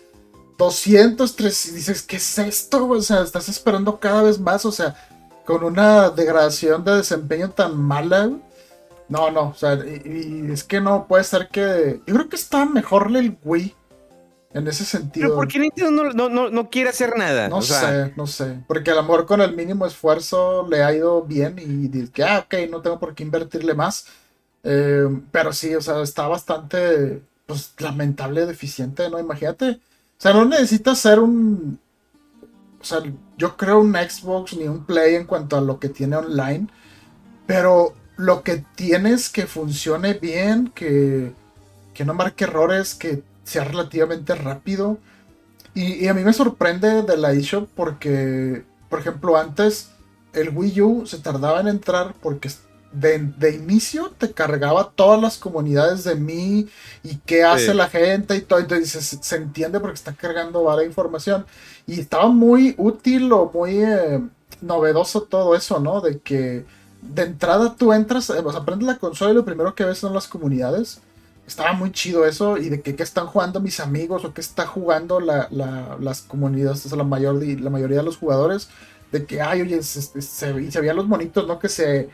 200, 0.57 1.35
300, 1.35 1.75
dices, 1.75 2.01
¿qué 2.03 2.17
es 2.17 2.37
esto? 2.37 2.87
O 2.87 3.01
sea, 3.01 3.21
estás 3.21 3.49
esperando 3.49 3.99
cada 3.99 4.23
vez 4.23 4.39
más, 4.39 4.65
o 4.65 4.71
sea, 4.71 4.95
con 5.45 5.63
una 5.63 6.09
degradación 6.09 6.83
de 6.83 6.97
desempeño 6.97 7.49
tan 7.49 7.77
mala. 7.77 8.29
No, 9.09 9.31
no, 9.31 9.49
o 9.49 9.55
sea, 9.55 9.73
y, 9.75 10.49
es 10.51 10.63
que 10.63 10.79
no 10.79 11.07
puede 11.07 11.23
ser 11.23 11.47
que. 11.49 12.01
Yo 12.05 12.13
creo 12.13 12.29
que 12.29 12.35
está 12.35 12.65
mejor 12.65 13.11
el 13.15 13.37
Wii 13.43 13.75
en 14.53 14.67
ese 14.67 14.85
sentido. 14.85 15.27
Pero 15.27 15.35
¿por 15.35 15.47
qué 15.47 15.59
Nintendo 15.59 16.11
no, 16.13 16.69
quiere 16.69 16.89
hacer 16.89 17.17
nada? 17.17 17.47
No 17.47 17.61
sé, 17.61 18.13
no 18.15 18.27
sé. 18.27 18.59
Porque 18.67 18.91
a 18.91 18.95
lo 18.95 19.03
mejor 19.03 19.25
con 19.25 19.41
el 19.41 19.55
mínimo 19.55 19.85
esfuerzo 19.85 20.67
le 20.69 20.83
ha 20.83 20.93
ido 20.93 21.21
bien 21.23 21.57
y 21.59 21.87
dice 21.87 22.11
que, 22.11 22.23
ah, 22.23 22.45
ok, 22.45 22.69
no 22.69 22.81
tengo 22.81 22.99
por 22.99 23.15
qué 23.15 23.23
invertirle 23.23 23.73
más. 23.73 24.07
Eh, 24.63 25.07
pero 25.31 25.53
sí, 25.53 25.73
o 25.73 25.81
sea, 25.81 26.01
está 26.01 26.27
bastante, 26.27 27.21
pues, 27.45 27.73
lamentable, 27.79 28.45
deficiente, 28.45 29.09
¿no? 29.09 29.19
Imagínate 29.19 29.79
o 30.21 30.23
sea, 30.23 30.33
no 30.33 30.45
necesitas 30.45 30.99
ser 30.99 31.19
un. 31.19 31.79
O 32.79 32.83
sea, 32.83 33.01
yo 33.37 33.57
creo 33.57 33.79
un 33.79 33.95
Xbox 33.95 34.55
ni 34.55 34.67
un 34.67 34.85
Play 34.85 35.15
en 35.15 35.25
cuanto 35.25 35.57
a 35.57 35.61
lo 35.61 35.79
que 35.79 35.89
tiene 35.89 36.15
online. 36.15 36.67
Pero 37.47 37.95
lo 38.17 38.43
que 38.43 38.63
tienes 38.75 39.29
que 39.29 39.47
funcione 39.47 40.13
bien, 40.13 40.71
que, 40.75 41.33
que 41.95 42.05
no 42.05 42.13
marque 42.13 42.43
errores, 42.43 42.93
que 42.93 43.23
sea 43.43 43.63
relativamente 43.63 44.35
rápido. 44.35 44.97
Y, 45.73 46.07
a 46.07 46.13
mí 46.13 46.23
me 46.23 46.33
sorprende 46.33 47.03
de 47.03 47.17
la 47.17 47.31
eShop 47.31 47.69
porque, 47.75 48.65
por 48.89 48.99
ejemplo, 48.99 49.37
antes 49.37 49.91
el 50.33 50.49
Wii 50.49 50.81
U 50.81 51.05
se 51.05 51.19
tardaba 51.19 51.61
en 51.61 51.67
entrar 51.67 52.13
porque 52.21 52.49
de, 52.91 53.55
inicio 53.55 54.11
te 54.17 54.33
cargaba 54.33 54.91
todas 54.95 55.21
las 55.21 55.37
comunidades 55.37 56.03
de 56.03 56.15
mí 56.15 56.67
y 57.03 57.15
qué 57.25 57.43
hace 57.43 57.73
la 57.73 57.87
gente 57.87 58.35
y 58.35 58.41
todo. 58.41 58.59
Entonces 58.59 59.19
se, 59.21 59.35
entiende 59.37 59.79
porque 59.79 59.95
está 59.95 60.13
cargando 60.13 60.63
varias 60.63 60.87
información. 60.87 61.45
Y 61.87 61.99
estaba 61.99 62.27
muy 62.27 62.75
útil 62.77 63.31
o 63.31 63.49
muy 63.53 63.81
eh, 63.81 64.21
novedoso 64.61 65.23
todo 65.23 65.55
eso, 65.55 65.79
¿no? 65.79 66.01
De 66.01 66.19
que 66.19 66.65
de 67.01 67.23
entrada 67.23 67.75
tú 67.75 67.93
entras, 67.93 68.29
eh, 68.29 68.41
o 68.43 68.51
sea, 68.51 68.61
aprendes 68.61 68.87
la 68.87 68.97
consola 68.97 69.31
y 69.31 69.35
lo 69.35 69.45
primero 69.45 69.73
que 69.73 69.85
ves 69.85 69.97
son 69.97 70.13
las 70.13 70.27
comunidades. 70.27 71.01
Estaba 71.51 71.73
muy 71.73 71.91
chido 71.91 72.25
eso 72.25 72.55
y 72.55 72.69
de 72.69 72.79
que 72.79 72.95
qué 72.95 73.03
están 73.03 73.27
jugando 73.27 73.59
mis 73.59 73.81
amigos 73.81 74.23
o 74.23 74.33
qué 74.33 74.39
está 74.39 74.65
jugando 74.65 75.19
las 75.19 76.21
comunidades, 76.21 76.89
o 76.89 76.95
la, 76.95 77.03
mayor, 77.03 77.43
la 77.43 77.69
mayoría 77.69 77.97
de 77.97 78.03
los 78.03 78.15
jugadores. 78.15 78.69
De 79.11 79.25
que, 79.25 79.41
ay, 79.41 79.63
oye, 79.63 79.83
se, 79.83 80.01
se, 80.01 80.21
se, 80.21 80.71
se 80.71 80.79
veían 80.79 80.95
los 80.95 81.09
monitos, 81.09 81.45
¿no? 81.45 81.59
Que 81.59 81.67
se 81.67 82.07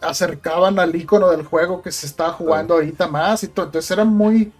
acercaban 0.00 0.78
al 0.78 0.96
icono 0.96 1.28
del 1.28 1.42
juego 1.42 1.82
que 1.82 1.92
se 1.92 2.06
estaba 2.06 2.32
jugando 2.32 2.72
ahorita 2.72 3.08
más 3.08 3.44
y 3.44 3.48
todo. 3.48 3.66
Entonces 3.66 3.90
era 3.90 4.06
muy, 4.06 4.54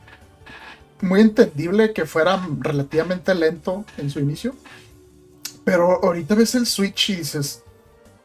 muy 1.01 1.22
entendible 1.22 1.95
que 1.95 2.05
fuera 2.05 2.39
relativamente 2.61 3.35
lento 3.35 3.87
en 3.97 4.11
su 4.11 4.20
inicio. 4.20 4.55
Pero 5.64 6.05
ahorita 6.05 6.35
ves 6.35 6.55
el 6.55 6.66
Switch 6.66 7.09
y 7.09 7.16
dices, 7.16 7.62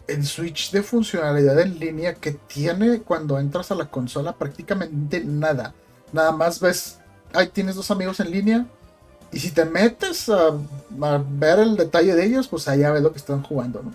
el 0.10 0.26
Switch 0.26 0.70
de 0.72 0.84
funcionalidad 0.84 1.58
en 1.62 1.80
línea 1.80 2.16
que 2.16 2.32
tiene 2.32 3.00
cuando 3.04 3.40
entras 3.40 3.72
a 3.72 3.76
la 3.76 3.86
consola 3.86 4.36
prácticamente 4.36 5.24
nada. 5.24 5.74
Nada 6.14 6.32
más 6.32 6.60
ves 6.60 7.00
ahí 7.34 7.48
tienes 7.48 7.76
dos 7.76 7.92
amigos 7.92 8.20
en 8.20 8.32
línea. 8.32 8.66
Y 9.32 9.40
si 9.40 9.52
te 9.52 9.66
metes 9.66 10.30
a, 10.30 10.52
ver 10.90 11.60
el 11.60 11.76
detalle 11.76 12.14
de 12.14 12.26
ellos, 12.26 12.48
pues 12.48 12.68
allá 12.68 12.92
ves 12.92 13.02
lo 13.02 13.12
que 13.12 13.18
están 13.18 13.42
jugando, 13.42 13.82
¿no? 13.84 13.92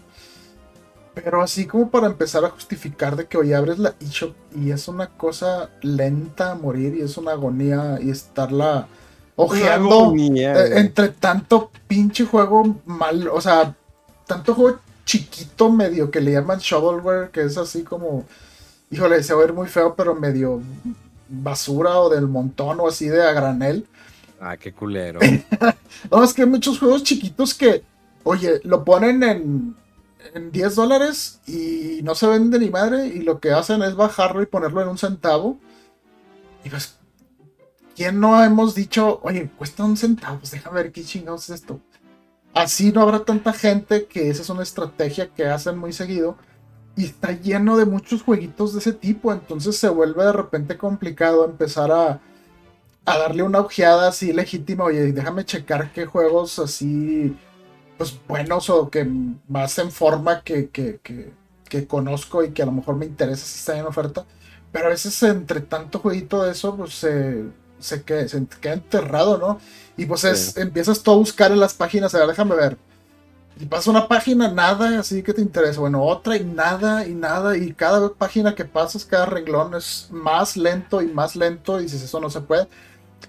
Pero 1.14 1.43
así 1.43 1.66
como 1.66 1.91
para 1.91 2.07
empezar 2.07 2.45
a 2.45 2.51
justificar 2.51 3.16
de 3.16 3.27
que 3.27 3.39
hoy 3.39 3.53
abres 3.53 3.79
la 3.79 3.95
eShop 4.01 4.35
y 4.55 4.71
es 4.71 4.87
una 4.87 5.09
cosa 5.09 5.71
lenta 5.81 6.53
a 6.53 6.55
morir 6.55 6.95
y 6.95 7.01
es 7.01 7.16
una 7.16 7.33
agonía 7.33 7.99
y 8.01 8.11
estarla 8.11 8.87
ojeando 9.35 10.14
eh, 10.16 10.79
entre 10.79 11.09
tanto 11.09 11.71
pinche 11.89 12.25
juego 12.25 12.77
mal, 12.85 13.29
o 13.29 13.41
sea, 13.41 13.75
tanto 14.27 14.55
juego 14.55 14.79
chiquito 15.05 15.71
medio 15.71 16.11
que 16.11 16.21
le 16.21 16.33
llaman 16.33 16.59
shovelware, 16.59 17.31
que 17.31 17.43
es 17.43 17.57
así 17.57 17.83
como, 17.83 18.25
híjole, 18.91 19.23
se 19.23 19.35
va 19.35 19.41
a 19.41 19.47
ver 19.47 19.55
muy 19.55 19.66
feo, 19.66 19.95
pero 19.97 20.14
medio 20.14 20.61
basura 21.29 22.01
o 22.01 22.09
del 22.09 22.26
montón 22.26 22.81
o 22.81 22.89
así 22.89 23.09
de 23.09 23.22
a 23.22 23.33
granel. 23.33 23.87
Ah, 24.41 24.57
qué 24.57 24.72
culero. 24.72 25.20
no, 26.11 26.24
es 26.24 26.33
que 26.33 26.43
hay 26.43 26.49
muchos 26.49 26.79
juegos 26.79 27.03
chiquitos 27.03 27.55
que, 27.55 27.83
oye, 28.24 28.61
lo 28.64 28.85
ponen 28.85 29.22
en, 29.22 29.76
en 30.35 30.53
10 30.53 30.74
dólares 30.74 31.41
y 31.47 32.01
no 32.03 32.14
se 32.14 32.26
vende 32.26 32.59
ni 32.59 32.70
madre 32.70 33.07
y 33.07 33.20
lo 33.20 33.41
que 33.41 33.53
hacen 33.53 33.83
es 33.83 33.95
bajarlo 33.95 34.43
y 34.43 34.47
ponerlo 34.47 34.83
en 34.83 34.89
un 34.89 34.99
centavo. 34.99 35.59
Y 36.64 36.70
pues, 36.70 36.99
¿quién 37.97 38.20
no 38.20 38.43
hemos 38.43 38.74
dicho, 38.74 39.20
oye, 39.22 39.51
cuesta 39.57 39.85
un 39.85 39.97
centavo? 39.97 40.39
Pues 40.39 40.53
déjame 40.53 40.83
ver 40.83 40.93
qué 40.93 41.05
chingados 41.05 41.49
es 41.51 41.61
esto. 41.61 41.81
Así 42.55 42.93
no 42.93 43.03
habrá 43.03 43.24
tanta 43.24 43.53
gente 43.53 44.07
que 44.07 44.31
esa 44.31 44.43
es 44.43 44.51
una 44.51 44.62
estrategia 44.62 45.29
que 45.29 45.47
hacen 45.47 45.79
muy 45.79 45.93
seguido. 45.93 46.37
Y 46.99 47.05
está 47.05 47.30
lleno 47.30 47.76
de 47.76 47.84
muchos 47.84 48.24
jueguitos 48.24 48.72
de 48.72 48.80
ese 48.80 48.92
tipo. 48.92 49.32
Entonces 49.32 49.76
se 49.76 49.88
vuelve 49.88 50.24
de 50.24 50.32
repente 50.32 50.76
complicado 50.76 51.44
empezar 51.44 51.92
a, 51.92 52.20
a 53.07 53.18
darle 53.18 53.44
una 53.44 53.61
ojeada 53.61 54.09
así 54.09 54.32
legítima. 54.32 54.82
Oye, 54.82 55.12
déjame 55.12 55.44
checar 55.44 55.92
qué 55.92 56.07
juegos 56.07 56.59
así, 56.59 57.36
pues 57.96 58.18
buenos 58.26 58.68
o 58.68 58.90
que 58.90 59.09
más 59.46 59.78
en 59.78 59.92
forma 59.92 60.42
que, 60.42 60.70
que, 60.70 60.99
que, 61.68 61.86
conozco 61.86 62.42
y 62.42 62.51
que 62.51 62.62
a 62.62 62.66
lo 62.66 62.72
mejor 62.72 62.96
me 62.96 63.07
interesa 63.07 63.46
si 63.46 63.61
está 63.61 63.78
en 63.78 63.86
oferta. 63.86 64.26
Pero 64.72 64.86
a 64.86 64.90
veces 64.90 65.22
entre 65.22 65.61
tanto 65.61 66.01
jueguito 66.01 66.42
de 66.42 66.51
eso, 66.51 66.76
pues 66.76 66.94
se, 66.94 67.44
se, 67.78 68.03
queda, 68.03 68.26
se 68.26 68.44
queda 68.61 68.72
enterrado, 68.72 69.38
¿no? 69.38 69.61
Y 69.96 70.05
pues 70.07 70.24
es, 70.24 70.57
empiezas 70.57 71.01
tú 71.01 71.12
a 71.12 71.16
buscar 71.16 71.53
en 71.53 71.61
las 71.61 71.74
páginas, 71.74 72.12
a 72.12 72.18
ver, 72.18 72.26
déjame 72.26 72.57
ver. 72.57 72.76
Y 73.61 73.67
pasa 73.67 73.91
una 73.91 74.07
página, 74.07 74.49
nada, 74.49 75.01
así 75.01 75.23
que 75.23 75.35
te 75.35 75.41
interesa. 75.41 75.81
Bueno, 75.81 76.05
otra 76.05 76.37
y 76.37 76.45
nada 76.45 77.07
y 77.07 77.15
nada. 77.15 77.57
Y 77.57 77.73
cada 77.73 78.09
página 78.15 78.55
que 78.55 78.65
pasas, 78.65 79.05
cada 79.05 79.27
renglón 79.27 79.75
es 79.75 80.09
más 80.13 80.57
lento 80.57 81.03
y 81.03 81.09
más 81.09 81.35
lento. 81.35 81.81
Y 81.81 81.85
dices, 81.85 82.03
eso 82.03 82.21
no 82.21 82.31
se 82.31 82.41
puede. 82.41 82.69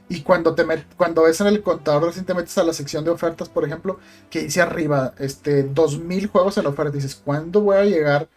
Y 0.07 0.21
cuando 0.21 0.53
te 0.53 0.63
met, 0.63 0.85
cuando 0.97 1.23
ves 1.23 1.41
en 1.41 1.47
el 1.47 1.63
contador 1.63 2.03
recién 2.05 2.25
a 2.29 2.63
la 2.63 2.73
sección 2.73 3.03
de 3.03 3.09
ofertas, 3.09 3.49
por 3.49 3.65
ejemplo, 3.65 3.99
que 4.29 4.43
dice 4.43 4.61
arriba, 4.61 5.13
este, 5.17 5.63
2000 5.63 6.27
juegos 6.27 6.57
en 6.57 6.67
oferta, 6.67 6.91
dices, 6.91 7.15
¿cuándo 7.15 7.61
voy 7.61 7.77
a 7.77 7.85
llegar 7.85 8.29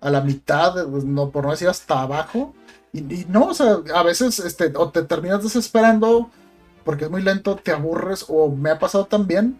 a 0.00 0.10
la 0.10 0.22
mitad? 0.22 0.74
Pues, 0.88 1.04
no, 1.04 1.30
por 1.30 1.44
no 1.44 1.52
decir 1.52 1.68
hasta 1.68 2.02
abajo. 2.02 2.52
Y, 2.92 3.00
no, 3.28 3.46
o 3.46 3.54
sea, 3.54 3.78
a 3.94 4.02
veces, 4.02 4.40
este, 4.40 4.72
o 4.76 4.90
te 4.90 5.02
terminas 5.02 5.42
desesperando 5.42 6.30
porque 6.84 7.04
es 7.04 7.10
muy 7.10 7.22
lento, 7.22 7.56
te 7.56 7.70
aburres, 7.70 8.24
o 8.28 8.50
me 8.50 8.70
ha 8.70 8.78
pasado 8.80 9.06
también 9.06 9.56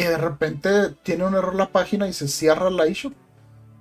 que 0.00 0.08
de 0.08 0.18
repente 0.18 0.70
tiene 1.02 1.26
un 1.26 1.34
error 1.34 1.54
la 1.54 1.70
página 1.70 2.08
y 2.08 2.12
se 2.12 2.26
cierra 2.26 2.70
la 2.70 2.86
eShop. 2.86 3.12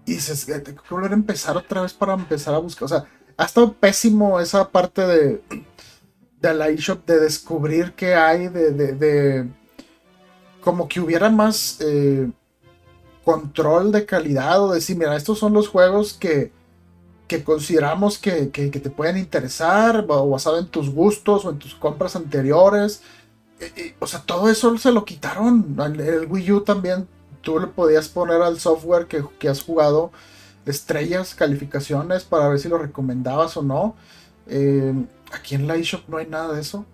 Y 0.05 0.17
tengo 0.17 0.83
que 0.83 0.93
volver 0.93 1.11
a 1.11 1.15
empezar 1.15 1.55
otra 1.55 1.81
vez 1.81 1.93
para 1.93 2.13
empezar 2.13 2.53
a 2.55 2.57
buscar. 2.57 2.85
O 2.85 2.87
sea, 2.89 3.05
ha 3.37 3.45
estado 3.45 3.71
pésimo 3.73 4.39
esa 4.39 4.69
parte 4.69 5.05
de 5.05 5.41
de 6.41 6.53
la 6.53 6.69
eShop 6.69 7.05
de 7.05 7.19
descubrir 7.19 7.93
qué 7.93 8.15
hay, 8.15 8.47
de, 8.47 8.71
de, 8.71 9.49
como 10.61 10.87
que 10.87 10.99
hubiera 10.99 11.29
más 11.29 11.77
eh, 11.81 12.29
control 13.23 13.91
de 13.91 14.05
calidad 14.05 14.63
o 14.63 14.71
decir, 14.71 14.97
mira, 14.97 15.15
estos 15.15 15.39
son 15.39 15.53
los 15.53 15.67
juegos 15.67 16.13
que, 16.13 16.51
que 17.27 17.43
consideramos 17.43 18.17
que, 18.17 18.47
te 18.47 18.89
pueden 18.89 19.17
interesar, 19.17 20.05
o 20.07 20.29
basado 20.29 20.59
en 20.59 20.67
tus 20.67 20.89
gustos 20.89 21.45
o 21.45 21.51
en 21.51 21.59
tus 21.59 21.75
compras 21.75 22.15
anteriores. 22.15 23.01
O 23.99 24.07
sea, 24.07 24.21
todo 24.21 24.49
eso 24.49 24.77
se 24.77 24.91
lo 24.91 25.05
quitaron. 25.05 25.77
El, 25.79 26.27
Wii 26.27 26.51
U 26.51 26.61
también, 26.61 27.07
tú 27.41 27.59
le 27.59 27.67
podías 27.67 28.07
poner 28.09 28.41
al 28.41 28.59
software 28.59 29.07
que, 29.07 29.23
que 29.37 29.49
has 29.49 29.61
jugado 29.61 30.11
estrellas, 30.65 31.35
calificaciones 31.35 32.23
para 32.23 32.47
ver 32.47 32.59
si 32.59 32.69
lo 32.69 32.77
recomendabas 32.77 33.57
o 33.57 33.63
no. 33.63 33.95
Eh, 34.47 34.93
aquí 35.31 35.55
en 35.55 35.67
la 35.67 35.75
eShop 35.75 36.07
no 36.07 36.17
hay 36.17 36.27
nada 36.27 36.53
de 36.53 36.61
eso. 36.61 36.85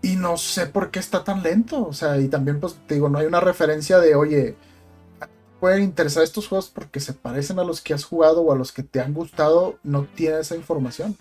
Y 0.00 0.16
no 0.16 0.36
sé 0.36 0.66
por 0.66 0.90
qué 0.90 0.98
está 1.00 1.24
tan 1.24 1.42
lento. 1.42 1.86
O 1.86 1.92
sea, 1.92 2.18
y 2.20 2.28
también, 2.28 2.60
pues, 2.60 2.76
te 2.86 2.94
digo, 2.94 3.08
no 3.08 3.18
hay 3.18 3.26
una 3.26 3.40
referencia 3.40 3.98
de, 3.98 4.14
oye, 4.14 4.56
pueden 5.60 5.82
interesar 5.82 6.22
estos 6.22 6.46
juegos 6.46 6.70
porque 6.72 7.00
se 7.00 7.12
parecen 7.12 7.58
a 7.58 7.64
los 7.64 7.80
que 7.80 7.94
has 7.94 8.04
jugado 8.04 8.42
o 8.42 8.52
a 8.52 8.56
los 8.56 8.72
que 8.72 8.82
te 8.82 9.00
han 9.00 9.14
gustado. 9.14 9.78
No 9.82 10.04
tiene 10.04 10.40
esa 10.40 10.56
información. 10.56 11.16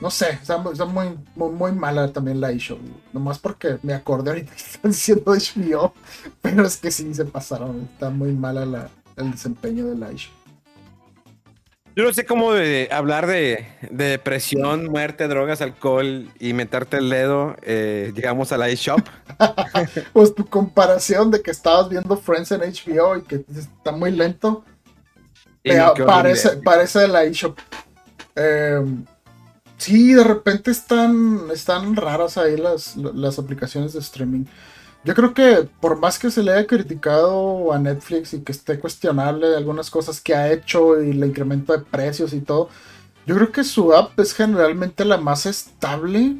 No 0.00 0.10
sé, 0.10 0.38
está, 0.42 0.58
muy, 0.58 1.18
muy, 1.34 1.72
mala 1.72 2.12
también 2.12 2.40
la 2.40 2.50
eShop. 2.50 2.78
Nomás 3.12 3.38
porque 3.38 3.78
me 3.82 3.94
acordé 3.94 4.30
ahorita 4.30 4.52
que 4.52 4.62
están 4.62 4.90
diciendo 4.90 5.32
HBO. 5.32 5.94
Pero 6.42 6.66
es 6.66 6.76
que 6.76 6.90
sí 6.90 7.14
se 7.14 7.24
pasaron. 7.24 7.88
Está 7.92 8.10
muy 8.10 8.32
mala 8.32 8.90
el 9.16 9.30
desempeño 9.30 9.86
de 9.86 9.96
la 9.96 10.10
eShop. 10.10 10.44
Yo 11.96 12.02
no 12.02 12.12
sé 12.12 12.26
cómo 12.26 12.52
de 12.52 12.88
hablar 12.90 13.28
de, 13.28 13.68
depresión, 13.88 14.86
muerte, 14.86 15.28
drogas, 15.28 15.60
alcohol 15.60 16.28
y 16.40 16.52
meterte 16.52 16.96
el 16.96 17.08
dedo, 17.08 17.54
eh, 17.62 18.12
llegamos 18.16 18.50
a 18.50 18.58
la 18.58 18.68
eShop. 18.68 19.00
pues 20.12 20.34
tu 20.34 20.44
comparación 20.44 21.30
de 21.30 21.40
que 21.40 21.52
estabas 21.52 21.88
viendo 21.88 22.16
Friends 22.16 22.50
en 22.50 22.62
HBO 22.62 23.16
y 23.16 23.22
que 23.22 23.44
está 23.56 23.92
muy 23.92 24.10
lento, 24.10 24.64
parece, 26.04 26.56
parece 26.64 26.98
de 26.98 27.08
la 27.08 27.22
eShop. 27.22 27.56
Em, 28.34 29.04
sí, 29.76 30.14
de 30.14 30.24
repente 30.24 30.70
están, 30.70 31.50
están 31.52 31.96
raras 31.96 32.38
ahí 32.38 32.56
las, 32.56 32.96
las 32.96 33.38
aplicaciones 33.38 33.92
de 33.92 34.00
streaming. 34.00 34.44
Yo 35.04 35.14
creo 35.14 35.34
que 35.34 35.68
por 35.80 35.98
más 35.98 36.18
que 36.18 36.30
se 36.30 36.42
le 36.42 36.52
haya 36.52 36.66
criticado 36.66 37.72
a 37.72 37.78
Netflix 37.78 38.32
y 38.32 38.40
que 38.40 38.52
esté 38.52 38.78
cuestionable 38.78 39.54
algunas 39.54 39.90
cosas 39.90 40.20
que 40.20 40.34
ha 40.34 40.50
hecho 40.50 41.02
y 41.02 41.10
el 41.10 41.24
incremento 41.24 41.74
de 41.74 41.84
precios 41.84 42.32
y 42.32 42.40
todo, 42.40 42.70
yo 43.26 43.34
creo 43.34 43.52
que 43.52 43.64
su 43.64 43.94
app 43.94 44.18
es 44.18 44.34
generalmente 44.34 45.04
la 45.04 45.18
más 45.18 45.46
estable 45.46 46.36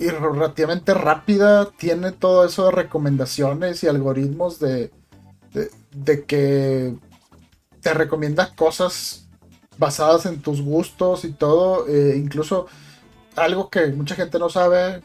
y 0.00 0.08
relativamente 0.08 0.94
rápida. 0.94 1.70
Tiene 1.70 2.10
todo 2.10 2.44
eso 2.44 2.66
de 2.66 2.72
recomendaciones 2.72 3.84
y 3.84 3.88
algoritmos 3.88 4.58
de, 4.58 4.90
de, 5.92 6.24
que 6.24 6.96
te 7.80 7.94
recomienda 7.94 8.54
cosas 8.54 9.28
basadas 9.80 10.26
en 10.26 10.40
tus 10.40 10.60
gustos 10.60 11.24
y 11.24 11.32
todo. 11.32 11.88
Eh, 11.88 12.16
incluso 12.16 12.66
algo 13.34 13.70
que 13.70 13.86
mucha 13.88 14.14
gente 14.14 14.38
no 14.38 14.50
sabe, 14.50 15.02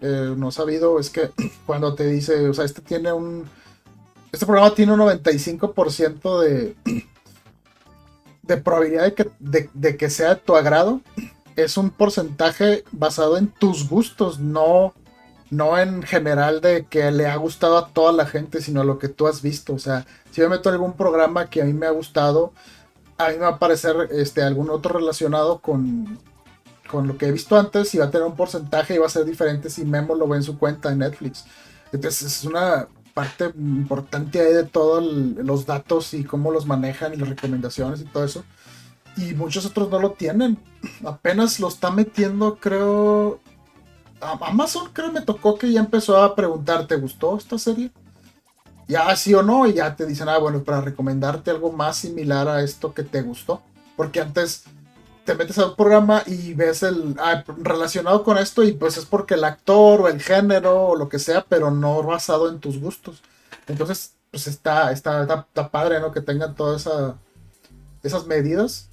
eh, 0.00 0.34
no 0.36 0.48
ha 0.48 0.52
sabido, 0.52 0.98
es 0.98 1.10
que 1.10 1.30
cuando 1.66 1.94
te 1.94 2.06
dice, 2.06 2.48
o 2.48 2.54
sea, 2.54 2.64
este 2.64 2.80
tiene 2.80 3.12
un. 3.12 3.44
Este 4.32 4.46
programa 4.46 4.74
tiene 4.74 4.92
un 4.92 5.00
95% 5.00 6.40
de, 6.40 6.76
de 8.42 8.56
probabilidad 8.56 9.04
de 9.04 9.14
que, 9.14 9.30
de, 9.38 9.96
que 9.96 10.10
sea 10.10 10.30
de 10.30 10.40
tu 10.40 10.56
agrado. 10.56 11.02
Es 11.56 11.76
un 11.76 11.90
porcentaje 11.90 12.82
basado 12.90 13.36
en 13.36 13.46
tus 13.46 13.88
gustos, 13.88 14.40
no, 14.40 14.92
no 15.50 15.78
en 15.78 16.02
general 16.02 16.60
de 16.60 16.84
que 16.86 17.12
le 17.12 17.28
ha 17.28 17.36
gustado 17.36 17.78
a 17.78 17.90
toda 17.90 18.10
la 18.10 18.26
gente, 18.26 18.60
sino 18.60 18.82
lo 18.82 18.98
que 18.98 19.06
tú 19.06 19.28
has 19.28 19.40
visto. 19.40 19.72
O 19.72 19.78
sea, 19.78 20.04
si 20.32 20.40
yo 20.40 20.50
meto 20.50 20.68
algún 20.68 20.94
programa 20.94 21.48
que 21.48 21.62
a 21.62 21.64
mí 21.64 21.72
me 21.72 21.86
ha 21.86 21.92
gustado, 21.92 22.52
a 23.18 23.28
mí 23.28 23.34
me 23.34 23.40
va 23.40 23.48
a 23.48 23.50
aparecer 23.52 24.08
este, 24.12 24.42
algún 24.42 24.70
otro 24.70 24.98
relacionado 24.98 25.60
con, 25.60 26.18
con 26.90 27.06
lo 27.06 27.16
que 27.16 27.26
he 27.26 27.32
visto 27.32 27.58
antes 27.58 27.94
y 27.94 27.98
va 27.98 28.06
a 28.06 28.10
tener 28.10 28.26
un 28.26 28.36
porcentaje 28.36 28.94
y 28.94 28.98
va 28.98 29.06
a 29.06 29.10
ser 29.10 29.24
diferente 29.24 29.70
si 29.70 29.84
Memo 29.84 30.14
lo 30.14 30.28
ve 30.28 30.38
en 30.38 30.42
su 30.42 30.58
cuenta 30.58 30.90
en 30.90 30.98
Netflix. 30.98 31.44
Entonces 31.92 32.22
es 32.22 32.44
una 32.44 32.88
parte 33.14 33.52
importante 33.56 34.40
ahí 34.40 34.52
de 34.52 34.64
todos 34.64 35.02
los 35.02 35.64
datos 35.66 36.12
y 36.14 36.24
cómo 36.24 36.50
los 36.50 36.66
manejan 36.66 37.14
y 37.14 37.16
las 37.16 37.28
recomendaciones 37.28 38.00
y 38.00 38.04
todo 38.04 38.24
eso. 38.24 38.44
Y 39.16 39.34
muchos 39.34 39.64
otros 39.64 39.88
no 39.90 40.00
lo 40.00 40.10
tienen. 40.12 40.58
Apenas 41.04 41.60
lo 41.60 41.68
está 41.68 41.90
metiendo, 41.92 42.56
creo. 42.56 43.38
Amazon 44.20 44.88
creo 44.92 45.12
me 45.12 45.20
tocó 45.20 45.56
que 45.56 45.70
ya 45.70 45.80
empezó 45.80 46.20
a 46.20 46.34
preguntar, 46.34 46.86
¿te 46.86 46.96
gustó 46.96 47.36
esta 47.36 47.58
serie? 47.58 47.92
Ya 48.86 49.14
sí 49.16 49.34
o 49.34 49.42
no, 49.42 49.66
y 49.66 49.74
ya 49.74 49.96
te 49.96 50.06
dicen, 50.06 50.28
ah, 50.28 50.38
bueno, 50.38 50.62
para 50.62 50.80
recomendarte 50.80 51.50
algo 51.50 51.72
más 51.72 51.96
similar 51.96 52.48
a 52.48 52.62
esto 52.62 52.92
que 52.92 53.02
te 53.02 53.22
gustó. 53.22 53.62
Porque 53.96 54.20
antes 54.20 54.64
te 55.24 55.34
metes 55.34 55.58
a 55.58 55.66
un 55.66 55.76
programa 55.76 56.22
y 56.26 56.54
ves 56.54 56.82
el 56.82 57.16
ah, 57.18 57.44
relacionado 57.58 58.22
con 58.24 58.36
esto 58.38 58.62
y 58.62 58.72
pues 58.72 58.96
es 58.96 59.06
porque 59.06 59.34
el 59.34 59.44
actor 59.44 60.02
o 60.02 60.08
el 60.08 60.20
género 60.20 60.88
o 60.88 60.96
lo 60.96 61.08
que 61.08 61.18
sea, 61.18 61.44
pero 61.48 61.70
no 61.70 62.02
basado 62.02 62.48
en 62.48 62.60
tus 62.60 62.78
gustos. 62.78 63.22
Entonces, 63.66 64.14
pues 64.30 64.46
está, 64.46 64.92
está, 64.92 65.22
está, 65.22 65.70
padre, 65.70 66.00
¿no? 66.00 66.12
Que 66.12 66.20
tengan 66.20 66.54
todas 66.54 66.82
esa, 66.82 67.16
esas 68.02 68.26
medidas. 68.26 68.90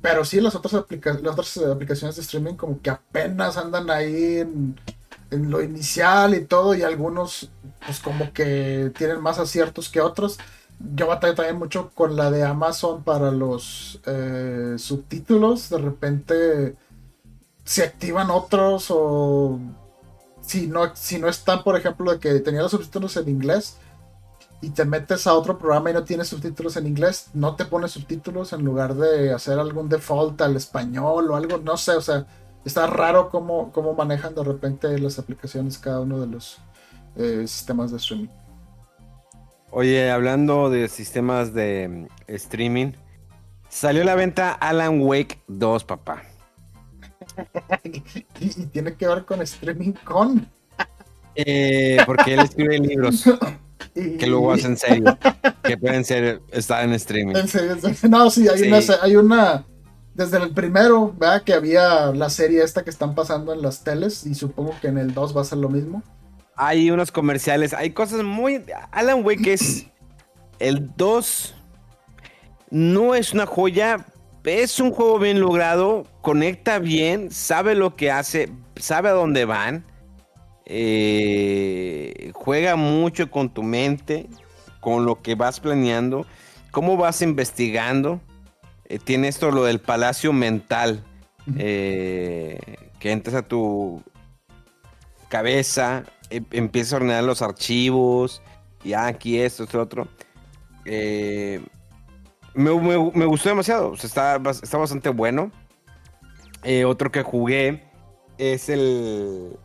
pero 0.00 0.24
sí, 0.24 0.40
las 0.40 0.54
otras, 0.54 0.74
las 0.74 1.32
otras 1.32 1.56
aplicaciones 1.58 2.16
de 2.16 2.22
streaming 2.22 2.54
como 2.54 2.80
que 2.80 2.90
apenas 2.90 3.56
andan 3.56 3.90
ahí 3.90 4.38
en, 4.38 4.76
en, 5.32 5.50
lo 5.50 5.62
inicial 5.62 6.34
y 6.34 6.44
todo, 6.44 6.74
y 6.74 6.82
algunos 6.82 7.50
pues 7.84 8.00
como 8.00 8.32
que 8.32 8.92
tienen 8.96 9.20
más 9.20 9.38
aciertos 9.38 9.88
que 9.88 10.00
otros. 10.00 10.38
Yo 10.94 11.06
batallé 11.06 11.34
también 11.34 11.58
mucho 11.58 11.90
con 11.94 12.16
la 12.16 12.30
de 12.30 12.44
Amazon 12.44 13.04
para 13.04 13.30
los 13.30 14.00
eh, 14.06 14.74
subtítulos. 14.78 15.68
De 15.70 15.78
repente 15.78 16.76
se 17.64 17.84
activan 17.84 18.30
otros 18.30 18.86
o 18.90 19.60
si 20.40 20.66
no, 20.66 20.94
si 20.94 21.18
no 21.18 21.28
están, 21.28 21.62
por 21.62 21.76
ejemplo, 21.76 22.12
de 22.12 22.18
que 22.18 22.40
tenía 22.40 22.62
los 22.62 22.72
subtítulos 22.72 23.16
en 23.16 23.28
inglés 23.28 23.76
y 24.60 24.70
te 24.70 24.84
metes 24.84 25.26
a 25.26 25.34
otro 25.34 25.58
programa 25.58 25.90
y 25.90 25.92
no 25.92 26.04
tienes 26.04 26.28
subtítulos 26.28 26.76
en 26.76 26.86
inglés, 26.86 27.26
no 27.34 27.56
te 27.56 27.64
pone 27.64 27.88
subtítulos 27.88 28.52
en 28.52 28.64
lugar 28.64 28.94
de 28.94 29.32
hacer 29.32 29.58
algún 29.58 29.88
default 29.88 30.40
al 30.40 30.56
español 30.56 31.30
o 31.30 31.36
algo, 31.36 31.58
no 31.58 31.76
sé, 31.76 31.92
o 31.92 32.00
sea, 32.00 32.26
está 32.64 32.86
raro 32.86 33.30
cómo, 33.30 33.72
cómo 33.72 33.94
manejan 33.94 34.34
de 34.34 34.44
repente 34.44 34.98
las 34.98 35.18
aplicaciones 35.18 35.78
cada 35.78 36.00
uno 36.00 36.20
de 36.20 36.26
los 36.26 36.58
eh, 37.16 37.44
sistemas 37.46 37.90
de 37.90 37.96
streaming. 37.98 38.28
Oye, 39.70 40.10
hablando 40.10 40.68
de 40.70 40.88
sistemas 40.88 41.54
de 41.54 41.88
mm, 41.88 42.06
streaming, 42.28 42.92
salió 43.68 44.02
a 44.02 44.04
la 44.04 44.14
venta 44.14 44.52
Alan 44.52 45.00
Wake 45.00 45.42
2, 45.48 45.84
papá. 45.84 46.22
y, 48.40 48.66
tiene 48.66 48.94
que 48.94 49.06
ver 49.06 49.24
con 49.24 49.40
streaming 49.42 49.92
con. 50.04 50.48
Eh, 51.34 51.98
porque 52.04 52.34
él 52.34 52.40
escribe 52.40 52.78
libros 52.78 53.24
que 53.94 54.26
luego 54.26 54.52
hacen 54.52 54.76
serio, 54.76 55.16
que 55.62 55.78
pueden 55.78 56.04
ser 56.04 56.42
estar 56.50 56.84
en 56.84 56.92
streaming. 56.92 57.34
No, 58.10 58.30
sí, 58.30 58.48
hay 58.48 58.68
una, 58.68 58.78
hay 59.00 59.16
una 59.16 59.64
desde 60.14 60.38
el 60.38 60.50
primero, 60.52 61.12
¿verdad? 61.18 61.42
Que 61.42 61.54
había 61.54 62.06
la 62.12 62.30
serie 62.30 62.62
esta 62.62 62.84
que 62.84 62.90
están 62.90 63.14
pasando 63.14 63.52
en 63.52 63.62
las 63.62 63.84
teles 63.84 64.26
y 64.26 64.34
supongo 64.34 64.74
que 64.80 64.88
en 64.88 64.98
el 64.98 65.14
2 65.14 65.36
va 65.36 65.42
a 65.42 65.44
ser 65.44 65.58
lo 65.58 65.68
mismo 65.68 66.02
hay 66.56 66.90
unos 66.90 67.10
comerciales, 67.10 67.74
hay 67.74 67.90
cosas 67.90 68.22
muy... 68.22 68.62
Alan 68.90 69.24
Wake 69.24 69.52
es... 69.52 69.86
El 70.58 70.94
2 70.94 71.56
no 72.70 73.16
es 73.16 73.32
una 73.32 73.46
joya, 73.46 74.06
es 74.44 74.78
un 74.78 74.92
juego 74.92 75.18
bien 75.18 75.40
logrado, 75.40 76.06
conecta 76.20 76.78
bien, 76.78 77.32
sabe 77.32 77.74
lo 77.74 77.96
que 77.96 78.12
hace, 78.12 78.48
sabe 78.76 79.08
a 79.08 79.12
dónde 79.12 79.44
van, 79.44 79.84
eh, 80.64 82.30
juega 82.32 82.76
mucho 82.76 83.28
con 83.28 83.52
tu 83.52 83.64
mente, 83.64 84.28
con 84.78 85.04
lo 85.04 85.20
que 85.20 85.34
vas 85.34 85.58
planeando, 85.58 86.26
cómo 86.70 86.96
vas 86.96 87.22
investigando. 87.22 88.20
Eh, 88.92 88.98
tiene 88.98 89.28
esto 89.28 89.50
lo 89.50 89.64
del 89.64 89.80
palacio 89.80 90.32
mental, 90.32 91.04
eh, 91.56 92.58
que 93.00 93.10
entras 93.10 93.34
a 93.36 93.42
tu 93.42 94.02
cabeza, 95.28 96.04
Em, 96.32 96.46
empieza 96.50 96.96
a 96.96 96.98
ordenar 96.98 97.24
los 97.24 97.42
archivos, 97.42 98.40
y 98.82 98.94
aquí 98.94 99.38
esto, 99.38 99.64
esto, 99.64 99.80
otro. 99.82 100.08
Eh, 100.86 101.60
me, 102.54 102.70
gustó 102.70 103.50
demasiado, 103.50 103.92
está, 103.94 104.40
está, 104.62 104.78
bastante 104.78 105.10
bueno. 105.10 105.52
Eh, 106.64 106.86
otro 106.86 107.12
que 107.12 107.22
jugué 107.22 107.84
es 108.38 108.70
el 108.70 109.58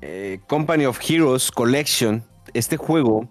eh, 0.00 0.40
Company 0.48 0.86
of 0.86 0.98
Heroes 1.08 1.52
Collection, 1.52 2.24
este 2.52 2.76
juego 2.76 3.28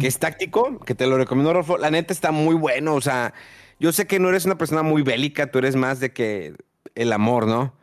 que 0.00 0.08
es 0.08 0.18
táctico, 0.18 0.80
que 0.80 0.96
te 0.96 1.06
lo 1.06 1.16
recomiendo, 1.16 1.52
Rolfo. 1.52 1.78
La 1.78 1.90
neta 1.90 2.12
está 2.12 2.32
muy 2.32 2.56
bueno, 2.56 2.94
o 2.94 3.00
sea, 3.00 3.32
yo 3.78 3.92
sé 3.92 4.06
que 4.06 4.18
no 4.18 4.28
eres 4.28 4.44
una 4.44 4.58
persona 4.58 4.82
muy 4.82 5.02
bélica, 5.02 5.50
tú 5.50 5.58
eres 5.58 5.76
más 5.76 6.00
de 6.00 6.12
que 6.12 6.54
el 6.94 7.12
amor, 7.12 7.46
¿no? 7.46 7.74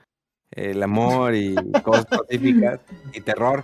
El 0.51 0.81
amor 0.83 1.35
y 1.35 1.55
cosas 1.83 2.05
pacíficas 2.05 2.79
y 3.13 3.21
terror. 3.21 3.63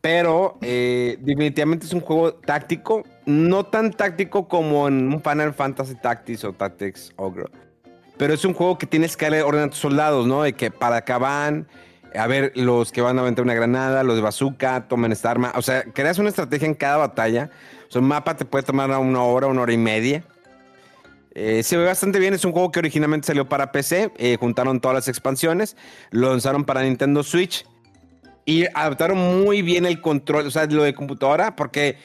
Pero 0.00 0.58
eh, 0.62 1.18
definitivamente 1.20 1.86
es 1.86 1.92
un 1.92 2.00
juego 2.00 2.32
táctico, 2.32 3.04
no 3.26 3.64
tan 3.64 3.90
táctico 3.92 4.48
como 4.48 4.88
en 4.88 5.12
un 5.12 5.22
Final 5.22 5.52
Fantasy 5.52 5.94
Tactics 5.94 6.44
o 6.44 6.52
Tactics 6.52 7.12
Ogre. 7.16 7.46
Pero 8.16 8.32
es 8.32 8.44
un 8.44 8.54
juego 8.54 8.78
que 8.78 8.86
tienes 8.86 9.16
que 9.16 9.26
ordenar 9.42 9.68
a 9.68 9.70
tus 9.70 9.78
soldados, 9.78 10.26
¿no? 10.26 10.42
De 10.42 10.54
que 10.54 10.70
para 10.70 10.96
acá 10.96 11.18
van, 11.18 11.68
a 12.14 12.26
ver, 12.26 12.52
los 12.54 12.92
que 12.92 13.02
van 13.02 13.18
a 13.18 13.22
aventar 13.22 13.44
una 13.44 13.54
granada, 13.54 14.02
los 14.02 14.16
de 14.16 14.22
bazooka, 14.22 14.88
tomen 14.88 15.12
esta 15.12 15.30
arma. 15.30 15.52
O 15.56 15.62
sea, 15.62 15.84
creas 15.84 16.18
una 16.18 16.30
estrategia 16.30 16.66
en 16.66 16.74
cada 16.74 16.96
batalla. 16.96 17.50
O 17.88 17.92
sea, 17.92 18.00
un 18.00 18.08
mapa 18.08 18.36
te 18.36 18.44
puede 18.44 18.64
tomar 18.64 18.90
una 18.90 19.22
hora, 19.22 19.46
una 19.46 19.62
hora 19.62 19.72
y 19.72 19.78
media. 19.78 20.24
Eh, 21.32 21.62
se 21.62 21.76
ve 21.76 21.84
bastante 21.84 22.18
bien, 22.18 22.34
es 22.34 22.44
un 22.44 22.52
juego 22.52 22.72
que 22.72 22.80
originalmente 22.80 23.28
salió 23.28 23.48
para 23.48 23.70
PC, 23.70 24.10
eh, 24.16 24.36
juntaron 24.38 24.80
todas 24.80 24.96
las 24.96 25.08
expansiones, 25.08 25.76
lo 26.10 26.30
lanzaron 26.30 26.64
para 26.64 26.82
Nintendo 26.82 27.22
Switch 27.22 27.64
y 28.44 28.66
adaptaron 28.74 29.18
muy 29.44 29.62
bien 29.62 29.86
el 29.86 30.00
control, 30.00 30.46
o 30.46 30.50
sea, 30.50 30.66
lo 30.66 30.82
de 30.82 30.92
computadora, 30.92 31.54
porque 31.54 31.98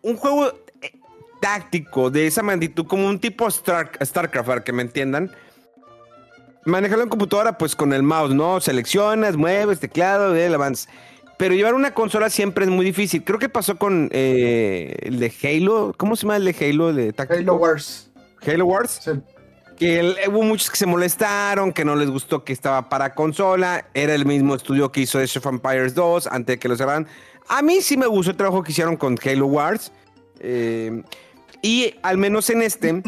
un 0.00 0.16
juego 0.16 0.48
eh, 0.80 0.92
táctico 1.40 2.10
de 2.10 2.26
esa 2.26 2.42
magnitud, 2.42 2.86
como 2.86 3.06
un 3.06 3.18
tipo 3.18 3.46
Star, 3.48 3.90
StarCraft, 4.02 4.48
para 4.48 4.64
que 4.64 4.72
me 4.72 4.82
entiendan, 4.82 5.30
manejarlo 6.64 7.04
en 7.04 7.10
computadora, 7.10 7.58
pues 7.58 7.76
con 7.76 7.92
el 7.92 8.02
mouse, 8.02 8.34
¿no? 8.34 8.58
Seleccionas, 8.62 9.36
mueves, 9.36 9.80
teclado, 9.80 10.34
el 10.34 10.54
avance. 10.54 10.88
Pero 11.36 11.54
llevar 11.54 11.74
una 11.74 11.92
consola 11.92 12.30
siempre 12.30 12.64
es 12.64 12.70
muy 12.70 12.86
difícil. 12.86 13.24
Creo 13.24 13.38
que 13.38 13.48
pasó 13.48 13.76
con 13.76 14.08
el 14.12 15.18
de 15.18 15.32
Halo. 15.42 15.92
¿Cómo 15.96 16.14
se 16.14 16.22
llama 16.22 16.36
el 16.36 16.44
de 16.44 16.54
Halo? 16.70 16.92
de 16.92 17.12
Halo 17.18 17.56
Wars. 17.56 18.11
Halo 18.46 18.66
Wars. 18.66 19.00
Sí 19.02 19.12
que 19.82 20.14
hubo 20.28 20.42
muchos 20.42 20.70
que 20.70 20.76
se 20.76 20.86
molestaron, 20.86 21.72
que 21.72 21.84
no 21.84 21.96
les 21.96 22.08
gustó 22.08 22.44
que 22.44 22.52
estaba 22.52 22.88
para 22.88 23.14
consola. 23.14 23.86
Era 23.94 24.14
el 24.14 24.24
mismo 24.26 24.54
estudio 24.54 24.92
que 24.92 25.00
hizo 25.00 25.18
Age 25.18 25.40
of 25.40 25.46
Empires 25.46 25.94
2 25.96 26.28
antes 26.28 26.54
de 26.54 26.58
que 26.60 26.68
lo 26.68 26.76
cerraran. 26.76 27.08
A 27.48 27.62
mí 27.62 27.80
sí 27.80 27.96
me 27.96 28.06
gustó 28.06 28.30
el 28.30 28.36
trabajo 28.36 28.62
que 28.62 28.70
hicieron 28.70 28.96
con 28.96 29.18
Halo 29.24 29.46
Wars. 29.46 29.90
Eh, 30.38 31.02
y 31.62 31.94
al 32.02 32.16
menos 32.16 32.48
en 32.50 32.62
este, 32.62 33.02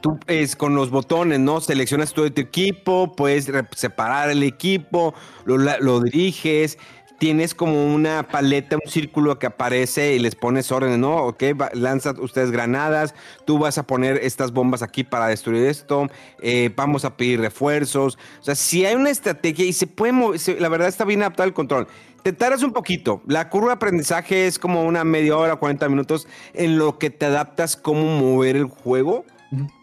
tú 0.00 0.18
es 0.28 0.54
con 0.54 0.76
los 0.76 0.90
botones, 0.90 1.40
¿no? 1.40 1.60
Seleccionas 1.60 2.12
todo 2.12 2.30
tu 2.32 2.40
equipo, 2.40 3.14
puedes 3.16 3.50
separar 3.76 4.30
el 4.30 4.44
equipo, 4.44 5.14
lo, 5.44 5.56
lo 5.58 6.00
diriges 6.00 6.78
tienes 7.24 7.54
como 7.54 7.86
una 7.86 8.28
paleta, 8.28 8.76
un 8.76 8.90
círculo 8.90 9.38
que 9.38 9.46
aparece 9.46 10.14
y 10.14 10.18
les 10.18 10.34
pones 10.34 10.70
órdenes, 10.70 10.98
¿no? 10.98 11.16
Ok, 11.24 11.42
lanzan 11.72 12.20
ustedes 12.20 12.50
granadas, 12.50 13.14
tú 13.46 13.58
vas 13.58 13.78
a 13.78 13.86
poner 13.86 14.18
estas 14.18 14.52
bombas 14.52 14.82
aquí 14.82 15.04
para 15.04 15.28
destruir 15.28 15.64
esto, 15.64 16.10
eh, 16.42 16.70
vamos 16.76 17.06
a 17.06 17.16
pedir 17.16 17.40
refuerzos. 17.40 18.18
O 18.40 18.44
sea, 18.44 18.54
si 18.54 18.84
hay 18.84 18.94
una 18.94 19.08
estrategia 19.08 19.64
y 19.64 19.72
se 19.72 19.86
puede 19.86 20.12
mover, 20.12 20.38
la 20.60 20.68
verdad 20.68 20.86
está 20.86 21.06
bien 21.06 21.22
adaptado 21.22 21.46
el 21.46 21.54
control. 21.54 21.88
Te 22.22 22.34
tardas 22.34 22.62
un 22.62 22.74
poquito. 22.74 23.22
La 23.26 23.48
curva 23.48 23.68
de 23.68 23.74
aprendizaje 23.76 24.46
es 24.46 24.58
como 24.58 24.84
una 24.84 25.02
media 25.04 25.34
hora, 25.34 25.56
40 25.56 25.88
minutos 25.88 26.28
en 26.52 26.76
lo 26.76 26.98
que 26.98 27.08
te 27.08 27.24
adaptas 27.24 27.74
cómo 27.74 28.02
mover 28.18 28.56
el 28.56 28.66
juego. 28.66 29.24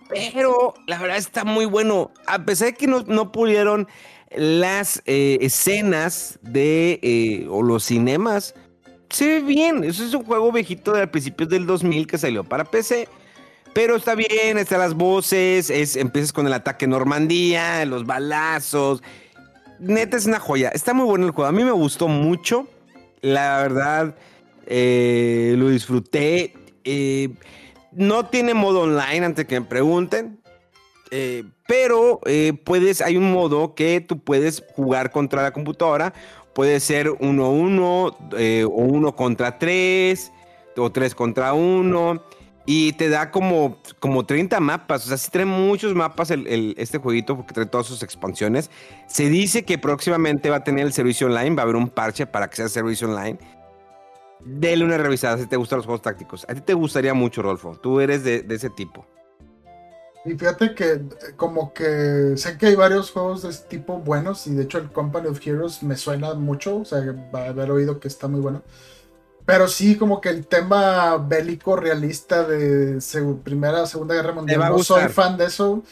Pero 0.09 0.75
la 0.85 0.99
verdad 0.99 1.17
está 1.17 1.43
muy 1.43 1.65
bueno. 1.65 2.11
A 2.27 2.45
pesar 2.45 2.67
de 2.67 2.73
que 2.75 2.85
no, 2.85 3.01
no 3.07 3.31
pudieron 3.31 3.87
las 4.35 5.01
eh, 5.05 5.37
escenas 5.41 6.39
de 6.41 6.99
eh, 7.01 7.47
o 7.49 7.61
los 7.61 7.83
cinemas 7.83 8.55
se 9.09 9.27
ve 9.27 9.39
bien. 9.41 9.83
Eso 9.83 10.03
es 10.03 10.13
un 10.13 10.23
juego 10.23 10.51
viejito 10.51 10.93
de 10.93 11.07
principios 11.07 11.49
del 11.49 11.65
2000 11.65 12.07
que 12.07 12.17
salió 12.17 12.43
para 12.43 12.65
PC. 12.65 13.07
Pero 13.73 13.95
está 13.95 14.15
bien, 14.15 14.57
están 14.57 14.79
las 14.79 14.93
voces, 14.93 15.69
es, 15.69 15.95
empiezas 15.95 16.33
con 16.33 16.45
el 16.45 16.53
ataque 16.53 16.87
Normandía, 16.87 17.85
los 17.85 18.05
balazos. 18.05 19.01
Neta 19.79 20.17
es 20.17 20.25
una 20.25 20.39
joya. 20.39 20.69
Está 20.69 20.93
muy 20.93 21.05
bueno 21.05 21.25
el 21.25 21.31
juego. 21.31 21.47
A 21.47 21.53
mí 21.53 21.63
me 21.63 21.71
gustó 21.71 22.07
mucho. 22.07 22.67
La 23.21 23.61
verdad, 23.61 24.15
eh, 24.65 25.55
lo 25.57 25.69
disfruté. 25.69 26.53
no 27.93 28.25
tiene 28.25 28.53
modo 28.53 28.81
online, 28.81 29.25
antes 29.25 29.45
que 29.45 29.59
me 29.59 29.65
pregunten. 29.65 30.41
Eh, 31.13 31.43
pero 31.71 32.19
eh, 32.25 32.51
puedes, 32.65 32.99
hay 32.99 33.15
un 33.15 33.31
modo 33.31 33.75
que 33.75 34.01
tú 34.01 34.19
puedes 34.19 34.61
jugar 34.75 35.09
contra 35.09 35.41
la 35.41 35.53
computadora. 35.53 36.13
Puede 36.53 36.81
ser 36.81 37.09
uno 37.21 37.45
a 37.45 37.49
uno, 37.49 38.17
eh, 38.37 38.65
o 38.65 38.81
uno 38.81 39.15
contra 39.15 39.57
tres, 39.57 40.33
o 40.75 40.91
tres 40.91 41.15
contra 41.15 41.53
uno. 41.53 42.21
Y 42.65 42.91
te 42.91 43.07
da 43.07 43.31
como, 43.31 43.77
como 43.99 44.25
30 44.25 44.59
mapas. 44.59 45.05
O 45.05 45.07
sea, 45.07 45.17
sí 45.17 45.29
trae 45.31 45.45
muchos 45.45 45.95
mapas 45.95 46.29
este 46.31 46.97
jueguito 46.97 47.37
porque 47.37 47.53
trae 47.53 47.67
todas 47.67 47.87
sus 47.87 48.03
expansiones. 48.03 48.69
Se 49.07 49.29
dice 49.29 49.63
que 49.63 49.77
próximamente 49.77 50.49
va 50.49 50.57
a 50.57 50.63
tener 50.65 50.85
el 50.85 50.91
servicio 50.91 51.27
online. 51.27 51.55
Va 51.55 51.61
a 51.61 51.63
haber 51.63 51.77
un 51.77 51.87
parche 51.87 52.27
para 52.27 52.49
que 52.49 52.57
sea 52.57 52.67
servicio 52.67 53.07
online. 53.07 53.39
Dele 54.41 54.83
una 54.83 54.97
revisada 54.97 55.37
si 55.37 55.47
te 55.47 55.55
gustan 55.55 55.77
los 55.77 55.85
juegos 55.85 56.01
tácticos. 56.01 56.45
A 56.49 56.53
ti 56.53 56.59
te 56.59 56.73
gustaría 56.73 57.13
mucho, 57.13 57.41
Rolfo. 57.41 57.77
Tú 57.77 58.01
eres 58.01 58.25
de 58.25 58.43
ese 58.49 58.69
tipo. 58.69 59.07
Y 60.23 60.33
fíjate 60.33 60.75
que 60.75 61.01
como 61.35 61.73
que 61.73 62.33
sé 62.35 62.57
que 62.57 62.67
hay 62.67 62.75
varios 62.75 63.09
juegos 63.09 63.41
de 63.41 63.49
este 63.49 63.77
tipo 63.77 63.97
buenos 63.97 64.45
y 64.45 64.53
de 64.53 64.63
hecho 64.63 64.77
el 64.77 64.91
Company 64.91 65.27
of 65.27 65.45
Heroes 65.45 65.81
me 65.81 65.97
suena 65.97 66.35
mucho, 66.35 66.77
o 66.77 66.85
sea, 66.85 66.99
va 67.33 67.45
a 67.45 67.49
haber 67.49 67.71
oído 67.71 67.99
que 67.99 68.07
está 68.07 68.27
muy 68.27 68.39
bueno. 68.39 68.61
Pero 69.45 69.67
sí, 69.67 69.97
como 69.97 70.21
que 70.21 70.29
el 70.29 70.45
tema 70.45 71.17
bélico 71.17 71.75
realista 71.75 72.43
de 72.43 72.99
Primera, 73.43 73.87
Segunda 73.87 74.13
Guerra 74.13 74.33
Mundial, 74.33 74.59
no 74.59 74.83
soy 74.83 75.09
fan 75.09 75.37
de 75.37 75.45
eso. 75.45 75.83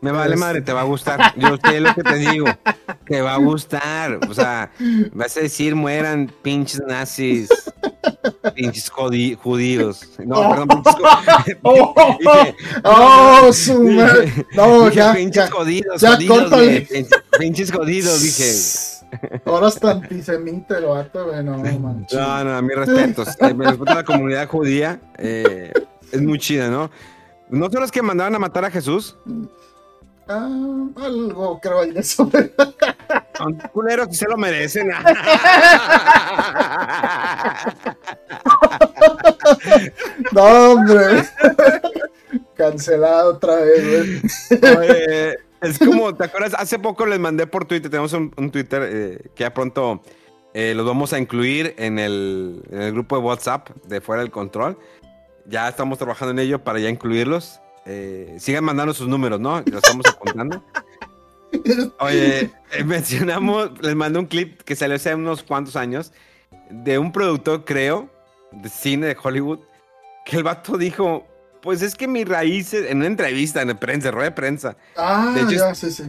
Me 0.00 0.10
vale 0.10 0.36
madre, 0.36 0.62
te 0.62 0.72
va 0.72 0.80
a 0.80 0.84
gustar. 0.84 1.32
Yo 1.36 1.56
sé 1.64 1.80
lo 1.80 1.94
que 1.94 2.02
te 2.02 2.16
digo. 2.16 2.46
Te 3.06 3.20
va 3.20 3.34
a 3.34 3.38
gustar. 3.38 4.18
O 4.28 4.34
sea, 4.34 4.72
vas 5.12 5.36
a 5.36 5.40
decir 5.40 5.76
mueran 5.76 6.30
pinches 6.42 6.82
nazis. 6.86 7.48
Pinches 8.54 8.90
judíos. 8.90 10.08
No, 10.24 10.48
perdón, 10.50 10.68
pinches 10.68 10.94
judíos. 10.94 11.56
Oh, 11.62 11.94
oh, 13.46 13.52
su 13.52 13.82
madre. 13.82 14.22
dije- 14.26 14.46
No, 14.56 14.84
dije 14.86 14.96
ya, 14.96 15.12
pinches 15.14 15.44
ya. 15.46 15.50
jodidos, 15.50 16.00
ya, 16.00 16.14
jodidos, 16.14 16.38
córtale. 16.40 16.86
Pinches- 16.88 17.22
Pinches 17.38 17.72
jodidos, 17.72 18.22
dije. 18.22 19.42
Ahora 19.44 19.66
hasta 19.68 19.90
antisemita 19.90 20.78
el 20.78 20.86
vato, 20.86 21.26
güey, 21.26 21.44
no 21.44 21.58
manches. 21.58 22.18
No, 22.18 22.44
no, 22.44 22.56
a 22.56 22.62
mis 22.62 22.76
respetos. 22.76 23.28
Eh, 23.40 23.54
Me 23.54 23.66
respeto 23.66 23.92
a 23.92 23.96
la 23.96 24.04
comunidad 24.04 24.48
judía. 24.48 25.00
eh, 25.18 25.72
es 26.10 26.20
muy 26.22 26.38
chida, 26.38 26.68
¿no? 26.68 26.90
¿No 27.50 27.70
son 27.70 27.80
los 27.82 27.90
que 27.92 28.02
mandaban 28.02 28.34
a 28.34 28.38
matar 28.38 28.64
a 28.64 28.70
Jesús? 28.70 29.16
Ah, 30.28 30.48
algo 30.96 31.60
creo 31.60 31.84
de 31.86 32.00
eso. 32.00 32.30
Son 33.36 33.54
culeros 33.72 34.08
que 34.08 34.14
se 34.14 34.26
lo 34.28 34.36
merecen. 34.36 34.90
No, 40.32 40.72
hombre. 40.72 41.24
Cancelado 42.54 43.34
otra 43.34 43.56
vez, 43.56 44.22
güey. 44.50 44.76
Oye, 44.78 45.38
es 45.60 45.78
como, 45.78 46.14
¿te 46.14 46.24
acuerdas? 46.24 46.54
Hace 46.56 46.78
poco 46.78 47.06
les 47.06 47.18
mandé 47.18 47.46
por 47.46 47.64
Twitter, 47.64 47.90
tenemos 47.90 48.12
un, 48.12 48.32
un 48.36 48.50
Twitter 48.50 48.82
eh, 48.84 49.18
que 49.34 49.44
ya 49.44 49.52
pronto 49.52 50.02
eh, 50.54 50.74
los 50.74 50.86
vamos 50.86 51.12
a 51.12 51.18
incluir 51.18 51.74
en 51.78 51.98
el, 51.98 52.62
en 52.70 52.82
el 52.82 52.92
grupo 52.92 53.16
de 53.16 53.22
WhatsApp 53.22 53.70
de 53.86 54.00
Fuera 54.00 54.22
del 54.22 54.30
Control. 54.30 54.78
Ya 55.46 55.68
estamos 55.68 55.98
trabajando 55.98 56.32
en 56.32 56.38
ello 56.38 56.62
para 56.62 56.78
ya 56.78 56.88
incluirlos. 56.88 57.60
Eh, 57.84 58.36
sigan 58.38 58.64
mandando 58.64 58.94
sus 58.94 59.08
números, 59.08 59.40
¿no? 59.40 59.60
Los 59.66 59.82
estamos 59.82 60.06
apuntando. 60.06 60.62
Oye, 62.00 62.50
eh, 62.72 62.84
mencionamos, 62.84 63.70
les 63.82 63.94
mandé 63.94 64.18
un 64.18 64.26
clip 64.26 64.62
que 64.62 64.74
salió 64.76 64.96
hace 64.96 65.14
unos 65.14 65.42
cuantos 65.42 65.76
años 65.76 66.12
de 66.70 66.98
un 66.98 67.12
productor, 67.12 67.64
creo, 67.64 68.08
de 68.52 68.68
cine 68.68 69.06
de 69.06 69.16
Hollywood, 69.22 69.60
que 70.24 70.36
el 70.36 70.42
vato 70.44 70.78
dijo, 70.78 71.26
pues 71.60 71.82
es 71.82 71.94
que 71.94 72.08
mis 72.08 72.26
raíces, 72.28 72.90
en 72.90 72.98
una 72.98 73.06
entrevista, 73.06 73.62
en 73.62 73.76
prensa, 73.76 74.08
en 74.08 74.14
rueda 74.14 74.30
de 74.30 74.34
prensa, 74.36 74.76
Ah, 74.96 75.32
De 75.34 75.42
hecho, 75.42 75.50
ya, 75.52 75.74
sí, 75.74 75.90
sí. 75.90 76.04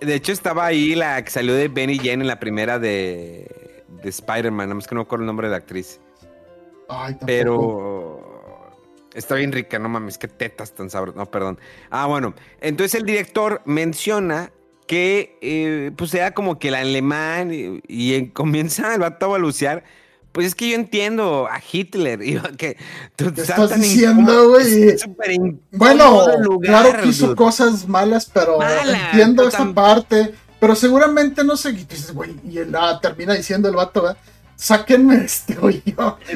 de 0.00 0.14
hecho 0.14 0.32
estaba 0.32 0.66
ahí 0.66 0.94
la 0.94 1.22
que 1.22 1.30
salió 1.30 1.54
de 1.54 1.68
Benny 1.68 1.98
Jen 1.98 2.20
en 2.20 2.26
la 2.26 2.40
primera 2.40 2.78
de, 2.78 3.84
de 4.02 4.08
Spider-Man, 4.08 4.68
nada 4.68 4.74
más 4.74 4.86
que 4.86 4.94
no 4.94 5.00
me 5.00 5.04
acuerdo 5.04 5.22
el 5.22 5.26
nombre 5.26 5.46
de 5.48 5.52
la 5.52 5.58
actriz, 5.58 6.00
Ay, 6.88 7.12
tampoco. 7.14 7.26
pero 7.26 8.72
está 9.14 9.34
bien 9.34 9.52
rica, 9.52 9.78
no 9.78 9.88
mames, 9.88 10.18
qué 10.18 10.28
tetas 10.28 10.72
tan 10.72 10.88
sabrosas, 10.90 11.16
no, 11.18 11.26
perdón. 11.30 11.58
Ah, 11.90 12.06
bueno, 12.06 12.34
entonces 12.60 12.98
el 12.98 13.06
director 13.06 13.60
menciona 13.64 14.50
que 14.86 15.38
eh, 15.40 15.90
pues 15.96 16.12
era 16.14 16.32
como 16.32 16.58
que 16.58 16.68
el 16.68 16.74
alemán 16.74 17.52
y, 17.52 17.80
y 17.88 18.14
en- 18.14 18.26
comienza 18.30 18.94
el 18.94 19.00
vato 19.00 19.26
a 19.26 19.28
balbucear. 19.30 19.84
Pues 20.32 20.46
es 20.46 20.54
que 20.54 20.70
yo 20.70 20.76
entiendo 20.76 21.46
a 21.50 21.60
Hitler. 21.70 22.22
Y 22.26 22.38
que 22.56 22.76
tú 23.16 23.32
¿Qué 23.34 23.42
estás 23.42 23.78
diciendo, 23.80 24.48
güey? 24.50 24.96
Bueno, 25.72 26.26
lugar, 26.38 26.82
claro 26.82 27.02
que 27.02 27.08
hizo 27.08 27.26
dude. 27.28 27.36
cosas 27.36 27.86
malas, 27.88 28.30
pero 28.32 28.58
Mala, 28.58 29.10
entiendo 29.10 29.50
tam- 29.50 29.74
parte. 29.74 30.34
Pero 30.60 30.76
seguramente 30.76 31.42
no 31.42 31.56
sé, 31.56 31.70
y 31.70 31.84
dices, 31.84 32.14
güey, 32.14 32.36
y 32.48 32.58
él 32.58 32.72
ah, 32.76 32.98
termina 33.02 33.34
diciendo 33.34 33.68
el 33.68 33.74
vato, 33.74 34.02
¿verdad? 34.02 34.16
Sáquenme 34.62 35.24
este 35.24 35.58
hoyo. 35.60 35.80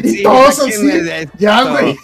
Y 0.03 0.09
Sí, 0.09 0.23
todos 0.25 0.59
así. 0.59 0.71
esto. 0.91 1.33
Ya, 1.39 1.63
güey. 1.63 1.97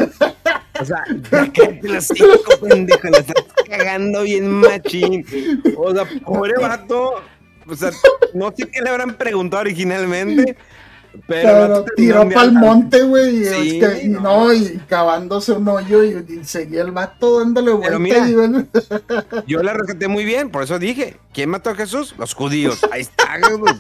O 0.81 0.85
sea, 0.85 1.03
ya 1.33 1.53
cállate 1.53 1.81
los 1.83 2.05
cinco, 2.07 2.53
pendejo, 2.61 3.09
la 3.09 3.19
estás 3.19 3.45
cagando 3.69 4.23
bien 4.23 4.49
machín. 4.49 5.27
O 5.77 5.93
sea, 5.93 6.05
pobre 6.25 6.55
vato. 6.61 7.15
O 7.67 7.75
sea, 7.75 7.91
no 8.35 8.53
sé 8.57 8.69
qué 8.69 8.83
le 8.83 8.91
habrán 8.91 9.17
preguntado 9.17 9.63
originalmente, 9.63 10.57
pero, 11.27 11.85
tiró 11.97 12.29
para 12.29 12.45
el 12.45 12.53
monte, 12.53 13.03
güey. 13.03 13.43
y 13.43 13.45
Sí, 13.45 13.81
es 13.81 13.89
que- 13.99 14.03
y 14.05 14.09
no. 14.09 14.21
no, 14.21 14.53
y 14.53 14.81
cavándose 14.89 15.51
un 15.53 15.67
hoyo 15.69 16.05
y, 16.05 16.25
y 16.41 16.45
seguía 16.45 16.83
el 16.83 16.93
vato 16.93 17.41
dándole 17.41 17.73
vuelta. 17.73 17.99
mira. 17.99 18.29
y, 18.29 18.35
bueno, 18.35 18.65
Yo 19.49 19.61
la 19.63 19.73
rescaté 19.73 20.07
muy 20.07 20.25
bien, 20.25 20.51
por 20.51 20.63
eso 20.63 20.79
dije, 20.79 21.17
¿quién 21.35 21.51
mató 21.51 21.71
a 21.71 21.75
Jesús? 21.75 22.15
Los 22.17 22.33
judíos. 22.35 22.81
Ahí 22.93 23.01
está, 23.03 23.39
dude. 23.51 23.73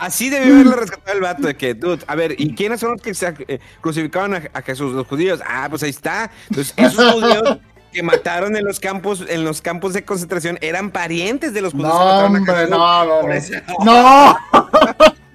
Así 0.00 0.30
debió 0.30 0.54
haberle 0.54 0.74
rescatado 0.76 1.16
el 1.16 1.22
vato 1.22 1.46
de 1.46 1.56
que, 1.56 1.74
dude, 1.74 2.02
a 2.06 2.14
ver, 2.14 2.34
¿y 2.38 2.54
quiénes 2.54 2.80
son 2.80 2.92
los 2.92 3.02
que 3.02 3.14
se 3.14 3.34
eh, 3.48 3.60
crucificaron 3.80 4.34
a, 4.34 4.42
a 4.54 4.62
Jesús? 4.62 4.92
Los 4.94 5.06
judíos. 5.06 5.40
Ah, 5.46 5.66
pues 5.68 5.82
ahí 5.82 5.90
está. 5.90 6.30
Entonces, 6.48 6.72
esos 6.76 7.12
judíos 7.12 7.58
que 7.92 8.02
mataron 8.02 8.56
en 8.56 8.64
los 8.64 8.80
campos, 8.80 9.24
en 9.28 9.44
los 9.44 9.60
campos 9.60 9.92
de 9.92 10.04
concentración 10.04 10.58
eran 10.62 10.90
parientes 10.90 11.52
de 11.52 11.60
los 11.60 11.72
judíos 11.74 11.92
que 11.92 11.98
no, 11.98 12.06
a 12.06 12.24
hombre, 12.24 12.42
Jesús. 12.54 12.70
no, 12.70 13.04
no. 13.04 13.32
Eso- 13.32 13.54
No, 13.84 14.36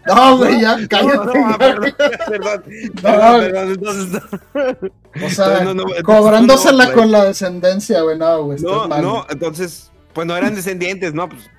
no, 0.16 0.38
güey, 0.38 0.62
ya 0.62 0.78
No, 0.78 0.88
cállate. 0.88 1.16
no, 1.40 1.58
perdón, 1.58 1.96
perdón, 2.28 2.64
No, 2.94 3.02
perdón, 3.02 3.40
perdón, 3.42 3.72
entonces 3.72 4.08
no. 4.12 5.26
O 5.26 5.30
sea, 5.30 5.48
No, 5.48 5.64
no, 5.64 5.74
no, 5.74 5.82
entonces 5.84 6.04
cobrándosela 6.04 6.86
no, 6.88 6.94
con 6.94 7.12
la 7.12 7.26
descendencia, 7.26 8.02
güey, 8.02 8.18
no, 8.18 8.44
güey. 8.44 8.60
No, 8.62 8.88
no, 8.88 9.26
entonces, 9.30 9.92
pues 10.14 10.28
no 10.28 10.38
eran 10.38 10.54
descendientes, 10.56 11.14
¿no? 11.14 11.28
Pues, 11.30 11.50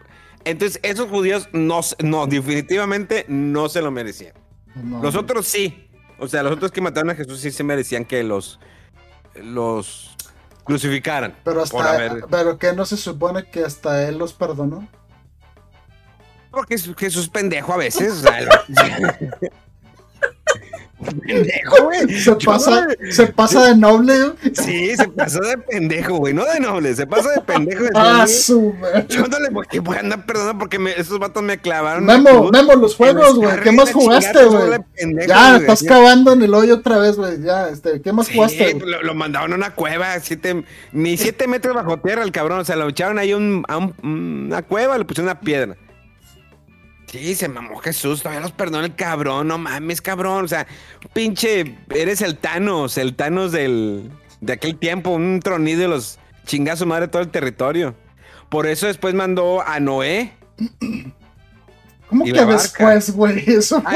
entonces, 0.47 0.81
esos 0.83 1.09
judíos 1.11 1.49
no, 1.53 1.81
no, 2.03 2.27
definitivamente 2.27 3.27
no 3.29 3.69
se 3.69 3.83
lo 3.83 3.91
merecían. 3.91 4.33
No. 4.75 5.03
Los 5.03 5.15
otros 5.15 5.47
sí. 5.47 5.89
O 6.19 6.29
sea, 6.29 6.43
los 6.43 6.53
otros 6.53 6.73
que 6.73 6.81
mataron 6.81 7.11
a 7.11 7.15
Jesús 7.15 7.41
sí 7.41 7.51
se 7.51 7.63
merecían 7.65 8.05
que 8.05 8.23
los, 8.23 8.59
los 9.35 10.17
crucificaran. 10.65 11.37
Pero 11.45 11.63
hasta, 11.63 11.93
haber- 11.93 12.25
pero 12.31 12.59
que 12.59 12.73
no 12.73 12.87
se 12.87 12.97
supone 12.97 13.51
que 13.51 13.65
hasta 13.65 14.09
él 14.09 14.17
los 14.19 14.33
perdonó. 14.33 14.89
Porque 16.51 16.75
Jesús 16.79 16.97
Jesús 16.97 17.23
es 17.25 17.29
pendejo 17.29 17.73
a 17.75 17.77
veces. 17.77 18.13
O 18.13 18.21
sea, 18.23 18.39
pendejo, 21.05 21.85
güey. 21.85 22.21
Se 22.21 22.33
pasa, 22.37 22.87
no- 22.87 23.13
se 23.13 23.27
pasa 23.27 23.65
de 23.67 23.77
noble, 23.77 24.15
güey. 24.21 24.55
Sí, 24.55 24.97
se 24.97 25.09
pasó 25.09 25.41
de 25.41 25.59
pendejo, 25.59 26.17
güey. 26.17 26.33
No 26.35 26.45
de 26.45 26.59
noble, 26.61 26.95
se 26.95 27.07
pasa 27.07 27.31
de 27.33 27.41
pendejo. 27.43 27.85
de 27.85 27.91
Ah, 27.95 28.27
su. 28.27 28.75
Yo 29.09 29.27
no 29.27 29.39
le 29.39 29.51
voy 29.51 29.97
a 29.97 30.01
andar 30.01 30.25
perdonando 30.27 30.59
porque 30.59 30.79
me- 30.79 30.93
esos 30.99 31.19
vatos 31.19 31.43
me 31.43 31.59
clavaron. 31.59 32.05
Memo. 32.07 32.51
Memo, 32.51 32.75
los 32.75 32.95
juegos, 32.97 33.35
güey. 33.37 33.61
¿Qué 33.61 33.73
más 33.73 33.93
jugaste, 33.93 34.45
güey? 34.47 34.71
Ya, 35.29 35.57
estás 35.57 35.83
cavando 35.83 36.33
en 36.33 36.43
el 36.43 36.55
hoyo 36.55 36.77
otra 36.77 36.99
vez, 36.99 37.17
güey. 37.17 37.43
Ya, 37.43 37.69
este, 37.69 38.01
¿qué 38.01 38.13
más 38.13 38.27
Sí, 38.29 38.35
jugaste? 38.35 38.79
lo, 38.85 39.03
lo 39.03 39.15
mandaron 39.15 39.53
a 39.53 39.57
una 39.57 39.75
cueva, 39.75 40.19
siete, 40.21 40.65
ni 40.93 41.17
siete 41.17 41.47
metros 41.47 41.75
bajo 41.75 41.99
tierra 41.99 42.23
el 42.23 42.33
cabrón. 42.33 42.61
O 42.61 42.65
sea, 42.65 42.77
lo 42.77 42.89
echaron 42.89 43.19
ahí 43.19 43.35
un- 43.35 43.65
a 43.69 43.77
un- 43.77 43.95
una 44.49 44.63
cueva, 44.63 44.97
le 44.99 45.05
pusieron 45.05 45.31
una 45.31 45.41
piedra. 45.41 45.77
Sí, 47.07 47.35
se 47.35 47.49
mamó 47.49 47.77
Jesús, 47.79 48.23
todavía 48.23 48.41
los 48.41 48.53
perdona 48.53 48.87
el 48.87 48.95
cabrón, 48.95 49.49
no 49.49 49.59
mames, 49.59 50.01
cabrón. 50.01 50.45
O 50.45 50.49
sea, 50.49 50.67
pinche, 51.13 51.77
eres 51.95 52.21
el 52.21 52.37
Thanos, 52.37 52.99
el 52.99 53.15
Thanos 53.15 53.53
del, 53.53 54.11
de 54.41 54.53
aquel 54.53 54.77
tiempo, 54.77 55.11
un 55.11 55.41
tronido 55.41 55.83
de 55.83 55.89
los 55.89 56.19
chingazos 56.47 56.87
madre 56.87 57.09
todo 57.09 57.23
el 57.23 57.31
territorio. 57.31 57.95
Por 58.49 58.67
eso 58.67 58.87
después 58.87 59.15
mandó 59.15 59.63
a 59.63 59.79
Noé. 59.81 60.33
¿Cómo 62.09 62.25
que 62.25 62.33
después, 62.33 63.11
güey? 63.11 63.43
Eso. 63.47 63.83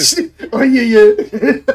Sí, 0.00 0.32
Oye, 0.52 0.80
oye. 0.80 1.16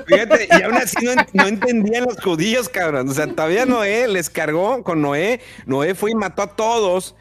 Fíjate, 0.07 0.47
y 0.49 0.61
aún 0.63 0.75
así 0.75 1.05
no 1.33 1.47
entendían 1.47 2.05
los 2.05 2.19
judíos, 2.19 2.67
cabrón. 2.67 3.09
O 3.09 3.13
sea, 3.13 3.27
todavía 3.27 3.65
Noé 3.65 4.07
les 4.07 4.29
cargó 4.29 4.83
con 4.83 5.01
Noé. 5.01 5.39
Noé 5.67 5.93
fue 5.93 6.11
y 6.11 6.15
mató 6.15 6.41
a 6.41 6.55
todos. 6.55 7.15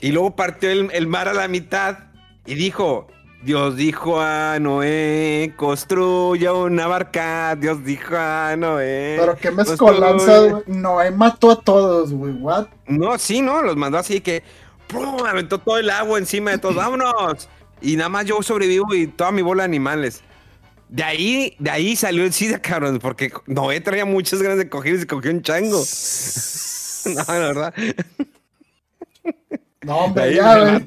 Y 0.00 0.12
luego 0.12 0.36
partió 0.36 0.70
el, 0.70 0.90
el 0.92 1.06
mar 1.06 1.28
a 1.28 1.34
la 1.34 1.48
mitad. 1.48 1.98
Y 2.46 2.54
dijo, 2.54 3.06
Dios 3.44 3.76
dijo 3.76 4.20
a 4.20 4.58
Noé, 4.58 5.52
construya 5.56 6.54
una 6.54 6.86
barca. 6.86 7.54
Dios 7.56 7.84
dijo 7.84 8.16
a 8.16 8.56
Noé. 8.56 9.16
Pero 9.20 9.36
qué 9.36 9.50
mezcolanza. 9.50 10.62
Noé 10.66 11.10
mató 11.10 11.50
a 11.50 11.60
todos, 11.60 12.10
güey. 12.12 12.32
What? 12.34 12.68
No, 12.86 13.18
sí, 13.18 13.42
no, 13.42 13.60
los 13.62 13.76
mandó 13.76 13.98
así 13.98 14.22
que 14.22 14.42
¡pum! 14.88 15.26
aventó 15.26 15.58
todo 15.58 15.76
el 15.76 15.90
agua 15.90 16.18
encima 16.18 16.52
de 16.52 16.58
todos. 16.58 16.76
¡Vámonos! 16.76 17.48
Y 17.82 17.96
nada 17.96 18.08
más 18.08 18.24
yo 18.24 18.42
sobrevivo 18.42 18.94
y 18.94 19.08
toda 19.08 19.30
mi 19.30 19.42
bola 19.42 19.64
de 19.64 19.66
animales. 19.66 20.22
De 20.88 21.02
ahí, 21.02 21.54
de 21.58 21.70
ahí 21.70 21.96
salió 21.96 22.24
el 22.24 22.32
SIDA, 22.32 22.62
cabrón, 22.62 22.98
porque 22.98 23.30
Noé 23.46 23.80
traía 23.82 24.06
muchas 24.06 24.40
ganas 24.40 24.56
de 24.56 24.70
coger 24.70 24.94
y 24.94 24.98
se 25.00 25.06
cogió 25.06 25.30
un 25.30 25.42
chango. 25.42 25.82
No, 27.04 27.22
la 27.28 27.38
verdad. 27.38 27.74
No, 29.84 29.96
hombre, 29.98 30.34
ya, 30.34 30.80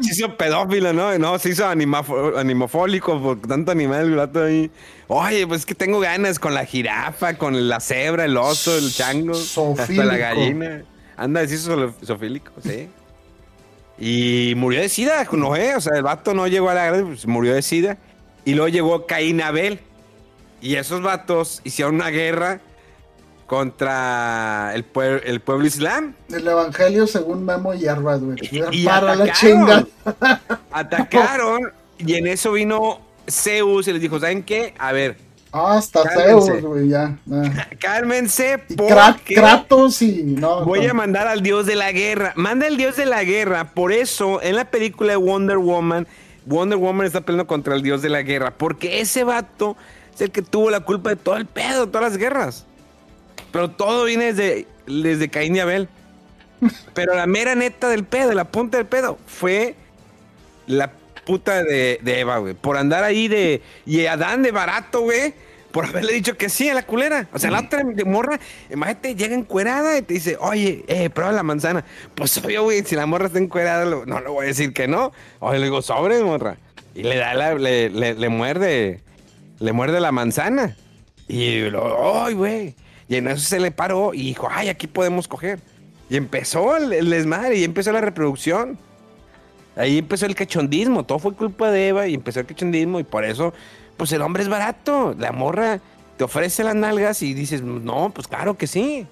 se 0.00 0.10
hizo 0.12 0.36
pedófilo, 0.36 0.92
¿no? 0.92 1.16
No, 1.18 1.38
se 1.38 1.50
hizo 1.50 1.66
animofólico 1.66 3.20
por 3.20 3.40
tanto 3.40 3.72
animal 3.72 4.06
el 4.06 4.16
gato 4.16 4.44
ahí. 4.44 4.70
Oye, 5.08 5.46
pues 5.46 5.60
es 5.60 5.66
que 5.66 5.74
tengo 5.74 6.00
ganas 6.00 6.38
con 6.38 6.54
la 6.54 6.64
jirafa, 6.64 7.34
con 7.34 7.68
la 7.68 7.80
cebra, 7.80 8.24
el 8.24 8.36
oso, 8.36 8.76
el 8.76 8.92
chango, 8.92 9.32
hasta 9.78 10.04
la 10.04 10.16
gallina. 10.16 10.84
Anda, 11.16 11.46
sí, 11.46 11.56
so- 11.58 11.92
zoofílico, 12.04 12.52
sí. 12.62 12.88
Y 13.98 14.54
murió 14.56 14.80
de 14.80 14.88
sida, 14.88 15.26
Noé, 15.32 15.76
o 15.76 15.80
sea, 15.80 15.96
el 15.96 16.02
vato 16.02 16.32
no 16.32 16.46
llegó 16.46 16.70
a 16.70 16.74
la 16.74 16.86
grande, 16.86 17.04
pues 17.06 17.26
murió 17.26 17.54
de 17.54 17.62
sida. 17.62 17.98
Y 18.44 18.54
luego 18.54 18.68
llegó 18.68 19.06
Caín 19.06 19.42
Abel. 19.42 19.80
Y 20.62 20.76
esos 20.76 21.02
vatos 21.02 21.60
hicieron 21.64 21.94
una 21.96 22.08
guerra 22.08 22.60
contra 23.50 24.70
el, 24.76 24.84
pueblo, 24.84 25.20
el 25.24 25.40
pueblo 25.40 25.66
islam. 25.66 26.14
El 26.32 26.46
evangelio 26.46 27.08
según 27.08 27.44
Memo 27.44 27.74
y 27.74 27.84
Arbas, 27.88 28.20
güey. 28.22 28.38
Y, 28.70 28.84
Para 28.84 29.16
la 29.16 29.24
atacaron. 29.24 29.34
chinga. 29.34 29.86
Atacaron 30.70 31.72
y 31.98 32.14
en 32.14 32.28
eso 32.28 32.52
vino 32.52 33.00
Zeus 33.28 33.88
y 33.88 33.92
les 33.92 34.00
dijo, 34.00 34.20
¿saben 34.20 34.44
qué? 34.44 34.72
A 34.78 34.92
ver, 34.92 35.16
Ah, 35.50 35.78
hasta 35.78 36.04
Cálmense. 36.04 36.52
Zeus, 36.52 36.62
güey, 36.62 36.88
ya. 36.90 37.18
cálmense 37.80 38.62
Y 38.68 38.76
porque 38.76 39.34
Kratos 39.34 40.00
y 40.00 40.22
no. 40.22 40.64
voy 40.64 40.84
no. 40.84 40.92
a 40.92 40.94
mandar 40.94 41.26
al 41.26 41.42
dios 41.42 41.66
de 41.66 41.74
la 41.74 41.90
guerra. 41.90 42.32
Manda 42.36 42.68
al 42.68 42.76
dios 42.76 42.94
de 42.94 43.04
la 43.06 43.24
guerra. 43.24 43.72
Por 43.74 43.90
eso, 43.90 44.40
en 44.42 44.54
la 44.54 44.66
película 44.66 45.10
de 45.10 45.16
Wonder 45.16 45.58
Woman, 45.58 46.06
Wonder 46.46 46.78
Woman 46.78 47.04
está 47.04 47.22
peleando 47.22 47.48
contra 47.48 47.74
el 47.74 47.82
dios 47.82 48.00
de 48.00 48.10
la 48.10 48.22
guerra. 48.22 48.52
Porque 48.56 49.00
ese 49.00 49.24
vato 49.24 49.76
es 50.14 50.20
el 50.20 50.30
que 50.30 50.42
tuvo 50.42 50.70
la 50.70 50.78
culpa 50.82 51.10
de 51.10 51.16
todo 51.16 51.36
el 51.36 51.46
pedo, 51.46 51.88
todas 51.88 52.12
las 52.12 52.16
guerras. 52.16 52.64
Pero 53.52 53.70
todo 53.70 54.04
viene 54.04 54.32
desde, 54.32 54.66
desde 54.86 55.28
Caín 55.28 55.56
y 55.56 55.60
Abel. 55.60 55.88
Pero 56.94 57.14
la 57.14 57.26
mera 57.26 57.54
neta 57.54 57.88
del 57.88 58.04
pedo, 58.04 58.32
la 58.32 58.44
punta 58.44 58.76
del 58.76 58.86
pedo, 58.86 59.18
fue 59.26 59.74
la 60.66 60.92
puta 61.24 61.62
de, 61.62 61.98
de 62.02 62.20
Eva, 62.20 62.38
güey. 62.38 62.54
Por 62.54 62.76
andar 62.76 63.04
ahí 63.04 63.28
de. 63.28 63.62
Y 63.86 64.06
Adán 64.06 64.42
de 64.42 64.52
barato, 64.52 65.00
güey. 65.02 65.34
Por 65.70 65.86
haberle 65.86 66.12
dicho 66.12 66.36
que 66.36 66.48
sí 66.48 66.68
a 66.68 66.74
la 66.74 66.82
culera. 66.82 67.28
O 67.32 67.38
sea, 67.38 67.50
la 67.50 67.60
otra 67.60 67.84
de 67.84 68.04
morra, 68.04 68.40
imagínate, 68.70 69.14
llega 69.14 69.36
encuerada 69.36 69.96
y 69.96 70.02
te 70.02 70.14
dice, 70.14 70.36
oye, 70.40 70.84
eh, 70.88 71.10
prueba 71.10 71.30
la 71.30 71.44
manzana. 71.44 71.84
Pues 72.16 72.36
obvio, 72.38 72.64
güey, 72.64 72.82
si 72.84 72.96
la 72.96 73.06
morra 73.06 73.26
está 73.26 73.38
encuerada, 73.38 73.84
no 73.84 74.20
le 74.20 74.28
voy 74.28 74.46
a 74.46 74.48
decir 74.48 74.72
que 74.72 74.88
no. 74.88 75.12
Oye, 75.38 75.60
le 75.60 75.66
digo, 75.66 75.80
sobre, 75.80 76.22
morra. 76.24 76.56
Y 76.94 77.04
le 77.04 77.16
da 77.16 77.34
la, 77.34 77.54
le, 77.54 77.88
le, 77.88 78.14
le 78.14 78.28
muerde, 78.28 79.00
le 79.60 79.72
muerde 79.72 80.00
la 80.00 80.10
manzana. 80.10 80.76
Y 81.28 81.60
lo, 81.70 82.24
ay, 82.24 82.34
güey. 82.34 82.74
Y 83.10 83.16
en 83.16 83.26
eso 83.26 83.40
se 83.40 83.58
le 83.58 83.72
paró 83.72 84.14
y 84.14 84.22
dijo, 84.22 84.46
ay, 84.48 84.68
aquí 84.68 84.86
podemos 84.86 85.26
coger. 85.26 85.58
Y 86.08 86.16
empezó 86.16 86.76
el, 86.76 87.10
desmadre 87.10 87.56
y 87.56 87.64
empezó 87.64 87.90
la 87.90 88.00
reproducción. 88.00 88.78
Ahí 89.74 89.98
empezó 89.98 90.26
el 90.26 90.36
cachondismo, 90.36 91.04
todo 91.04 91.18
fue 91.18 91.34
culpa 91.34 91.72
de 91.72 91.88
Eva 91.88 92.06
y 92.06 92.14
empezó 92.14 92.38
el 92.38 92.46
cachondismo 92.46 93.00
y 93.00 93.04
por 93.04 93.24
eso, 93.24 93.52
pues 93.96 94.12
el 94.12 94.22
hombre 94.22 94.44
es 94.44 94.48
barato, 94.48 95.16
la 95.18 95.32
morra 95.32 95.80
te 96.16 96.22
ofrece 96.22 96.62
las 96.62 96.76
nalgas 96.76 97.20
y 97.22 97.34
dices, 97.34 97.62
no, 97.62 98.12
pues 98.14 98.28
claro 98.28 98.56
que 98.56 98.68
sí. 98.68 99.08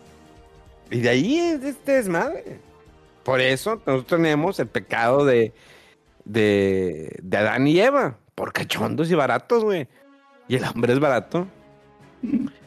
Y 0.93 1.01
de 1.01 1.09
ahí 1.09 1.39
es 1.41 1.65
este 1.65 1.93
desmadre. 1.93 2.61
Por 3.25 3.41
eso 3.41 3.83
nosotros 3.85 4.07
tenemos 4.07 4.61
el 4.61 4.69
pecado 4.69 5.25
de, 5.25 5.53
de, 6.25 7.19
de 7.21 7.37
Adán 7.37 7.67
y 7.67 7.81
Eva, 7.81 8.17
por 8.37 8.53
cachondos 8.53 9.11
y 9.11 9.17
baratos, 9.17 9.65
güey. 9.65 9.89
Y 10.47 10.55
el 10.55 10.65
hombre 10.65 10.93
es 10.93 11.01
barato. 11.01 11.49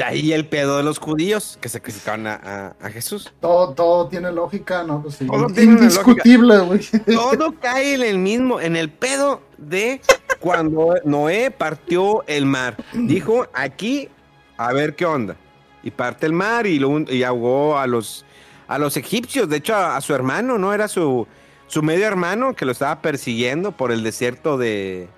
De 0.00 0.06
ahí 0.06 0.32
el 0.32 0.46
pedo 0.46 0.78
de 0.78 0.82
los 0.82 0.98
judíos 0.98 1.58
que 1.60 1.68
sacrificaron 1.68 2.26
a, 2.26 2.34
a- 2.42 2.86
a 2.86 2.88
Jesús. 2.88 3.30
Todo, 3.38 3.74
todo 3.74 4.08
tiene 4.08 4.32
lógica, 4.32 4.82
¿no? 4.82 5.02
Pues 5.02 5.16
sí. 5.16 5.26
Todo 5.26 5.46
tiene 5.48 5.72
Indiscutible, 5.74 6.58
güey. 6.60 6.80
Todo 7.04 7.54
cae 7.60 7.96
en 7.96 8.02
el 8.02 8.16
mismo, 8.16 8.62
en 8.62 8.76
el 8.76 8.88
pedo 8.88 9.42
de 9.58 10.00
cuando 10.40 10.94
Noé 11.04 11.50
partió 11.50 12.24
el 12.26 12.46
mar. 12.46 12.78
Dijo, 12.94 13.46
aquí, 13.52 14.08
a 14.56 14.72
ver 14.72 14.96
qué 14.96 15.04
onda. 15.04 15.36
Y 15.82 15.90
parte 15.90 16.24
el 16.24 16.32
mar 16.32 16.66
y, 16.66 16.78
lo, 16.78 17.00
y 17.00 17.22
ahogó 17.22 17.76
a 17.78 17.86
los, 17.86 18.24
a 18.68 18.78
los 18.78 18.96
egipcios. 18.96 19.50
De 19.50 19.58
hecho, 19.58 19.74
a, 19.74 19.98
a 19.98 20.00
su 20.00 20.14
hermano, 20.14 20.56
¿no? 20.56 20.72
Era 20.72 20.88
su, 20.88 21.26
su 21.66 21.82
medio 21.82 22.06
hermano 22.06 22.54
que 22.56 22.64
lo 22.64 22.72
estaba 22.72 23.02
persiguiendo 23.02 23.72
por 23.72 23.92
el 23.92 24.02
desierto 24.02 24.56
de, 24.56 25.10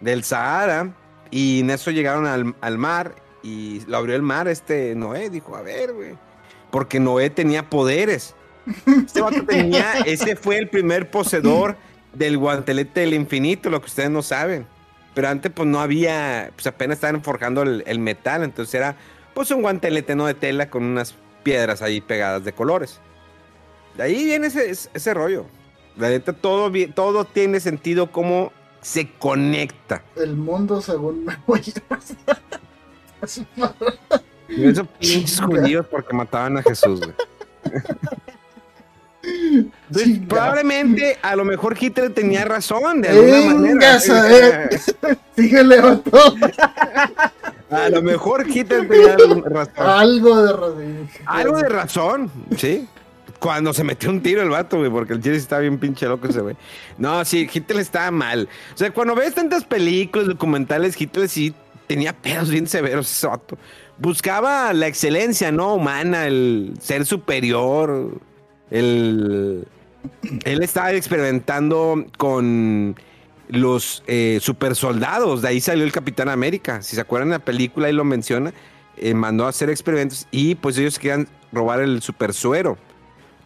del 0.00 0.24
Sahara. 0.24 0.94
Y 1.30 1.60
en 1.60 1.70
eso 1.70 1.90
llegaron 1.90 2.26
al, 2.26 2.54
al 2.60 2.76
mar 2.76 3.14
y 3.46 3.80
lo 3.86 3.96
abrió 3.98 4.16
el 4.16 4.22
mar 4.22 4.48
este 4.48 4.94
Noé. 4.94 5.30
Dijo, 5.30 5.56
a 5.56 5.62
ver, 5.62 5.92
güey. 5.92 6.14
Porque 6.70 6.98
Noé 7.00 7.30
tenía 7.30 7.68
poderes. 7.70 8.34
Este 8.86 9.20
vato 9.20 9.44
tenía, 9.46 9.98
ese 10.06 10.34
fue 10.36 10.58
el 10.58 10.68
primer 10.68 11.10
poseedor 11.10 11.76
del 12.12 12.36
guantelete 12.38 13.00
del 13.00 13.14
infinito, 13.14 13.70
lo 13.70 13.80
que 13.80 13.86
ustedes 13.86 14.10
no 14.10 14.22
saben. 14.22 14.66
Pero 15.14 15.28
antes 15.28 15.52
pues 15.54 15.68
no 15.68 15.80
había, 15.80 16.50
pues 16.54 16.66
apenas 16.66 16.96
estaban 16.96 17.22
forjando 17.22 17.62
el, 17.62 17.84
el 17.86 17.98
metal, 18.00 18.42
entonces 18.42 18.74
era 18.74 18.96
pues 19.34 19.50
un 19.50 19.62
guantelete 19.62 20.14
no 20.16 20.26
de 20.26 20.34
tela 20.34 20.68
con 20.68 20.82
unas 20.82 21.14
piedras 21.42 21.80
ahí 21.82 22.00
pegadas 22.00 22.44
de 22.44 22.52
colores. 22.52 23.00
De 23.96 24.02
ahí 24.02 24.24
viene 24.24 24.48
ese, 24.48 24.68
ese- 24.70 24.90
ese 24.92 25.14
rollo. 25.14 25.46
La 25.96 26.10
neta, 26.10 26.32
todo, 26.34 26.70
todo 26.94 27.24
tiene 27.24 27.60
sentido 27.60 28.10
como 28.10 28.52
se 28.82 29.10
conecta. 29.12 30.02
El 30.16 30.36
mundo 30.36 30.82
según 30.82 31.24
Memo 31.24 31.56
y 31.56 31.72
Arbas. 31.90 32.14
Y 34.48 34.64
esos 34.68 34.86
pinches 34.98 35.40
judíos 35.40 35.86
porque 35.90 36.14
mataban 36.14 36.58
a 36.58 36.62
Jesús, 36.62 37.00
güey. 37.00 37.12
Entonces, 39.22 40.04
Chinga. 40.04 40.28
probablemente, 40.28 41.18
a 41.20 41.34
lo 41.34 41.44
mejor 41.44 41.76
Hitler 41.78 42.14
tenía 42.14 42.44
razón 42.44 43.02
de 43.02 43.08
alguna 43.08 43.54
manera. 43.54 43.98
eh. 43.98 44.68
Síguele, 45.36 45.80
vato. 45.80 46.34
A 47.70 47.88
lo 47.88 48.02
mejor 48.02 48.46
Hitler 48.48 48.88
tenía 48.88 49.16
razón. 49.16 49.72
Algo 49.76 50.42
de 50.42 50.52
razón. 50.52 51.08
Algo 51.26 51.56
de 51.58 51.68
razón, 51.68 52.30
sí. 52.56 52.88
Cuando 53.40 53.72
se 53.74 53.84
metió 53.84 54.08
un 54.10 54.22
tiro 54.22 54.42
el 54.42 54.48
vato, 54.48 54.78
güey, 54.78 54.90
porque 54.90 55.12
el 55.12 55.20
chile 55.22 55.36
estaba 55.36 55.60
bien 55.60 55.78
pinche 55.78 56.06
loco 56.06 56.28
ese 56.28 56.40
güey. 56.40 56.56
No, 56.96 57.24
sí, 57.24 57.48
Hitler 57.52 57.80
estaba 57.80 58.10
mal. 58.10 58.48
O 58.74 58.78
sea, 58.78 58.90
cuando 58.92 59.14
ves 59.14 59.34
tantas 59.34 59.64
películas, 59.64 60.28
documentales, 60.28 60.98
Hitler 60.98 61.28
sí 61.28 61.52
tenía 61.86 62.12
pedos 62.12 62.50
bien 62.50 62.66
severos 62.66 63.10
ese 63.10 63.26
vato. 63.26 63.58
Buscaba 63.98 64.72
la 64.72 64.86
excelencia, 64.86 65.50
¿no? 65.52 65.74
Humana, 65.74 66.26
el 66.26 66.74
ser 66.80 67.06
superior, 67.06 68.20
el... 68.70 69.66
Él 70.44 70.62
estaba 70.62 70.92
experimentando 70.92 72.06
con 72.16 72.94
los 73.48 74.04
eh, 74.06 74.38
super 74.40 74.76
soldados. 74.76 75.42
De 75.42 75.48
ahí 75.48 75.60
salió 75.60 75.84
el 75.84 75.92
Capitán 75.92 76.28
América. 76.28 76.80
Si 76.82 76.94
se 76.94 77.00
acuerdan 77.00 77.30
de 77.30 77.38
la 77.38 77.44
película, 77.44 77.88
ahí 77.88 77.92
lo 77.92 78.04
menciona. 78.04 78.52
eh, 78.96 79.14
mandó 79.14 79.46
a 79.46 79.48
hacer 79.50 79.68
experimentos 79.70 80.26
y 80.30 80.54
pues 80.54 80.78
ellos 80.78 80.98
querían 80.98 81.28
robar 81.52 81.80
el 81.80 82.02
super 82.02 82.32
suero. 82.32 82.78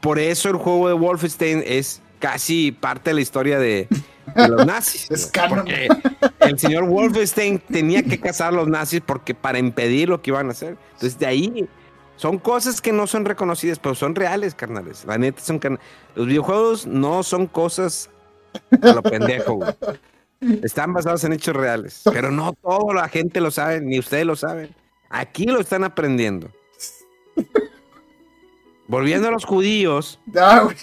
Por 0.00 0.18
eso 0.18 0.48
el 0.48 0.56
juego 0.56 0.88
de 0.88 0.94
Wolfenstein 0.94 1.62
es 1.66 2.02
casi 2.18 2.72
parte 2.72 3.10
de 3.10 3.14
la 3.14 3.20
historia 3.20 3.58
de, 3.58 3.88
de 4.34 4.48
los 4.48 4.66
nazis. 4.66 5.10
Es 5.10 5.26
canon. 5.26 5.58
Porque 5.60 5.88
el 6.40 6.58
señor 6.58 6.84
Wolfenstein 6.86 7.58
tenía 7.58 8.02
que 8.02 8.20
cazar 8.20 8.48
a 8.48 8.56
los 8.56 8.68
nazis 8.68 9.00
porque 9.04 9.34
para 9.34 9.58
impedir 9.58 10.08
lo 10.08 10.20
que 10.22 10.30
iban 10.30 10.48
a 10.48 10.52
hacer. 10.52 10.76
Entonces 10.94 11.18
de 11.18 11.26
ahí 11.26 11.68
son 12.16 12.38
cosas 12.38 12.80
que 12.80 12.92
no 12.92 13.06
son 13.06 13.24
reconocidas, 13.24 13.78
pero 13.78 13.94
son 13.94 14.14
reales, 14.14 14.54
carnales. 14.54 15.04
La 15.06 15.16
neta 15.18 15.40
son 15.42 15.58
can- 15.58 15.78
los 16.14 16.26
videojuegos 16.26 16.86
no 16.86 17.22
son 17.22 17.46
cosas 17.46 18.10
a 18.82 18.92
lo 18.92 19.02
pendejo, 19.02 19.54
güey. 19.54 19.72
Están 20.62 20.92
basados 20.92 21.22
en 21.24 21.32
hechos 21.34 21.54
reales, 21.56 22.02
pero 22.04 22.30
no 22.30 22.52
toda 22.54 22.94
la 22.94 23.08
gente 23.08 23.40
lo 23.40 23.50
sabe, 23.50 23.80
ni 23.80 23.98
ustedes 23.98 24.24
lo 24.26 24.36
saben. 24.36 24.74
Aquí 25.10 25.44
lo 25.44 25.60
están 25.60 25.84
aprendiendo. 25.84 26.50
Volviendo 28.86 29.28
a 29.28 29.30
los 29.30 29.44
judíos, 29.44 30.18
Ya, 30.26 30.60
güey. 30.60 30.76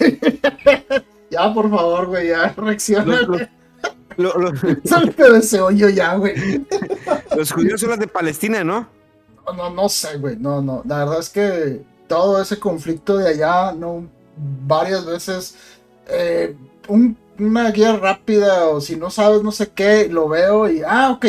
Ya, 1.30 1.52
por 1.52 1.68
favor, 1.70 2.06
güey, 2.06 2.28
ya 2.28 2.52
reacciona. 2.56 3.20
lo- 4.16 4.34
lo- 4.38 4.52
Salte 4.84 5.30
de 5.30 5.38
ese 5.38 5.60
hoyo 5.60 5.88
ya, 5.88 6.14
güey. 6.16 6.66
los 7.36 7.52
judíos 7.52 7.80
son 7.80 7.90
los 7.90 7.98
de 7.98 8.06
Palestina, 8.08 8.64
¿no? 8.64 8.88
No, 9.46 9.52
no, 9.52 9.70
no 9.70 9.88
sé, 9.88 10.16
güey. 10.18 10.36
No, 10.36 10.60
no. 10.60 10.82
La 10.86 10.98
verdad 11.00 11.20
es 11.20 11.28
que 11.30 11.82
todo 12.08 12.40
ese 12.40 12.58
conflicto 12.58 13.16
de 13.16 13.28
allá, 13.28 13.72
no, 13.72 14.08
varias 14.66 15.04
veces, 15.06 15.54
eh, 16.08 16.56
un- 16.88 17.16
una 17.38 17.70
guía 17.70 17.96
rápida 17.96 18.66
o 18.68 18.80
si 18.80 18.96
no 18.96 19.10
sabes 19.10 19.42
no 19.42 19.52
sé 19.52 19.68
qué, 19.70 20.08
lo 20.08 20.28
veo 20.28 20.68
y, 20.68 20.82
ah, 20.84 21.10
ok. 21.12 21.26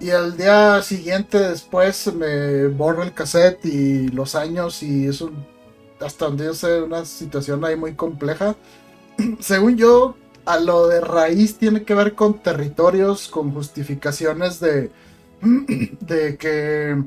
Y 0.00 0.10
al 0.10 0.36
día 0.36 0.82
siguiente 0.82 1.38
después 1.38 2.12
me 2.12 2.66
borro 2.66 3.02
el 3.04 3.14
cassette 3.14 3.64
y 3.64 4.08
los 4.08 4.34
años 4.34 4.82
y 4.82 5.06
es 5.06 5.20
un, 5.20 5.46
hasta 6.04 6.26
donde 6.26 6.46
yo 6.46 6.54
sé, 6.54 6.82
una 6.82 7.04
situación 7.04 7.64
ahí 7.64 7.76
muy 7.76 7.94
compleja. 7.94 8.56
Según 9.40 9.76
yo, 9.76 10.16
a 10.44 10.58
lo 10.58 10.88
de 10.88 11.00
raíz 11.00 11.58
tiene 11.58 11.84
que 11.84 11.94
ver 11.94 12.14
con 12.14 12.40
territorios, 12.40 13.28
con 13.28 13.52
justificaciones 13.52 14.60
de, 14.60 14.90
de 16.00 16.36
que 16.36 17.02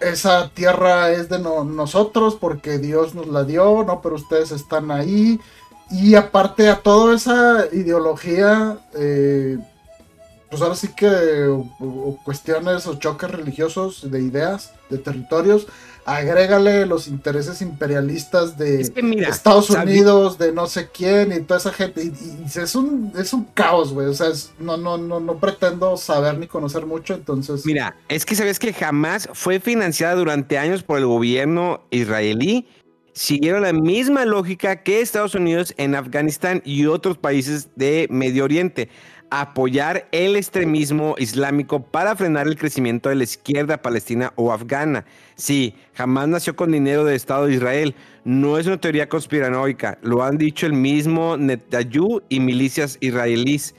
esa 0.00 0.48
tierra 0.50 1.10
es 1.12 1.28
de 1.28 1.38
no- 1.38 1.64
nosotros 1.64 2.36
porque 2.40 2.78
Dios 2.78 3.14
nos 3.14 3.26
la 3.28 3.44
dio, 3.44 3.84
no, 3.84 4.00
pero 4.00 4.14
ustedes 4.16 4.50
están 4.52 4.90
ahí. 4.90 5.38
Y 5.90 6.14
aparte 6.14 6.68
a 6.68 6.80
toda 6.80 7.16
esa 7.16 7.66
ideología, 7.72 8.78
eh, 8.94 9.58
pues 10.48 10.62
ahora 10.62 10.74
sí 10.76 10.88
que 10.94 11.08
o- 11.46 11.68
o 11.80 12.18
cuestiones 12.24 12.86
o 12.86 12.94
choques 12.94 13.30
religiosos 13.30 14.10
de 14.10 14.20
ideas, 14.22 14.72
de 14.88 14.98
territorios, 14.98 15.66
agrégale 16.04 16.86
los 16.86 17.08
intereses 17.08 17.62
imperialistas 17.62 18.56
de 18.58 18.80
Es 18.80 18.90
que 18.90 19.02
mira, 19.02 19.28
Estados 19.28 19.70
Unidos, 19.70 20.38
de 20.38 20.52
no 20.52 20.66
sé 20.66 20.88
quién 20.92 21.32
y 21.32 21.40
toda 21.40 21.58
esa 21.60 21.72
gente. 21.72 22.04
Y 22.04 22.12
es, 22.58 22.74
un, 22.74 23.12
es 23.18 23.32
un 23.32 23.44
caos, 23.44 23.92
güey. 23.92 24.06
O 24.08 24.14
sea, 24.14 24.28
es- 24.28 24.52
no, 24.58 24.76
no, 24.76 24.98
no, 24.98 25.20
no 25.20 25.38
pretendo 25.38 25.96
saber 25.96 26.38
ni 26.38 26.46
conocer 26.46 26.86
mucho, 26.86 27.14
entonces. 27.14 27.64
Mira, 27.66 27.96
es 28.08 28.24
que 28.24 28.34
sabes 28.34 28.58
que 28.58 28.72
jamás 28.72 29.28
fue 29.34 29.60
financiada 29.60 30.14
durante 30.14 30.58
años 30.58 30.82
por 30.82 30.98
el 30.98 31.06
gobierno 31.06 31.82
israelí. 31.90 32.66
Siguieron 33.12 33.62
la 33.62 33.72
misma 33.72 34.24
lógica 34.24 34.82
que 34.82 35.00
Estados 35.00 35.34
Unidos 35.34 35.74
en 35.76 35.94
Afganistán 35.96 36.62
y 36.64 36.86
otros 36.86 37.18
países 37.18 37.68
de 37.74 38.06
Medio 38.08 38.44
Oriente. 38.44 38.88
Apoyar 39.32 40.08
el 40.10 40.34
extremismo 40.34 41.14
islámico 41.16 41.80
para 41.80 42.16
frenar 42.16 42.48
el 42.48 42.58
crecimiento 42.58 43.08
de 43.08 43.14
la 43.14 43.22
izquierda 43.22 43.80
palestina 43.80 44.32
o 44.34 44.52
afgana. 44.52 45.04
Sí, 45.36 45.76
jamás 45.94 46.26
nació 46.26 46.56
con 46.56 46.72
dinero 46.72 47.04
del 47.04 47.14
Estado 47.14 47.46
de 47.46 47.54
Israel. 47.54 47.94
No 48.24 48.58
es 48.58 48.66
una 48.66 48.80
teoría 48.80 49.08
conspiranoica. 49.08 49.98
Lo 50.02 50.24
han 50.24 50.36
dicho 50.36 50.66
el 50.66 50.72
mismo 50.72 51.36
Netanyahu 51.36 52.22
y 52.28 52.40
milicias 52.40 52.98
israelíes. 53.00 53.76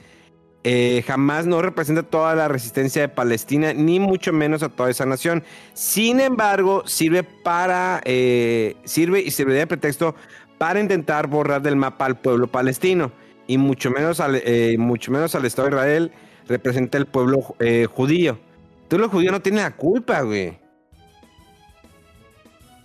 Eh, 0.64 1.04
jamás 1.06 1.44
no 1.44 1.60
representa 1.60 2.02
toda 2.02 2.34
la 2.34 2.48
resistencia 2.48 3.02
de 3.02 3.08
Palestina, 3.08 3.74
ni 3.74 4.00
mucho 4.00 4.32
menos 4.32 4.62
a 4.62 4.70
toda 4.70 4.90
esa 4.90 5.04
nación. 5.04 5.44
Sin 5.74 6.20
embargo, 6.20 6.82
sirve 6.86 7.24
para, 7.24 8.00
eh, 8.06 8.76
sirve 8.84 9.20
y 9.20 9.30
serviría 9.30 9.60
de 9.60 9.66
pretexto 9.66 10.14
para 10.56 10.80
intentar 10.80 11.26
borrar 11.26 11.60
del 11.60 11.76
mapa 11.76 12.06
al 12.06 12.18
pueblo 12.20 12.46
palestino 12.46 13.12
y 13.46 13.58
mucho 13.58 13.90
menos 13.90 14.20
al, 14.20 14.36
eh, 14.44 14.76
mucho 14.78 15.10
menos 15.10 15.34
al 15.34 15.44
Estado 15.44 15.68
de 15.68 15.74
Israel 15.74 16.12
representa 16.48 16.98
el 16.98 17.06
pueblo 17.06 17.54
eh, 17.58 17.86
judío. 17.92 18.38
Entonces 18.82 19.00
los 19.00 19.10
judíos 19.10 19.32
no 19.32 19.40
tienen 19.40 19.62
la 19.62 19.76
culpa, 19.76 20.20
güey. 20.22 20.58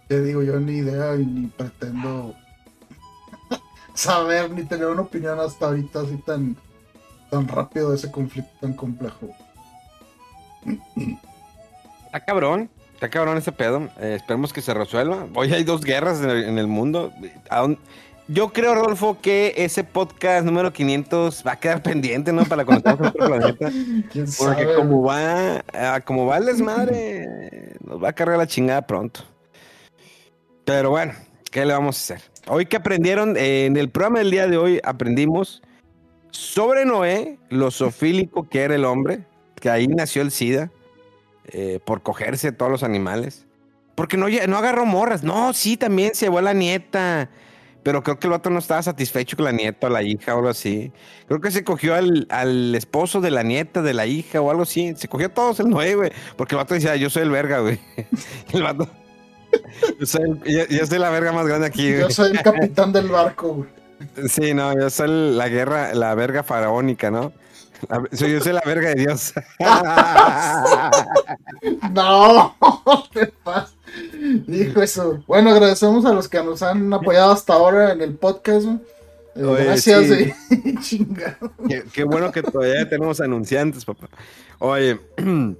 Te 0.08 0.22
digo, 0.22 0.41
yo 0.41 0.60
ni 0.60 0.78
idea 0.78 1.16
y 1.16 1.26
ni 1.26 1.47
pretendo 1.47 2.34
saber 3.93 4.49
ni 4.51 4.64
tener 4.64 4.88
una 4.88 5.01
opinión 5.01 5.39
hasta 5.39 5.66
ahorita 5.68 6.01
así 6.01 6.18
tan, 6.26 6.55
tan 7.30 7.47
rápido 7.47 7.89
de 7.89 7.97
ese 7.97 8.10
conflicto 8.10 8.51
tan 8.62 8.74
complejo. 8.74 9.30
Está 12.05 12.22
cabrón, 12.24 12.70
está 12.93 13.10
cabrón 13.10 13.38
ese 13.38 13.51
pedo. 13.51 13.89
Eh, 13.99 14.16
esperemos 14.16 14.53
que 14.53 14.62
se 14.62 14.74
resuelva. 14.74 15.28
Hoy 15.36 15.51
hay 15.53 15.66
dos 15.66 15.82
guerras 15.82 16.22
en 16.22 16.30
el, 16.30 16.45
en 16.45 16.58
el 16.58 16.68
mundo. 16.68 17.12
¿A 17.49 17.60
dónde- 17.60 17.80
Yo 18.30 18.52
creo, 18.52 18.76
Rodolfo, 18.76 19.20
que 19.22 19.54
ese 19.56 19.86
podcast 19.86 20.46
número 20.46 20.74
500 20.74 21.44
va 21.48 21.54
a 21.54 21.60
quedar 21.60 21.82
pendiente, 21.82 22.34
¿no? 22.34 22.44
Para 22.44 22.64
estemos 22.64 23.00
en 23.00 23.06
otro 23.06 23.26
planeta. 23.26 23.70
¿Quién 24.12 24.26
Porque 24.38 24.64
sabe? 24.64 24.76
como 24.76 25.04
va, 25.04 25.64
ah, 25.74 26.02
como 26.04 26.26
va 26.26 26.38
el 26.38 26.46
desmadre, 26.46 27.76
nos 27.86 28.04
va 28.04 28.10
a 28.10 28.14
cargar 28.14 28.38
la 28.38 28.48
chingada 28.48 28.86
pronto. 28.86 29.22
Pero 30.66 30.90
bueno, 30.90 31.14
¿qué 31.52 31.66
le 31.66 31.72
vamos 31.72 31.96
a 31.96 32.16
hacer? 32.16 32.30
Hoy 32.48 32.66
que 32.66 32.76
aprendieron, 32.76 33.38
Eh, 33.38 33.66
en 33.66 33.78
el 33.78 33.90
programa 33.90 34.20
del 34.20 34.32
día 34.32 34.48
de 34.48 34.58
hoy 34.58 34.82
aprendimos 34.84 35.62
sobre 36.32 36.84
Noé, 36.84 37.40
lo 37.50 37.72
zoofílico 37.72 38.50
que 38.50 38.64
era 38.64 38.76
el 38.76 38.84
hombre, 38.84 39.26
que 39.56 39.70
ahí 39.70 39.88
nació 39.88 40.22
el 40.22 40.32
SIDA, 40.32 40.70
eh, 41.46 41.80
por 41.86 42.04
cogerse 42.04 42.52
todos 42.52 42.70
los 42.70 42.84
animales. 42.84 43.46
Porque 43.96 44.18
no, 44.18 44.28
no 44.28 44.58
agarró 44.58 44.86
morras. 44.86 45.24
No, 45.24 45.54
sí, 45.54 45.78
también 45.78 46.14
se 46.14 46.26
llevó 46.26 46.40
a 46.40 46.42
la 46.42 46.54
nieta. 46.54 47.30
Pero 47.88 48.04
creo 48.04 48.20
que 48.20 48.28
el 48.28 48.32
vato 48.32 48.50
no 48.50 48.60
estaba 48.60 48.84
satisfecho 48.84 49.38
con 49.38 49.46
la 49.46 49.54
nieta 49.54 49.88
o 49.88 49.90
la 49.90 50.04
hija 50.04 50.34
o 50.36 50.40
algo 50.40 50.50
así. 50.50 50.92
Creo 51.26 51.40
que 51.40 51.52
se 51.52 51.64
cogió 51.64 51.96
al, 51.96 52.28
al 52.30 52.76
esposo 52.76 53.22
de 53.22 53.32
la 53.32 53.44
nieta, 53.44 53.82
de 53.82 53.94
la 53.94 54.06
hija 54.06 54.42
o 54.42 54.52
algo 54.52 54.64
así. 54.64 54.94
Se 54.98 55.08
cogió 55.08 55.28
a 55.28 55.34
todos 55.34 55.62
el 55.62 55.70
Noé, 55.70 55.96
güey. 55.96 56.12
Porque 56.36 56.56
el 56.56 56.58
vato 56.58 56.74
decía, 56.74 56.98
yo 56.98 57.10
soy 57.10 57.24
el 57.24 57.32
verga, 57.32 57.60
güey. 57.60 57.80
el 58.52 58.62
vato. 58.64 58.90
Yo 60.02 60.06
soy, 60.06 60.22
el- 60.24 60.44
yo- 60.54 60.66
yo 60.68 60.86
soy 60.86 61.00
la 61.00 61.10
verga 61.10 61.32
más 61.32 61.48
grande 61.48 61.68
aquí, 61.68 61.88
güey. 61.90 62.02
Yo 62.02 62.10
soy 62.10 62.32
el 62.32 62.42
capitán 62.44 62.92
del 62.92 63.08
barco, 63.08 63.54
güey. 63.54 63.70
Sí, 64.28 64.54
no, 64.54 64.78
yo 64.78 64.90
soy 64.90 65.08
la 65.36 65.48
guerra, 65.48 65.94
la 65.94 66.14
verga 66.14 66.44
faraónica, 66.44 67.10
¿no? 67.10 67.32
La- 67.88 68.04
soy, 68.12 68.34
yo 68.34 68.42
soy 68.42 68.52
la 68.52 68.62
verga 68.66 68.90
de 68.90 68.96
Dios. 68.96 69.34
No, 71.94 72.56
¿qué 73.14 73.28
pasa? 73.44 73.72
Dijo 74.48 74.82
eso. 74.82 75.24
Bueno, 75.28 75.52
agradecemos 75.52 76.06
a 76.06 76.14
los 76.14 76.28
que 76.28 76.43
nos 76.43 76.62
han 76.62 76.93
apoyado 76.93 77.32
hasta 77.32 77.54
ahora 77.54 77.93
en 77.93 78.02
el 78.02 78.16
podcast. 78.16 78.68
Eh, 79.36 79.43
Oye, 79.43 79.64
gracias, 79.66 80.08
sí. 80.08 80.76
chingado. 80.82 81.52
qué, 81.68 81.84
qué 81.93 82.04
bueno 82.04 82.32
que 82.32 82.41
todavía 82.41 82.88
tenemos 82.89 83.22
anunciantes, 83.22 83.86
papá. 83.86 84.10
Oye, 84.60 85.00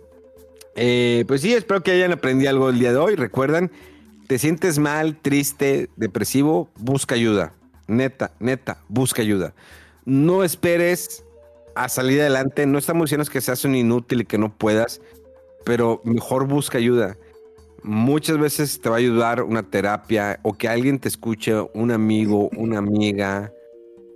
eh, 0.75 1.25
pues 1.27 1.41
sí, 1.41 1.53
espero 1.53 1.83
que 1.83 1.91
hayan 1.91 2.11
aprendido 2.11 2.49
algo 2.49 2.69
el 2.69 2.79
día 2.79 2.91
de 2.91 2.97
hoy. 2.97 3.15
Recuerdan, 3.15 3.71
te 4.27 4.39
sientes 4.39 4.79
mal, 4.79 5.17
triste, 5.21 5.89
depresivo, 5.95 6.69
busca 6.75 7.15
ayuda. 7.15 7.53
Neta, 7.88 8.31
neta, 8.39 8.79
busca 8.89 9.21
ayuda. 9.21 9.53
No 10.05 10.43
esperes 10.43 11.23
a 11.75 11.89
salir 11.89 12.19
adelante. 12.19 12.65
No 12.65 12.77
estamos 12.77 13.05
diciendo 13.05 13.29
que 13.31 13.41
seas 13.41 13.63
un 13.63 13.75
inútil 13.75 14.21
y 14.21 14.25
que 14.25 14.38
no 14.38 14.51
puedas, 14.51 15.01
pero 15.63 16.01
mejor 16.03 16.47
busca 16.47 16.77
ayuda. 16.77 17.17
Muchas 17.84 18.38
veces 18.38 18.82
te 18.82 18.89
va 18.89 18.95
a 18.95 18.99
ayudar 18.99 19.43
una 19.43 19.63
terapia 19.63 20.39
o 20.43 20.53
que 20.53 20.67
alguien 20.67 20.99
te 20.99 21.07
escuche, 21.07 21.53
un 21.73 21.91
amigo, 21.91 22.49
una 22.57 22.80
amiga, 22.80 23.53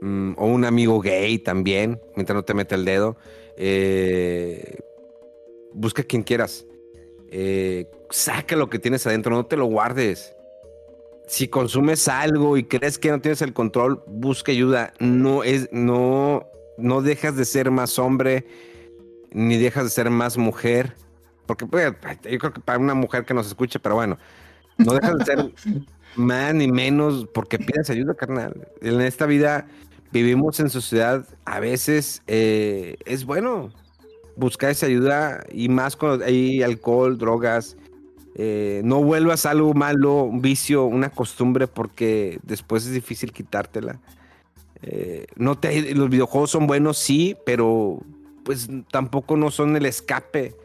mm, 0.02 0.34
o 0.38 0.48
un 0.48 0.66
amigo 0.66 1.00
gay 1.00 1.38
también, 1.40 2.02
mientras 2.16 2.36
no 2.36 2.44
te 2.44 2.54
mete 2.54 2.76
el 2.76 2.86
dedo. 2.86 3.18
Eh, 3.58 4.80
busca 5.74 6.04
quien 6.04 6.24
quieras. 6.24 6.66
Eh, 7.30 7.90
saca 8.10 8.56
lo 8.56 8.70
que 8.70 8.80
tienes 8.80 9.06
adentro, 9.08 9.36
no 9.36 9.46
te 9.46 9.58
lo 9.58 9.66
guardes. 9.66 10.36
Si 11.28 11.48
consumes 11.48 12.08
algo 12.08 12.58
y 12.58 12.66
crees 12.66 12.98
que 12.98 13.10
no 13.10 13.22
tienes 13.22 13.42
el 13.42 13.54
control, 13.54 14.04
busca 14.08 14.52
ayuda. 14.52 14.94
No 15.00 15.44
es, 15.44 15.70
no, 15.72 16.46
no 16.78 17.02
dejas 17.02 17.38
de 17.38 17.46
ser 17.46 17.72
más 17.72 18.00
hombre, 18.00 18.46
ni 19.32 19.58
dejas 19.58 19.86
de 19.86 19.90
ser 19.92 20.10
más 20.10 20.38
mujer. 20.38 20.96
Porque 21.52 21.66
pues, 21.68 21.94
yo 22.24 22.40
creo 22.40 22.54
que 22.54 22.62
para 22.62 22.80
una 22.80 22.94
mujer 22.94 23.26
que 23.26 23.34
nos 23.34 23.48
escuche, 23.48 23.78
pero 23.80 23.96
bueno, 23.96 24.18
no 24.78 24.94
dejas 24.94 25.18
de 25.18 25.26
ser 25.26 25.54
más 26.16 26.54
ni 26.56 26.72
menos 26.72 27.28
porque 27.34 27.60
pides 27.60 27.90
ayuda, 27.90 28.14
carnal. 28.16 28.70
En 28.82 29.02
esta 29.02 29.26
vida 29.26 29.68
vivimos 30.12 30.60
en 30.62 30.70
sociedad, 30.70 31.28
a 31.46 31.60
veces 31.60 32.24
eh, 32.28 32.96
es 33.06 33.26
bueno 33.26 33.74
buscar 34.38 34.70
esa 34.72 34.86
ayuda 34.86 35.44
y 35.52 35.68
más 35.70 35.96
cuando 35.98 36.24
hay 36.26 36.64
alcohol, 36.64 37.18
drogas. 37.18 37.76
eh, 38.36 38.82
no 38.86 39.04
vuelvas 39.04 39.46
a 39.46 39.52
algo 39.52 39.74
malo, 39.74 40.24
un 40.24 40.42
vicio, 40.42 40.86
una 40.86 41.10
costumbre, 41.12 41.68
porque 41.68 42.40
después 42.44 42.86
es 42.86 42.94
difícil 42.94 43.34
quitártela. 43.34 44.02
Eh, 44.84 45.28
no 45.36 45.58
te, 45.60 45.94
los 45.96 46.10
videojuegos 46.10 46.52
son 46.52 46.68
buenos, 46.68 46.98
sí, 46.98 47.38
pero 47.46 48.00
pues 48.44 48.70
tampoco 48.92 49.38
no 49.38 49.52
son 49.52 49.76
el 49.78 49.86
escape. 49.86 50.61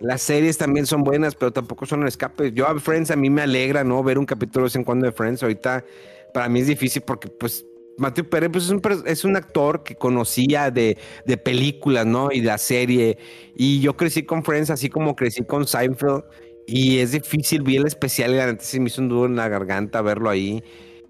Las 0.00 0.22
series 0.22 0.56
también 0.56 0.86
son 0.86 1.02
buenas, 1.02 1.34
pero 1.34 1.52
tampoco 1.52 1.84
son 1.84 2.02
el 2.02 2.08
escape. 2.08 2.52
Yo 2.52 2.66
a 2.66 2.78
Friends 2.80 3.10
a 3.10 3.16
mí 3.16 3.28
me 3.28 3.42
alegra, 3.42 3.84
¿no? 3.84 4.02
Ver 4.02 4.18
un 4.18 4.24
capítulo 4.24 4.64
de 4.64 4.68
vez 4.68 4.76
en 4.76 4.84
cuando 4.84 5.06
de 5.06 5.12
Friends. 5.12 5.42
Ahorita 5.42 5.84
para 6.32 6.48
mí 6.48 6.60
es 6.60 6.66
difícil 6.66 7.02
porque 7.02 7.28
pues 7.28 7.66
Matthew 7.98 8.30
Perry 8.30 8.48
pues, 8.48 8.64
es, 8.64 8.70
un, 8.70 8.80
es 9.04 9.24
un 9.26 9.36
actor 9.36 9.82
que 9.82 9.94
conocía 9.94 10.70
de, 10.70 10.96
de 11.26 11.36
películas, 11.36 12.06
¿no? 12.06 12.32
Y 12.32 12.40
de 12.40 12.46
la 12.46 12.56
serie. 12.56 13.18
Y 13.54 13.80
yo 13.80 13.94
crecí 13.94 14.22
con 14.22 14.42
Friends, 14.42 14.70
así 14.70 14.88
como 14.88 15.14
crecí 15.14 15.44
con 15.44 15.66
Seinfeld. 15.66 16.24
Y 16.66 16.98
es 16.98 17.12
difícil, 17.12 17.62
vi 17.62 17.76
el 17.76 17.86
especial 17.86 18.30
y 18.30 18.36
neta 18.36 18.64
se 18.64 18.80
me 18.80 18.86
hizo 18.86 19.02
un 19.02 19.08
nudo 19.08 19.26
en 19.26 19.36
la 19.36 19.48
garganta 19.48 20.00
verlo 20.00 20.30
ahí. 20.30 20.64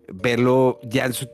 Verlo 0.08 0.80
ya 0.82 1.12
su 1.12 1.28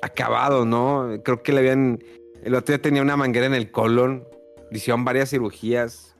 acabado, 0.00 0.64
¿no? 0.64 1.20
Creo 1.22 1.42
que 1.42 1.52
le 1.52 1.58
habían... 1.58 2.02
El 2.42 2.54
otro 2.54 2.74
día 2.74 2.80
tenía 2.80 3.02
una 3.02 3.18
manguera 3.18 3.46
en 3.46 3.54
el 3.54 3.70
colon. 3.70 4.26
Hicieron 4.70 5.04
varias 5.04 5.30
cirugías. 5.30 6.13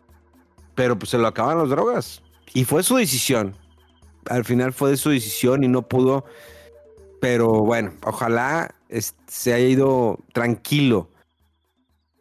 Pero 0.74 0.98
pues 0.98 1.10
se 1.10 1.18
lo 1.18 1.26
acaban 1.26 1.58
las 1.58 1.68
drogas. 1.68 2.22
Y 2.52 2.64
fue 2.64 2.82
su 2.82 2.96
decisión. 2.96 3.56
Al 4.28 4.44
final 4.44 4.72
fue 4.72 4.90
de 4.90 4.96
su 4.96 5.10
decisión 5.10 5.64
y 5.64 5.68
no 5.68 5.82
pudo. 5.82 6.24
Pero 7.20 7.50
bueno, 7.60 7.94
ojalá 8.04 8.74
se 9.26 9.52
haya 9.52 9.66
ido 9.66 10.18
tranquilo. 10.32 11.10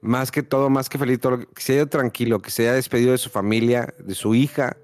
Más 0.01 0.31
que 0.31 0.43
todo, 0.43 0.69
más 0.69 0.89
que 0.89 0.97
feliz, 0.97 1.19
todo 1.19 1.39
que 1.39 1.61
se 1.61 1.73
haya 1.73 1.81
ido 1.81 1.89
tranquilo, 1.89 2.41
que 2.41 2.51
se 2.51 2.63
haya 2.63 2.73
despedido 2.73 3.11
de 3.11 3.17
su 3.17 3.29
familia, 3.29 3.93
de 3.99 4.15
su 4.15 4.35
hija. 4.35 4.77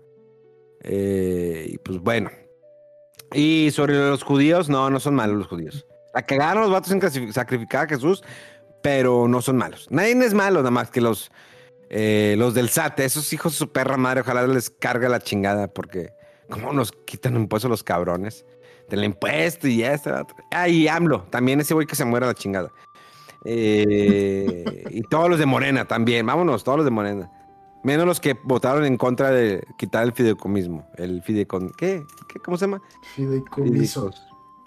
Eh, 0.81 1.67
y 1.73 1.77
pues 1.79 1.99
bueno. 1.99 2.29
Y 3.33 3.69
sobre 3.71 3.95
los 3.95 4.23
judíos, 4.23 4.69
no, 4.69 4.89
no 4.89 4.99
son 4.99 5.15
malos 5.15 5.37
los 5.37 5.47
judíos. 5.47 5.85
La 6.13 6.23
cagaron 6.23 6.63
los 6.63 6.71
vatos 6.71 6.91
en 6.91 7.33
sacrificar 7.33 7.85
a 7.85 7.89
Jesús, 7.89 8.23
pero 8.81 9.27
no 9.27 9.41
son 9.41 9.57
malos. 9.57 9.87
Nadie 9.91 10.13
es 10.25 10.33
malo, 10.33 10.59
nada 10.59 10.71
más 10.71 10.89
que 10.89 11.01
los, 11.01 11.31
eh, 11.89 12.35
los 12.37 12.53
del 12.53 12.69
SAT, 12.69 12.99
esos 12.99 13.33
hijos 13.33 13.53
de 13.53 13.57
su 13.57 13.71
perra 13.71 13.97
madre, 13.97 14.21
ojalá 14.21 14.45
les 14.45 14.69
carga 14.69 15.09
la 15.09 15.19
chingada, 15.19 15.67
porque 15.67 16.11
¿cómo 16.49 16.71
nos 16.71 16.91
quitan 16.91 17.35
impuestos 17.35 17.69
los 17.69 17.83
cabrones? 17.83 18.45
Del 18.89 19.03
impuesto 19.03 19.67
y 19.67 19.79
la 19.79 19.93
otra. 19.95 20.25
Ah, 20.51 20.67
y 20.67 20.87
AMLO, 20.87 21.23
también 21.29 21.59
ese 21.59 21.73
güey 21.73 21.87
que 21.87 21.95
se 21.95 22.05
muera 22.05 22.27
la 22.27 22.33
chingada. 22.33 22.71
Eh, 23.45 24.83
y 24.89 25.01
todos 25.03 25.29
los 25.29 25.39
de 25.39 25.45
Morena 25.45 25.85
también, 25.85 26.25
vámonos, 26.25 26.63
todos 26.63 26.77
los 26.77 26.85
de 26.85 26.91
Morena. 26.91 27.31
Menos 27.83 28.05
los 28.05 28.19
que 28.19 28.37
votaron 28.43 28.85
en 28.85 28.97
contra 28.97 29.31
de 29.31 29.63
quitar 29.77 30.03
el 30.03 30.11
fideicomismo. 30.11 30.87
El 30.97 31.23
fideicon... 31.23 31.71
¿Qué? 31.77 32.03
¿Qué? 32.27 32.39
¿Cómo 32.39 32.57
se 32.57 32.65
llama? 32.65 32.81
Fideicomiso. 33.15 34.11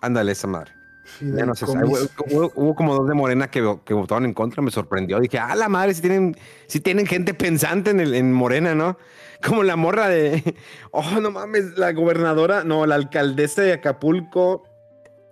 Ándale, 0.00 0.32
esa 0.32 0.46
madre. 0.46 0.72
Ya 1.20 1.44
no 1.44 1.54
sé, 1.54 1.64
hubo, 1.64 2.52
hubo, 2.54 2.74
como 2.74 2.94
dos 2.94 3.08
de 3.08 3.14
Morena 3.14 3.50
que, 3.50 3.78
que, 3.84 3.94
votaron 3.94 4.24
en 4.24 4.34
contra, 4.34 4.62
me 4.62 4.70
sorprendió. 4.70 5.20
Dije, 5.20 5.38
ah, 5.38 5.54
la 5.54 5.68
madre, 5.68 5.94
si 5.94 6.00
tienen, 6.00 6.36
si 6.66 6.80
tienen 6.80 7.06
gente 7.06 7.34
pensante 7.34 7.90
en, 7.90 8.00
el, 8.00 8.14
en 8.14 8.32
Morena, 8.32 8.74
¿no? 8.74 8.98
Como 9.46 9.64
la 9.64 9.74
morra 9.74 10.08
de, 10.08 10.56
oh, 10.92 11.20
no 11.20 11.30
mames, 11.30 11.76
la 11.76 11.92
gobernadora, 11.92 12.62
no, 12.64 12.86
la 12.86 12.94
alcaldesa 12.94 13.62
de 13.62 13.72
Acapulco, 13.72 14.64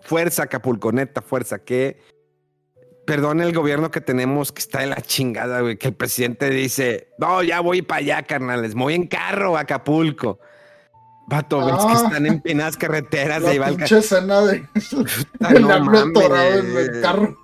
fuerza 0.00 0.44
Acapulco, 0.44 0.90
neta, 0.90 1.22
fuerza, 1.22 1.60
que 1.60 1.98
perdone 3.06 3.44
el 3.44 3.52
gobierno 3.52 3.90
que 3.90 4.00
tenemos 4.00 4.52
que 4.52 4.60
está 4.60 4.80
de 4.80 4.86
la 4.86 5.00
chingada, 5.00 5.60
güey, 5.60 5.76
que 5.76 5.88
el 5.88 5.94
presidente 5.94 6.50
dice, 6.50 7.08
no, 7.18 7.42
ya 7.42 7.60
voy 7.60 7.82
para 7.82 8.00
allá, 8.00 8.22
carnales, 8.24 8.74
voy 8.74 8.94
en 8.94 9.06
carro 9.06 9.56
a 9.56 9.60
Acapulco. 9.60 10.40
Vato, 11.30 11.64
ves 11.64 11.76
que 11.76 11.92
ah. 11.92 12.02
están 12.04 12.26
en 12.26 12.40
penas 12.40 12.76
carreteras. 12.76 13.42
La 13.42 13.68
pinche 13.68 13.98
escena 13.98 14.40
de 14.40 14.56
el 15.54 15.62
no, 15.62 15.76
en 15.76 16.76
el 16.76 17.00
carro. 17.00 17.38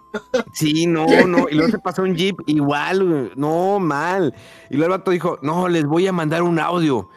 Sí, 0.53 0.87
no, 0.87 1.07
no. 1.27 1.47
Y 1.49 1.55
luego 1.55 1.71
se 1.71 1.79
pasó 1.79 2.03
un 2.03 2.17
jeep 2.17 2.37
igual, 2.47 3.31
no, 3.37 3.79
mal. 3.79 4.35
Y 4.71 4.77
luego 4.77 4.95
el 4.95 4.99
vato 4.99 5.13
dijo, 5.13 5.39
no, 5.43 5.69
les 5.69 5.85
voy 5.85 6.07
a 6.09 6.13
mandar 6.13 6.43
un 6.43 6.59
audio. 6.59 7.09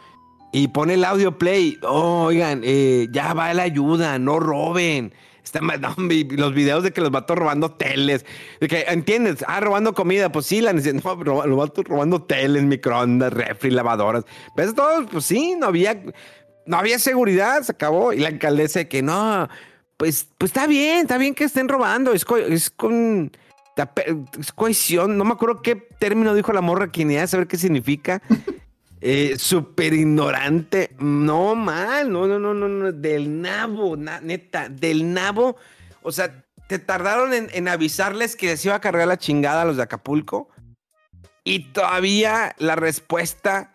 Y 0.52 0.68
pone 0.68 0.94
el 0.94 1.04
audio 1.04 1.36
play. 1.36 1.76
Oh, 1.82 2.26
oigan, 2.26 2.60
eh, 2.62 3.08
ya 3.10 3.34
va 3.34 3.52
la 3.52 3.64
ayuda, 3.64 4.18
no 4.20 4.38
roben. 4.38 5.12
Está 5.42 5.60
los 5.62 6.54
videos 6.54 6.84
de 6.84 6.92
que 6.92 7.00
los 7.00 7.10
vatos 7.10 7.36
robando 7.36 7.72
teles. 7.72 8.24
De 8.60 8.68
que, 8.68 8.84
¿entiendes? 8.88 9.44
Ah, 9.48 9.60
robando 9.60 9.94
comida. 9.94 10.30
Pues 10.30 10.46
sí, 10.46 10.60
la 10.60 10.72
necesitan. 10.72 11.00
No, 11.24 11.46
los 11.46 11.58
vatos 11.58 11.84
robando 11.84 12.22
teles, 12.22 12.62
microondas, 12.62 13.32
refri, 13.32 13.70
lavadoras. 13.70 14.24
¿Ves 14.54 14.74
todo? 14.74 15.06
Pues 15.06 15.24
sí, 15.24 15.56
no 15.58 15.66
había, 15.66 16.00
no 16.66 16.76
había 16.76 16.98
seguridad, 16.98 17.62
se 17.62 17.72
acabó. 17.72 18.12
Y 18.12 18.18
la 18.18 18.28
alcaldesa 18.28 18.84
que 18.84 19.02
no, 19.02 19.48
pues, 19.96 20.28
pues 20.38 20.50
está 20.50 20.66
bien, 20.66 21.02
está 21.02 21.18
bien 21.18 21.34
que 21.34 21.44
estén 21.44 21.68
robando. 21.68 22.12
Es, 22.12 22.24
es 22.48 22.70
con. 22.70 23.32
Es 24.38 24.52
cohesión. 24.52 25.16
No 25.16 25.24
me 25.24 25.32
acuerdo 25.32 25.62
qué 25.62 25.76
término 25.76 26.34
dijo 26.34 26.52
la 26.52 26.60
morra, 26.60 26.88
quien 26.88 27.10
idea 27.10 27.26
saber 27.26 27.46
qué 27.46 27.56
significa. 27.56 28.22
Eh, 29.02 29.36
Súper 29.38 29.94
ignorante. 29.94 30.90
No, 30.98 31.54
mal. 31.54 32.12
No, 32.12 32.26
no, 32.26 32.38
no, 32.38 32.52
no, 32.52 32.68
no. 32.68 32.92
Del 32.92 33.40
nabo, 33.40 33.96
neta. 33.96 34.68
Del 34.68 35.14
nabo. 35.14 35.56
O 36.02 36.12
sea, 36.12 36.44
te 36.70 36.78
tardaron 36.78 37.32
en, 37.32 37.68
avisarles 37.68 38.36
que 38.36 38.56
se 38.56 38.68
iba 38.68 38.76
a 38.76 38.80
cargar 38.80 39.08
la 39.08 39.18
chingada 39.18 39.62
a 39.62 39.64
los 39.64 39.76
de 39.76 39.82
Acapulco. 39.82 40.50
Y 41.42 41.72
todavía 41.72 42.54
la 42.58 42.76
respuesta 42.76 43.74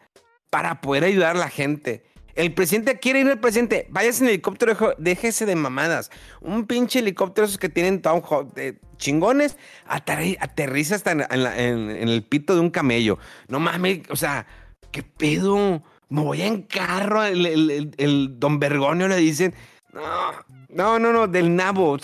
para 0.49 0.79
poder 0.79 1.03
ayudar 1.03 1.35
a 1.35 1.39
la 1.39 1.49
gente. 1.49 2.05
El 2.35 2.53
presidente 2.53 2.99
quiere 2.99 3.21
ir 3.21 3.27
al 3.27 3.39
presidente. 3.39 3.87
Vayas 3.89 4.19
en 4.19 4.27
helicóptero, 4.27 4.95
déjese 4.97 5.45
de 5.45 5.55
mamadas. 5.55 6.11
Un 6.41 6.67
pinche 6.67 6.99
helicóptero 6.99 7.45
esos 7.45 7.57
que 7.57 7.69
tienen 7.69 8.01
town 8.01 8.21
de 8.53 8.77
chingones, 8.97 9.57
aterriza 9.87 10.95
hasta 10.95 11.11
en, 11.11 11.21
en, 11.21 12.09
el 12.09 12.23
pito 12.23 12.53
de 12.53 12.59
un 12.59 12.71
camello. 12.71 13.17
No 13.47 13.59
mames, 13.59 14.01
o 14.09 14.17
sea, 14.17 14.45
¿qué 14.91 15.01
pedo? 15.01 15.81
Me 16.09 16.21
voy 16.21 16.41
en 16.41 16.63
carro. 16.63 17.23
El, 17.23 18.39
don 18.39 18.59
Bergonio 18.59 19.07
le 19.07 19.17
dicen, 19.17 19.53
no, 20.69 20.99
no, 20.99 21.13
no, 21.13 21.27
del 21.27 21.55
nabo. 21.55 21.97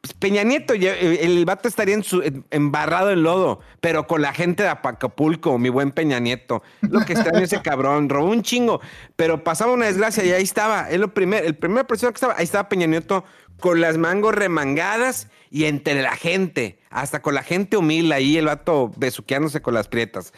Pues 0.00 0.14
Peña 0.14 0.44
Nieto, 0.44 0.74
el 0.74 1.44
vato 1.44 1.66
estaría 1.66 1.94
en 1.94 2.04
su, 2.04 2.22
embarrado 2.50 3.10
en 3.10 3.24
lodo, 3.24 3.60
pero 3.80 4.06
con 4.06 4.22
la 4.22 4.32
gente 4.32 4.62
de 4.62 4.68
Acapulco, 4.68 5.58
mi 5.58 5.70
buen 5.70 5.90
Peña 5.90 6.20
Nieto. 6.20 6.62
Lo 6.82 7.04
que 7.04 7.14
extraño 7.14 7.40
ese 7.40 7.60
cabrón, 7.62 8.08
robó 8.08 8.30
un 8.30 8.42
chingo, 8.42 8.80
pero 9.16 9.42
pasaba 9.42 9.72
una 9.72 9.86
desgracia 9.86 10.24
y 10.24 10.30
ahí 10.30 10.44
estaba. 10.44 10.88
Es 10.88 11.00
lo 11.00 11.12
primer, 11.12 11.44
el 11.44 11.56
primer 11.56 11.84
persona 11.84 12.12
que 12.12 12.16
estaba, 12.16 12.34
ahí 12.36 12.44
estaba 12.44 12.68
Peña 12.68 12.86
Nieto 12.86 13.24
con 13.58 13.80
las 13.80 13.98
mangos 13.98 14.36
remangadas 14.36 15.26
y 15.50 15.64
entre 15.64 16.00
la 16.00 16.14
gente, 16.14 16.78
hasta 16.90 17.20
con 17.20 17.34
la 17.34 17.42
gente 17.42 17.76
humilde 17.76 18.14
ahí, 18.14 18.36
el 18.36 18.46
vato 18.46 18.92
besuqueándose 18.96 19.62
con 19.62 19.74
las 19.74 19.88
prietas. 19.88 20.32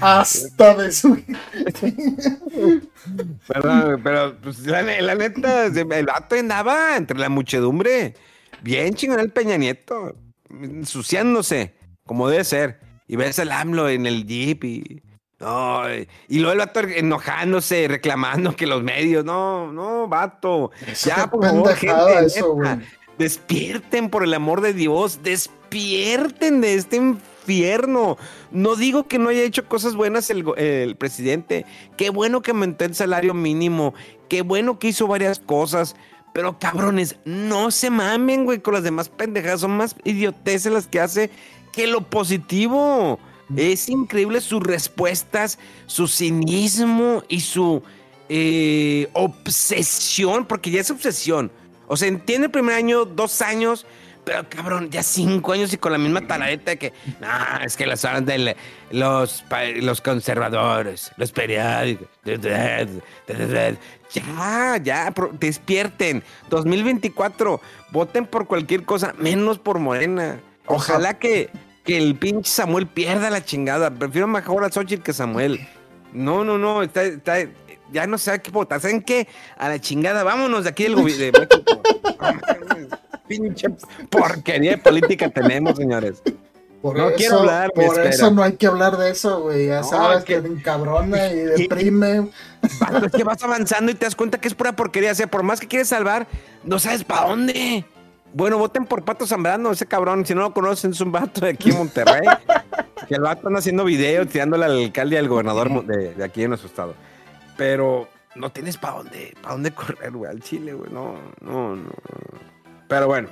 Hasta 0.02 0.76
de 0.76 0.92
su. 0.92 1.22
Perdón, 3.48 4.02
pero 4.04 4.38
pues, 4.42 4.60
la, 4.66 4.84
neta, 4.84 5.66
el 5.66 6.06
vato 6.06 6.36
andaba 6.36 6.98
entre 6.98 7.18
la 7.18 7.30
muchedumbre. 7.30 8.16
Bien 8.62 8.94
chingón 8.94 9.20
el 9.20 9.32
Peña 9.32 9.58
Nieto. 9.58 10.16
Ensuciándose, 10.50 11.74
como 12.06 12.30
debe 12.30 12.44
ser. 12.44 12.80
Y 13.08 13.16
ves 13.16 13.40
al 13.40 13.52
AMLO 13.52 13.90
en 13.90 14.06
el 14.06 14.26
jeep 14.26 14.64
y 14.66 15.02
no, 15.40 15.84
y 16.28 16.40
luego 16.40 16.54
el 16.54 16.58
vato 16.58 16.80
enojándose, 16.80 17.88
reclamando 17.88 18.56
que 18.56 18.66
los 18.66 18.82
medios, 18.82 19.24
no, 19.24 19.72
no, 19.72 20.08
vato. 20.08 20.72
ya, 21.06 21.30
por 21.30 21.46
favor, 21.46 21.76
gente, 21.76 22.42
despierten 23.18 24.10
por 24.10 24.24
el 24.24 24.34
amor 24.34 24.62
de 24.62 24.74
Dios, 24.74 25.22
despierten 25.24 26.62
de 26.62 26.76
este 26.76 26.98
infierno. 26.98 28.18
No 28.52 28.76
digo 28.76 29.08
que 29.08 29.20
no 29.20 29.30
haya 29.30 29.44
hecho 29.44 29.68
cosas 29.68 29.96
buenas 29.96 30.30
el, 30.30 30.46
el 30.58 30.96
presidente. 30.96 31.66
Qué 31.98 32.10
bueno 32.10 32.42
que 32.42 32.52
aumentó 32.52 32.86
el 32.86 32.96
salario 32.96 33.34
mínimo. 33.34 33.94
Qué 34.30 34.42
bueno 34.42 34.80
que 34.80 34.90
hizo 34.90 35.08
varias 35.08 35.40
cosas. 35.40 35.96
Pero 36.34 36.60
cabrones, 36.60 37.16
no 37.26 37.72
se 37.72 37.90
mamen, 37.90 38.46
güey, 38.46 38.60
con 38.60 38.76
las 38.76 38.84
demás 38.84 39.10
pendejadas. 39.10 39.62
Son 39.62 39.72
más 39.72 39.96
idioteces 40.04 40.72
las 40.72 40.88
que 40.88 41.00
hace 41.00 41.32
que 41.72 41.88
lo 41.88 42.02
positivo. 42.02 43.20
Es 43.56 43.88
increíble 43.88 44.42
sus 44.42 44.62
respuestas, 44.62 45.58
su 45.86 46.08
cinismo 46.08 47.24
y 47.30 47.40
su 47.40 47.82
eh, 48.30 49.08
obsesión, 49.14 50.46
porque 50.46 50.70
ya 50.70 50.82
es 50.82 50.92
obsesión. 50.92 51.52
O 51.88 51.98
sea, 51.98 52.08
entiende 52.08 52.46
el 52.46 52.52
primer 52.52 52.76
año, 52.76 53.06
dos 53.06 53.42
años, 53.42 53.86
pero 54.24 54.48
cabrón, 54.50 54.90
ya 54.92 55.04
cinco 55.04 55.54
años 55.54 55.72
y 55.74 55.78
con 55.78 55.94
la 55.94 55.98
misma 55.98 56.28
taladeta 56.28 56.72
de 56.72 56.78
que, 56.78 56.94
no, 57.22 57.28
es 57.64 57.78
que 57.78 57.86
las 57.86 58.04
horas 58.04 58.26
de 58.26 58.56
los, 58.92 59.46
los 59.82 60.02
conservadores, 60.02 61.12
los 61.16 61.32
periódicos, 61.32 62.08
ya, 64.14 64.78
ya, 64.78 65.14
despierten. 65.40 66.24
2024, 66.50 67.62
voten 67.92 68.26
por 68.26 68.48
cualquier 68.48 68.84
cosa, 68.84 69.14
menos 69.18 69.60
por 69.60 69.80
Morena. 69.80 70.42
Ojalá 70.66 71.18
que 71.18 71.50
que 71.88 71.98
el 71.98 72.16
pinche 72.16 72.52
Samuel 72.52 72.86
pierda 72.86 73.30
la 73.30 73.44
chingada. 73.44 73.90
Prefiero 73.90 74.28
mejor 74.28 74.66
a 74.66 74.70
Xochitl 74.70 75.02
que 75.02 75.14
Samuel. 75.14 75.66
No, 76.12 76.44
no, 76.44 76.58
no, 76.58 76.84
está, 76.84 77.04
ya 77.92 78.08
no 78.08 78.18
sé 78.18 78.32
a 78.32 78.40
qué 78.40 78.52
votar. 78.52 78.80
¿Saben 78.80 79.02
qué? 79.02 79.28
A 79.58 79.70
la 79.70 79.80
chingada, 79.80 80.24
vámonos 80.24 80.64
de 80.64 80.70
aquí 80.70 80.84
del 80.84 80.96
gobierno 80.96 81.48
pinche 83.28 83.68
porquería 84.10 84.72
de 84.72 84.78
política 84.78 85.30
tenemos, 85.30 85.78
señores. 85.78 86.22
Por 86.82 86.98
no 86.98 87.10
eso, 87.10 87.18
quiero 87.18 87.40
hablar. 87.40 87.72
Por 87.74 88.00
eso 88.06 88.32
no 88.32 88.44
hay 88.44 88.54
que 88.54 88.68
hablar 88.68 88.98
de 88.98 89.12
eso, 89.12 89.42
güey. 89.42 89.68
Ya 89.68 89.84
sabes 89.84 90.24
que, 90.24 90.40
te 90.40 90.48
encabrona 90.48 91.28
y 91.28 91.36
deprime. 91.36 92.30
Es 92.62 93.12
que 93.12 93.24
vas 93.24 93.44
avanzando 93.44 93.92
y 93.92 93.96
te 93.96 94.06
das 94.06 94.16
cuenta 94.16 94.40
que 94.40 94.48
es 94.48 94.54
pura 94.54 94.76
porquería. 94.76 95.12
O 95.12 95.16
sea, 95.16 95.28
por 95.28 95.44
más 95.44 95.60
que 95.60 95.68
quieres 95.68 95.90
salvar, 95.90 96.28
no 96.64 96.80
sabes 96.80 97.04
para 97.04 97.28
dónde. 97.28 97.84
Bueno, 98.34 98.58
voten 98.58 98.86
por 98.86 99.04
Pato 99.04 99.26
Zambrano, 99.26 99.72
ese 99.72 99.88
cabrón. 99.88 100.26
Si 100.26 100.36
no 100.36 100.42
lo 100.42 100.54
conocen, 100.54 100.92
es 100.92 101.02
un 101.02 101.12
vato 101.12 101.42
de 101.42 101.50
aquí 101.50 101.72
en 101.72 101.78
Monterrey. 101.78 102.22
que 103.08 103.16
el 103.16 103.22
vato 103.22 103.48
anda 103.48 103.60
haciendo 103.60 103.84
videos 103.84 104.28
tirándole 104.28 104.66
al 104.66 104.78
alcalde 104.78 105.16
y 105.16 105.18
al 105.18 105.28
gobernador 105.28 105.86
de, 105.86 106.24
aquí 106.24 106.44
en 106.44 106.50
nuestro 106.50 106.70
estado. 106.70 106.94
Pero 107.58 108.08
no 108.36 108.52
tienes 108.52 108.78
para 108.78 108.98
dónde, 108.98 109.36
para 109.42 109.54
dónde 109.54 109.72
correr, 109.72 110.12
güey, 110.12 110.32
al 110.32 110.42
Chile, 110.42 110.74
güey. 110.74 110.92
No, 110.92 111.16
no, 111.42 111.76
no. 111.76 111.90
Pero 112.88 113.08
bueno. 113.08 113.30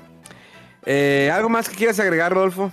Eh, 0.85 1.31
¿Algo 1.33 1.49
más 1.49 1.69
que 1.69 1.75
quieras 1.75 1.99
agregar, 1.99 2.33
Rodolfo? 2.33 2.71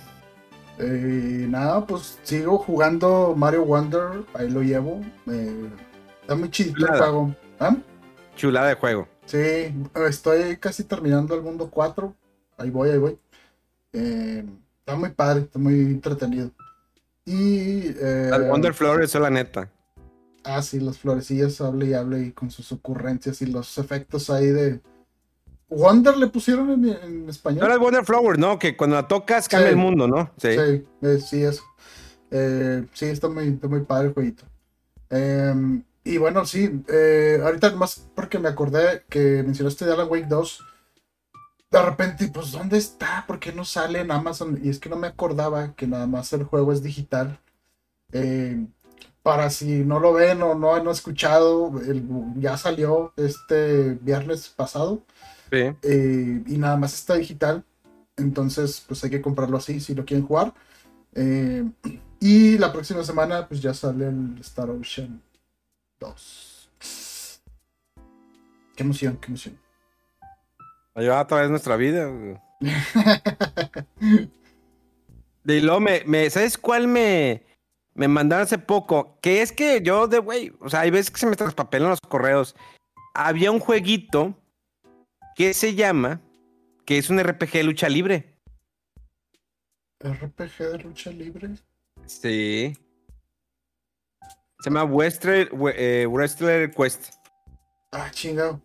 Eh, 0.79 1.45
nada, 1.49 1.85
pues 1.85 2.19
sigo 2.23 2.57
jugando 2.57 3.33
Mario 3.35 3.65
Wonder. 3.65 4.23
Ahí 4.33 4.49
lo 4.49 4.61
llevo. 4.61 5.01
Eh, 5.31 5.69
está 6.21 6.35
muy 6.35 6.49
chido 6.49 6.73
el 6.85 6.97
juego. 6.97 7.35
¿Ah? 7.59 7.75
Chulada 8.35 8.69
de 8.69 8.75
juego. 8.75 9.07
Sí, 9.25 9.73
estoy 10.07 10.57
casi 10.57 10.83
terminando 10.83 11.35
el 11.35 11.41
mundo 11.41 11.69
4. 11.69 12.13
Ahí 12.57 12.69
voy, 12.69 12.89
ahí 12.89 12.97
voy. 12.97 13.17
Eh, 13.93 14.43
está 14.79 14.95
muy 14.95 15.09
padre, 15.11 15.41
está 15.41 15.59
muy 15.59 15.73
entretenido. 15.75 16.51
Y. 17.25 17.93
Eh, 17.99 18.31
Wonder 18.49 18.73
Flores, 18.73 19.13
la 19.15 19.29
neta. 19.29 19.69
Ah, 20.43 20.61
sí, 20.61 20.79
las 20.79 20.97
florecillas 20.97 21.61
hable 21.61 21.87
y 21.87 21.93
hable 21.93 22.19
y 22.21 22.31
con 22.31 22.51
sus 22.51 22.71
ocurrencias 22.71 23.41
y 23.41 23.45
los 23.45 23.77
efectos 23.77 24.29
ahí 24.29 24.47
de. 24.47 24.81
Wonder 25.69 26.17
le 26.17 26.27
pusieron 26.27 26.69
en, 26.85 27.29
español. 27.29 27.61
No 27.61 27.65
era 27.65 27.77
Wonder 27.77 28.05
Flower, 28.05 28.37
¿no? 28.37 28.59
Que 28.59 28.77
cuando 28.77 28.95
la 28.95 29.07
tocas 29.07 29.47
cambia 29.47 29.69
el 29.69 29.77
mundo, 29.77 30.07
¿no? 30.07 30.31
Sí, 30.37 30.49
sí, 30.51 30.85
eh, 31.01 31.19
sí 31.19 31.43
eso. 31.43 31.63
Eh, 32.29 32.85
sí, 32.93 33.05
está 33.05 33.29
muy, 33.29 33.47
está 33.47 33.67
muy 33.67 33.81
padre 33.81 34.07
el 34.07 34.13
jueguito. 34.13 34.43
Em, 35.09 35.83
y 36.03 36.17
bueno, 36.17 36.45
sí, 36.45 36.83
eh, 36.89 37.39
ahorita 37.43 37.75
más 37.75 38.07
porque 38.15 38.39
me 38.39 38.49
acordé 38.49 39.03
que 39.09 39.43
mencionaste 39.43 39.85
de 39.85 39.93
Alan 39.93 40.07
Wake 40.09 40.27
2. 40.27 40.65
De 41.71 41.81
repente, 41.81 42.27
pues, 42.33 42.51
¿dónde 42.51 42.77
está? 42.77 43.23
¿Por 43.27 43.39
qué 43.39 43.53
no 43.53 43.65
sale 43.65 44.01
en 44.01 44.11
Amazon? 44.11 44.59
Y 44.63 44.69
es 44.69 44.79
que 44.79 44.89
no 44.89 44.95
me 44.95 45.07
acordaba 45.07 45.73
que 45.75 45.87
nada 45.87 46.07
más 46.07 46.33
el 46.33 46.43
juego 46.43 46.71
es 46.71 46.83
digital. 46.83 47.39
Eh, 48.11 48.67
para 49.23 49.49
si 49.49 49.85
no 49.85 49.99
lo 49.99 50.13
ven 50.13 50.41
o 50.41 50.53
no 50.53 50.75
han 50.75 50.87
escuchado, 50.87 51.71
ya 52.35 52.57
salió 52.57 53.13
este 53.15 53.97
viernes 54.01 54.49
pasado. 54.49 55.01
Eh, 55.51 56.43
y 56.45 56.57
nada 56.57 56.75
más 56.75 56.93
está 56.93 57.15
digital. 57.15 57.63
Entonces, 58.17 58.83
pues 58.85 59.03
hay 59.03 59.09
que 59.09 59.21
comprarlo 59.21 59.57
así 59.57 59.79
si 59.79 59.95
lo 59.95 60.03
quieren 60.03 60.27
jugar. 60.27 60.53
Eh, 61.15 61.63
y 62.19 62.57
la 62.57 62.71
próxima 62.73 63.03
semana, 63.03 63.47
pues 63.47 63.61
ya 63.61 63.73
sale 63.73 64.07
el 64.07 64.37
Star 64.41 64.69
Ocean 64.69 65.21
2. 65.99 66.53
Qué 68.75 68.83
emoción, 68.83 69.17
qué 69.21 69.27
emoción. 69.27 69.57
Ayuda 70.95 71.21
a 71.21 71.27
través 71.27 71.47
de 71.47 71.51
nuestra 71.51 71.77
vida. 71.77 72.11
de 75.43 75.61
lo 75.61 75.79
me, 75.79 76.03
me, 76.05 76.29
¿sabes 76.29 76.57
cuál 76.57 76.87
me, 76.87 77.43
me 77.95 78.07
mandaron 78.07 78.43
hace 78.43 78.57
poco? 78.57 79.19
Que 79.21 79.41
es 79.41 79.51
que 79.51 79.81
yo 79.81 80.07
de 80.07 80.19
güey, 80.19 80.53
o 80.59 80.69
sea, 80.69 80.81
hay 80.81 80.91
veces 80.91 81.11
que 81.11 81.19
se 81.19 81.27
me 81.27 81.35
traspapelan 81.35 81.89
los 81.89 82.01
correos. 82.01 82.55
Había 83.13 83.51
un 83.51 83.59
jueguito 83.59 84.35
que 85.35 85.53
se 85.53 85.75
llama, 85.75 86.21
que 86.85 86.97
es 86.97 87.09
un 87.09 87.21
RPG 87.21 87.51
de 87.51 87.63
lucha 87.63 87.89
libre. 87.89 88.37
¿RPG 89.99 90.57
de 90.57 90.77
lucha 90.79 91.11
libre? 91.11 91.49
Sí. 92.05 92.75
Se 94.59 94.69
llama 94.69 94.85
Wrestler, 94.85 95.49
eh, 95.75 96.07
Wrestler 96.09 96.71
Quest. 96.71 97.13
Ah, 97.91 98.09
chingado. 98.11 98.61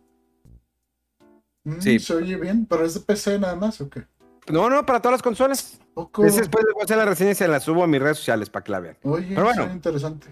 Mm, 1.63 1.81
sí. 1.81 1.99
Se 1.99 2.13
oye 2.13 2.35
bien, 2.35 2.65
pero 2.65 2.85
es 2.85 2.93
de 2.93 3.01
PC 3.01 3.37
nada 3.39 3.55
más 3.55 3.79
o 3.81 3.89
qué? 3.89 4.05
No, 4.49 4.69
no, 4.69 4.85
para 4.85 5.01
todas 5.01 5.13
las 5.13 5.21
consolas. 5.21 5.79
Después 5.95 6.33
les 6.33 6.73
voy 6.73 6.81
a 6.81 6.83
hacer 6.83 6.97
la 6.97 7.05
reseña 7.05 7.31
y 7.31 7.35
se 7.35 7.47
la 7.47 7.59
subo 7.59 7.83
a 7.83 7.87
mis 7.87 8.01
redes 8.01 8.17
sociales 8.17 8.49
para 8.49 8.63
que 8.63 8.71
la 8.71 8.79
vean. 8.79 8.97
Oye, 9.03 9.27
pero 9.29 9.43
bueno, 9.43 9.71
interesante. 9.71 10.27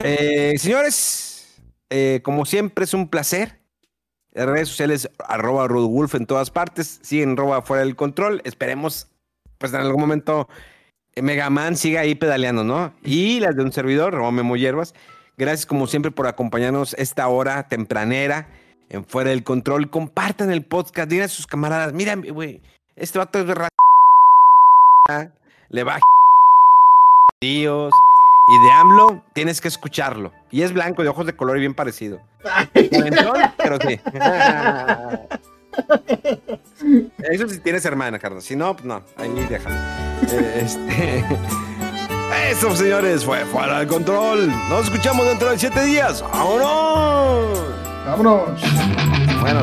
Eh, 0.00 0.54
señores, 0.58 1.60
eh, 1.90 2.20
como 2.22 2.44
siempre 2.44 2.84
es 2.84 2.94
un 2.94 3.08
placer 3.08 3.62
redes 4.34 4.68
sociales, 4.68 5.10
arroba 5.26 5.66
Wolf 5.66 6.14
en 6.14 6.26
todas 6.26 6.50
partes. 6.50 7.00
Siguen 7.02 7.32
arroba 7.32 7.62
fuera 7.62 7.84
del 7.84 7.96
control. 7.96 8.40
Esperemos, 8.44 9.08
pues 9.58 9.72
en 9.74 9.80
algún 9.80 10.00
momento, 10.00 10.48
eh, 11.14 11.22
Megaman 11.22 11.76
siga 11.76 12.00
ahí 12.00 12.14
pedaleando, 12.14 12.64
¿no? 12.64 12.94
Y 13.02 13.40
las 13.40 13.56
de 13.56 13.62
un 13.62 13.72
servidor, 13.72 14.14
arroba 14.14 14.32
Memo 14.32 14.56
Hierbas. 14.56 14.94
Gracias 15.36 15.66
como 15.66 15.86
siempre 15.86 16.10
por 16.10 16.26
acompañarnos 16.26 16.94
esta 16.94 17.26
hora 17.28 17.68
tempranera 17.68 18.48
en 18.88 19.04
Fuera 19.04 19.30
del 19.30 19.44
Control. 19.44 19.90
Compartan 19.90 20.50
el 20.50 20.64
podcast, 20.64 21.10
digan 21.10 21.26
a 21.26 21.28
sus 21.28 21.46
camaradas, 21.46 21.92
mira, 21.92 22.14
güey, 22.16 22.62
este 22.96 23.18
vato 23.18 23.38
es 23.38 23.46
de 23.46 23.54
le 25.68 25.84
va 25.84 25.96
a 25.96 26.00
Dios. 27.40 27.92
Y 28.48 28.58
de 28.58 28.72
AMLO 28.72 29.24
tienes 29.32 29.60
que 29.60 29.68
escucharlo. 29.68 30.32
Y 30.50 30.62
es 30.62 30.72
blanco, 30.72 31.02
de 31.02 31.08
ojos 31.08 31.26
de 31.26 31.34
color 31.34 31.56
y 31.56 31.60
bien 31.60 31.74
parecido. 31.74 32.20
pero 33.56 33.78
sí. 33.80 34.00
Eso 37.18 37.48
si 37.48 37.60
tienes 37.60 37.84
hermana, 37.84 38.18
Carlos. 38.18 38.44
Si 38.44 38.56
no, 38.56 38.74
pues 38.74 38.84
no. 38.84 39.02
Ahí 39.16 39.30
déjalo. 39.48 39.76
Eh, 40.30 40.60
este. 40.62 41.24
Eso, 42.50 42.74
señores, 42.74 43.24
fue 43.24 43.44
fuera 43.46 43.78
del 43.78 43.88
control. 43.88 44.48
Nos 44.68 44.84
escuchamos 44.84 45.24
dentro 45.26 45.50
de 45.50 45.58
siete 45.58 45.84
días. 45.84 46.22
¡Vámonos! 46.22 47.58
¡Vámonos! 48.06 48.62
Bueno, 49.40 49.62